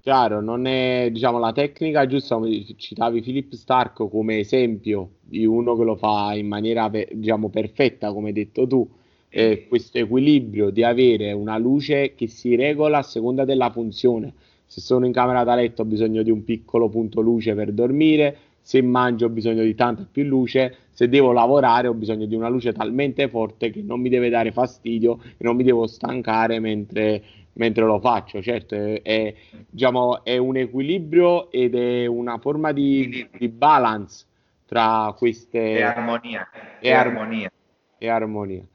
Chiaro, 0.00 0.40
non 0.40 0.66
è 0.66 1.10
diciamo 1.12 1.38
la 1.38 1.52
tecnica 1.52 2.06
giusta, 2.08 2.34
come 2.34 2.64
citavi 2.76 3.22
Philip 3.22 3.52
Stark 3.52 4.08
come 4.08 4.40
esempio 4.40 5.10
di 5.20 5.44
uno 5.44 5.76
che 5.76 5.84
lo 5.84 5.94
fa 5.94 6.34
in 6.34 6.48
maniera 6.48 6.90
diciamo 6.90 7.50
perfetta, 7.50 8.12
come 8.12 8.28
hai 8.28 8.32
detto 8.32 8.66
tu, 8.66 8.88
eh, 9.36 9.66
questo 9.68 9.98
equilibrio 9.98 10.70
di 10.70 10.82
avere 10.82 11.30
una 11.32 11.58
luce 11.58 12.14
che 12.14 12.26
si 12.26 12.56
regola 12.56 12.98
a 12.98 13.02
seconda 13.02 13.44
della 13.44 13.70
funzione. 13.70 14.32
Se 14.64 14.80
sono 14.80 15.04
in 15.04 15.12
camera 15.12 15.44
da 15.44 15.54
letto 15.54 15.82
ho 15.82 15.84
bisogno 15.84 16.22
di 16.22 16.30
un 16.30 16.42
piccolo 16.42 16.88
punto 16.88 17.20
luce 17.20 17.54
per 17.54 17.70
dormire, 17.72 18.38
se 18.62 18.80
mangio 18.80 19.26
ho 19.26 19.28
bisogno 19.28 19.62
di 19.62 19.74
tanta 19.74 20.08
più 20.10 20.24
luce, 20.24 20.76
se 20.90 21.10
devo 21.10 21.32
lavorare 21.32 21.86
ho 21.86 21.92
bisogno 21.92 22.24
di 22.24 22.34
una 22.34 22.48
luce 22.48 22.72
talmente 22.72 23.28
forte 23.28 23.68
che 23.68 23.82
non 23.82 24.00
mi 24.00 24.08
deve 24.08 24.30
dare 24.30 24.52
fastidio 24.52 25.18
e 25.22 25.44
non 25.44 25.54
mi 25.54 25.64
devo 25.64 25.86
stancare 25.86 26.58
mentre 26.58 27.22
mentre 27.52 27.84
lo 27.84 28.00
faccio. 28.00 28.40
Certo, 28.40 28.74
è, 28.74 29.02
è, 29.02 29.34
diciamo, 29.68 30.24
è 30.24 30.38
un 30.38 30.56
equilibrio 30.56 31.50
ed 31.50 31.74
è 31.74 32.06
una 32.06 32.38
forma 32.38 32.72
di, 32.72 33.28
di 33.36 33.48
balance 33.48 34.24
tra 34.64 35.14
queste... 35.16 35.58
E 35.58 35.82
armonia. 35.82 36.48
E, 36.80 36.90
armonia. 36.90 37.50
E 37.98 38.08
armonia. 38.08 38.66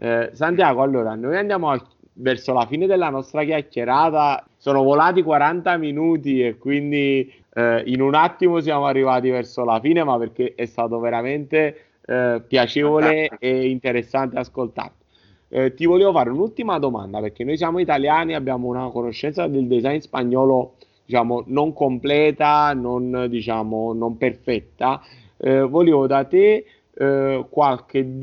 Eh, 0.00 0.30
Santiago, 0.32 0.82
allora, 0.82 1.16
noi 1.16 1.36
andiamo 1.36 1.70
a, 1.70 1.86
verso 2.14 2.52
la 2.52 2.66
fine 2.66 2.86
della 2.86 3.10
nostra 3.10 3.42
chiacchierata. 3.42 4.44
Sono 4.56 4.82
volati 4.82 5.22
40 5.22 5.76
minuti 5.76 6.40
e 6.40 6.56
quindi 6.56 7.32
eh, 7.52 7.82
in 7.86 8.00
un 8.00 8.14
attimo 8.14 8.60
siamo 8.60 8.86
arrivati 8.86 9.28
verso 9.30 9.64
la 9.64 9.80
fine, 9.80 10.04
ma 10.04 10.16
perché 10.16 10.54
è 10.54 10.66
stato 10.66 11.00
veramente 11.00 11.86
eh, 12.06 12.42
piacevole 12.46 13.28
e 13.38 13.68
interessante 13.68 14.38
ascoltarti. 14.38 15.04
Eh, 15.50 15.74
ti 15.74 15.86
volevo 15.86 16.12
fare 16.12 16.30
un'ultima 16.30 16.78
domanda 16.78 17.20
perché 17.20 17.42
noi 17.42 17.56
siamo 17.56 17.78
italiani, 17.78 18.34
abbiamo 18.34 18.68
una 18.68 18.88
conoscenza 18.90 19.46
del 19.46 19.66
design 19.66 19.98
spagnolo 19.98 20.74
diciamo 21.08 21.42
non 21.46 21.72
completa, 21.72 22.74
non, 22.74 23.26
diciamo, 23.30 23.94
non 23.94 24.18
perfetta. 24.18 25.00
Eh, 25.38 25.62
volevo 25.62 26.06
da 26.06 26.24
te 26.24 26.66
eh, 26.94 27.46
qualche 27.48 28.18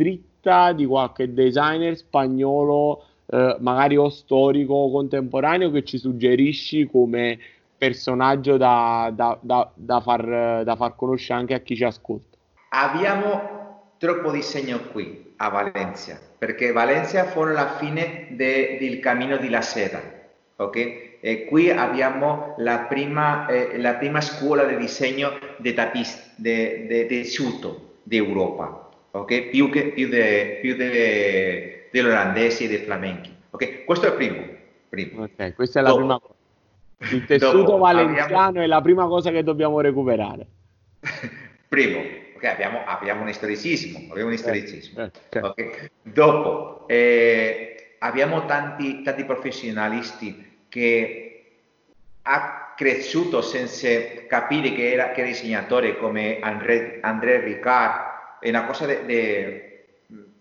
dritta 0.45 0.71
di 0.73 0.85
qualche 0.85 1.33
designer 1.33 1.97
spagnolo, 1.97 3.03
eh, 3.25 3.57
magari 3.59 3.97
o 3.97 4.09
storico 4.09 4.91
contemporaneo, 4.91 5.71
che 5.71 5.83
ci 5.83 5.97
suggerisci 5.97 6.87
come 6.87 7.39
personaggio 7.77 8.57
da, 8.57 9.11
da, 9.13 9.37
da, 9.41 9.69
da, 9.73 9.99
far, 9.99 10.63
da 10.63 10.75
far 10.75 10.95
conoscere 10.95 11.39
anche 11.39 11.55
a 11.55 11.59
chi 11.59 11.75
ci 11.75 11.83
ascolta. 11.83 12.37
Abbiamo 12.69 13.93
troppo 13.97 14.31
disegno 14.31 14.79
qui 14.91 15.33
a 15.37 15.49
Valencia 15.49 16.19
perché 16.37 16.71
Valencia 16.71 17.25
fu 17.25 17.43
la 17.43 17.75
fine 17.77 18.27
de, 18.31 18.77
del 18.79 18.99
cammino 18.99 19.37
di 19.37 19.49
la 19.49 19.61
sera. 19.61 20.01
Okay? 20.57 21.17
E 21.19 21.45
qui 21.45 21.69
abbiamo 21.71 22.53
la 22.59 22.85
prima, 22.87 23.47
eh, 23.47 23.77
la 23.79 23.95
prima 23.95 24.21
scuola 24.21 24.63
di 24.65 24.77
disegno 24.77 25.31
di 25.57 25.73
tessuto 27.07 27.95
d'Europa, 28.03 28.84
okay? 29.19 29.49
più, 29.49 29.69
che, 29.69 29.87
più, 29.87 30.07
de, 30.07 30.59
più 30.61 30.75
de, 30.75 31.87
dell'olandese 31.91 32.65
e 32.65 32.67
dei 32.67 32.77
flamenchi. 32.79 33.33
Okay? 33.51 33.83
Questo 33.83 34.05
è 34.05 34.09
il 34.09 34.15
primo. 34.15 34.45
primo. 34.89 35.23
Okay, 35.23 35.53
questa 35.53 35.79
è 35.79 35.83
la 35.83 35.89
Dopo. 35.89 35.99
prima 35.99 36.19
cosa. 36.19 37.15
Il 37.15 37.25
tessuto 37.27 37.57
Dopo, 37.57 37.77
valenziano 37.77 38.37
abbiamo... 38.37 38.61
è 38.61 38.67
la 38.67 38.81
prima 38.81 39.05
cosa 39.07 39.31
che 39.31 39.43
dobbiamo 39.43 39.79
recuperare. 39.81 40.45
primo 41.67 42.23
okay, 42.45 42.51
abbiamo, 42.51 42.83
abbiamo, 42.85 43.21
un 43.21 43.29
istoricismo, 43.29 44.07
abbiamo 44.09 44.29
un 44.29 44.35
istoricismo. 44.35 45.03
Eh, 45.03 45.11
eh, 45.29 45.39
okay. 45.39 45.89
Dopo 46.01 46.87
eh, 46.87 47.95
abbiamo 47.99 48.45
tanti, 48.45 49.01
tanti 49.01 49.25
professionisti 49.25 50.63
che 50.69 51.29
ha 52.23 52.73
cresciuto 52.75 53.41
senza 53.41 53.87
capire 54.27 54.73
che 54.73 54.91
era, 54.91 55.11
che 55.11 55.21
era 55.21 55.29
disegnatore 55.29 55.97
come 55.97 56.39
André, 56.39 56.99
André 57.01 57.39
Ricard, 57.39 58.13
una 58.41 58.65
cosa 58.65 58.85
di 58.85 59.73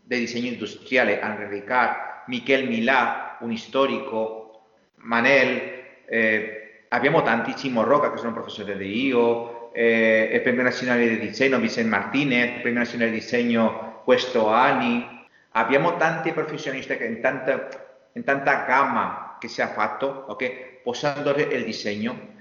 disegno 0.05 0.49
industriale, 0.49 1.21
André 1.21 1.49
Ricard, 1.49 2.23
Michel 2.27 2.69
Milà, 2.69 3.37
un 3.41 3.57
storico, 3.57 4.67
Manel, 4.97 5.83
eh, 6.07 6.85
abbiamo 6.89 7.23
tanti 7.23 7.57
Cimo 7.57 7.83
Roca 7.83 8.13
che 8.13 8.19
sono 8.19 8.33
professore 8.33 8.77
di 8.77 9.07
io, 9.07 9.73
eh, 9.73 10.31
il 10.33 10.41
premio 10.43 10.63
nazionale 10.63 11.09
di 11.09 11.19
disegno 11.19 11.59
Vicente 11.59 11.91
Martinez, 11.91 12.57
il 12.57 12.61
premio 12.61 12.79
nazionale 12.81 13.11
di 13.11 13.19
disegno 13.19 14.03
questo 14.05 14.49
anni. 14.49 15.27
Abbiamo 15.53 15.97
tanti 15.97 16.33
professionisti 16.33 16.97
che 16.97 17.05
in 17.05 17.21
tanta, 17.21 17.69
in 18.13 18.25
tanta 18.25 18.65
gamma 18.67 19.37
che 19.41 19.49
si 19.49 19.61
è 19.61 19.67
fatto, 19.67 20.25
ok, 20.29 20.83
posando 20.83 21.35
il 21.35 21.65
disegno 21.65 22.33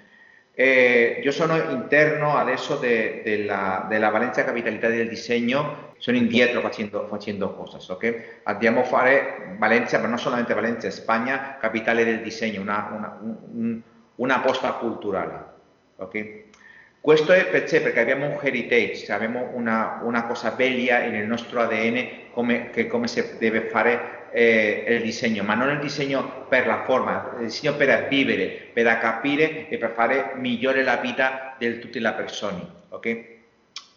eh, 0.55 1.21
io 1.23 1.31
sono 1.31 1.57
interno 1.71 2.35
adesso 2.35 2.75
de, 2.75 3.21
de 3.23 3.43
la, 3.43 3.87
della 3.89 4.09
Valencia 4.09 4.43
Capitalità 4.43 4.87
del 4.87 5.09
Disegno, 5.09 5.91
sono 5.97 6.17
indietro 6.17 6.59
facendo, 6.61 7.07
facendo 7.07 7.55
cose, 7.55 7.91
ok? 7.91 8.41
Andiamo 8.43 8.81
a 8.81 8.83
fare 8.83 9.55
Valencia, 9.57 9.99
ma 9.99 10.07
non 10.07 10.19
solamente 10.19 10.53
Valencia, 10.53 10.89
Spagna, 10.91 11.57
capitale 11.59 12.03
del 12.03 12.21
disegno, 12.21 12.59
una, 12.59 12.89
una, 12.93 13.19
un, 13.21 13.81
una 14.15 14.39
posta 14.41 14.73
culturale, 14.73 15.45
ok? 15.95 16.41
Questo 16.99 17.31
è 17.31 17.47
perché, 17.47 17.79
perché 17.79 18.01
abbiamo 18.01 18.25
un 18.25 18.37
heritage, 18.41 19.11
abbiamo 19.11 19.49
una, 19.53 20.01
una 20.03 20.25
cosa 20.25 20.51
bella 20.51 20.99
nel 20.99 21.25
nostro 21.25 21.61
ADN 21.61 22.31
come, 22.31 22.69
che 22.69 22.87
come 22.87 23.07
si 23.07 23.23
deve 23.37 23.69
fare 23.69 24.22
eh, 24.33 24.85
il 24.87 25.03
disegno, 25.03 25.43
ma 25.43 25.53
non 25.53 25.69
il 25.69 25.79
disegno 25.79 26.45
per 26.49 26.65
la 26.65 26.83
forma, 26.83 27.35
il 27.37 27.45
disegno 27.45 27.75
per 27.75 28.07
vivere, 28.07 28.69
per 28.73 28.97
capire 28.97 29.69
e 29.69 29.77
per 29.77 29.91
fare 29.91 30.33
migliore 30.35 30.83
la 30.83 30.97
vita 30.97 31.55
di 31.57 31.77
tutte 31.79 31.99
le 31.99 32.11
persone. 32.13 32.67
Okay? 32.89 33.41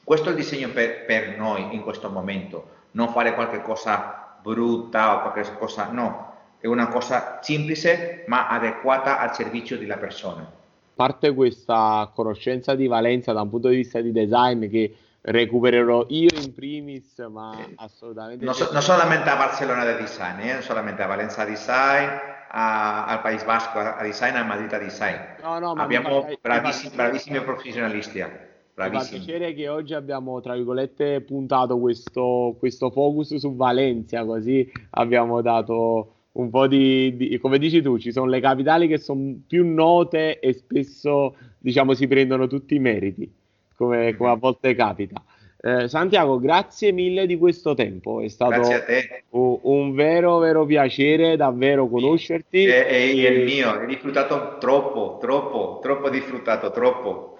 Questo 0.04 0.28
è 0.28 0.30
il 0.30 0.36
disegno 0.36 0.68
per, 0.68 1.06
per, 1.06 1.38
noi 1.38 1.74
in 1.74 1.82
questo 1.82 2.10
momento, 2.10 2.68
non 2.92 3.08
fare 3.08 3.34
qualche 3.34 3.62
cosa 3.62 4.38
brutta 4.42 5.16
o 5.16 5.22
qualche 5.22 5.56
cosa, 5.56 5.88
no, 5.90 6.34
è 6.58 6.66
una 6.66 6.88
cosa 6.88 7.40
semplice 7.42 8.24
ma 8.26 8.48
adeguata 8.48 9.18
al 9.18 9.34
servizio 9.34 9.78
della 9.78 9.96
persona. 9.96 10.48
Parte 10.94 11.34
questa 11.34 12.10
conoscenza 12.14 12.74
di 12.74 12.86
Valenza 12.86 13.32
da 13.32 13.40
un 13.40 13.50
punto 13.50 13.68
di 13.68 13.76
vista 13.76 14.00
di 14.00 14.12
design 14.12 14.68
che 14.68 14.94
recupererò 15.26 16.06
io 16.08 16.28
in 16.40 16.52
primis, 16.54 17.18
ma 17.30 17.68
assolutamente... 17.76 18.44
Non, 18.44 18.54
so, 18.54 18.70
non 18.72 18.82
solamente 18.82 19.28
a 19.28 19.36
Barcelona 19.36 19.84
de 19.84 19.96
design, 19.96 20.40
eh? 20.40 20.52
non 20.52 20.62
solamente 20.62 21.02
a 21.02 21.06
Valencia 21.06 21.44
design, 21.44 22.08
a, 22.50 23.06
al 23.06 23.20
País 23.22 23.44
Vasco 23.44 23.78
a 23.78 24.02
design, 24.02 24.36
a 24.36 24.44
Madrid 24.44 24.72
a 24.72 24.78
design. 24.78 25.16
No, 25.42 25.58
no, 25.58 25.72
abbiamo 25.72 26.26
bravissimi, 26.40 26.94
bravissimi 26.94 27.40
professionisti. 27.40 28.18
Eh. 28.18 28.44
Bravissimi. 28.74 29.18
Mi 29.18 29.24
fa 29.24 29.32
piacere 29.32 29.54
che 29.54 29.68
oggi 29.68 29.94
abbiamo, 29.94 30.40
tra 30.40 30.54
virgolette, 30.54 31.22
puntato 31.22 31.78
questo, 31.78 32.54
questo 32.58 32.90
focus 32.90 33.34
su 33.34 33.56
Valencia, 33.56 34.24
così 34.24 34.70
abbiamo 34.90 35.40
dato 35.40 36.12
un 36.32 36.50
po' 36.50 36.68
di, 36.68 37.16
di, 37.16 37.38
come 37.38 37.58
dici 37.58 37.80
tu, 37.80 37.98
ci 37.98 38.12
sono 38.12 38.26
le 38.26 38.40
capitali 38.40 38.86
che 38.86 38.98
sono 38.98 39.38
più 39.46 39.66
note 39.66 40.38
e 40.38 40.52
spesso, 40.52 41.34
diciamo, 41.58 41.94
si 41.94 42.06
prendono 42.06 42.46
tutti 42.46 42.74
i 42.76 42.78
meriti 42.78 43.44
come, 43.76 44.16
come 44.16 44.30
a 44.30 44.34
volte 44.34 44.74
capita. 44.74 45.22
Eh, 45.58 45.88
Santiago, 45.88 46.38
grazie 46.38 46.92
mille 46.92 47.26
di 47.26 47.36
questo 47.36 47.74
tempo, 47.74 48.20
è 48.20 48.28
stato 48.28 48.68
un, 49.30 49.58
un, 49.62 49.94
vero, 49.94 50.38
vero 50.38 50.64
piacere 50.64 51.36
davvero 51.36 51.88
conoscerti. 51.88 52.64
E, 52.64 52.86
e, 52.88 53.24
e 53.24 53.28
il 53.32 53.44
mio, 53.44 53.70
hai 53.70 53.86
disfruttato 53.86 54.58
troppo, 54.58 55.18
troppo, 55.20 55.80
troppo 55.82 56.08
disfruttato, 56.08 56.70
troppo. 56.70 57.38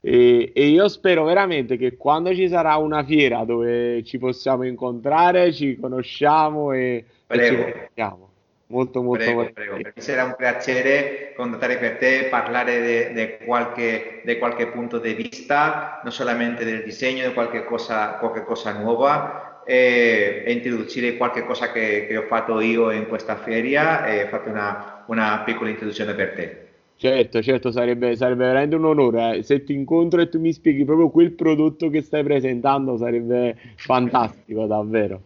E, 0.00 0.50
e, 0.52 0.66
io 0.66 0.88
spero 0.88 1.24
veramente 1.24 1.76
che 1.76 1.96
quando 1.96 2.34
ci 2.34 2.48
sarà 2.48 2.76
una 2.76 3.04
fiera 3.04 3.44
dove 3.44 4.02
ci 4.04 4.18
possiamo 4.18 4.64
incontrare, 4.64 5.52
ci 5.52 5.78
conosciamo 5.78 6.72
e, 6.72 7.04
e 7.26 7.44
ci 7.46 7.56
conosciamo. 7.56 8.33
Molto, 8.74 9.04
molto 9.04 9.22
prego, 9.22 9.50
prego. 9.52 9.76
Per 9.76 9.92
me 9.94 10.02
sarà 10.02 10.24
un 10.24 10.34
piacere 10.36 11.32
contattare 11.36 11.76
per 11.78 11.96
te, 11.96 12.26
parlare 12.28 13.12
di 13.12 13.44
qualche, 13.44 14.22
qualche, 14.36 14.66
punto 14.66 14.98
di 14.98 15.14
vista, 15.14 16.00
non 16.02 16.12
solamente 16.12 16.64
del 16.64 16.82
disegno, 16.82 17.24
di 17.24 17.32
qualche 17.32 17.64
cosa, 17.64 18.14
qualche 18.14 18.42
cosa 18.42 18.72
nuova 18.72 19.62
e, 19.64 20.42
e 20.44 20.52
introdurre 20.52 21.16
qualche 21.16 21.44
cosa 21.44 21.70
che, 21.70 22.06
che, 22.08 22.16
ho 22.16 22.22
fatto 22.22 22.58
io 22.58 22.90
in 22.90 23.06
questa 23.06 23.36
feria 23.36 24.06
e 24.06 24.24
ho 24.24 24.26
fatto 24.26 24.48
una, 24.48 25.04
una 25.06 25.42
piccola 25.44 25.70
introduzione 25.70 26.12
per 26.14 26.32
te. 26.32 26.62
Certo, 26.96 27.42
certo, 27.42 27.70
sarebbe, 27.70 28.16
sarebbe 28.16 28.44
veramente 28.44 28.74
un 28.74 28.86
onore. 28.86 29.36
Eh. 29.36 29.42
Se 29.44 29.62
ti 29.62 29.72
incontro 29.72 30.20
e 30.20 30.28
tu 30.28 30.40
mi 30.40 30.52
spieghi 30.52 30.84
proprio 30.84 31.10
quel 31.10 31.30
prodotto 31.30 31.90
che 31.90 32.02
stai 32.02 32.24
presentando, 32.24 32.96
sarebbe 32.96 33.56
fantastico, 33.76 34.66
davvero. 34.66 35.22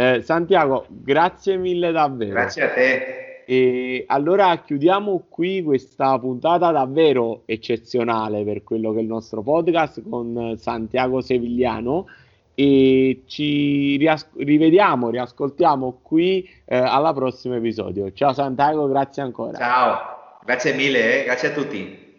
Eh, 0.00 0.22
Santiago, 0.22 0.86
grazie 0.88 1.58
mille 1.58 1.92
davvero. 1.92 2.30
Grazie 2.30 2.62
a 2.62 2.70
te. 2.70 3.42
E 3.44 4.04
allora 4.06 4.62
chiudiamo 4.64 5.26
qui 5.28 5.62
questa 5.62 6.18
puntata 6.18 6.70
davvero 6.70 7.42
eccezionale 7.44 8.42
per 8.42 8.62
quello 8.62 8.92
che 8.92 9.00
è 9.00 9.02
il 9.02 9.08
nostro 9.08 9.42
podcast 9.42 10.02
con 10.08 10.54
Santiago 10.56 11.20
Sevigliano 11.20 12.06
e 12.54 13.24
ci 13.26 13.98
rias- 13.98 14.30
rivediamo, 14.36 15.10
riascoltiamo 15.10 15.98
qui 16.00 16.48
eh, 16.64 16.78
alla 16.78 17.12
prossimo 17.12 17.56
episodio. 17.56 18.10
Ciao 18.12 18.32
Santiago, 18.32 18.88
grazie 18.88 19.20
ancora. 19.20 19.58
Ciao, 19.58 19.98
grazie 20.44 20.72
mille, 20.72 21.20
eh? 21.20 21.24
grazie 21.24 21.48
a 21.48 21.52
tutti. 21.52 22.09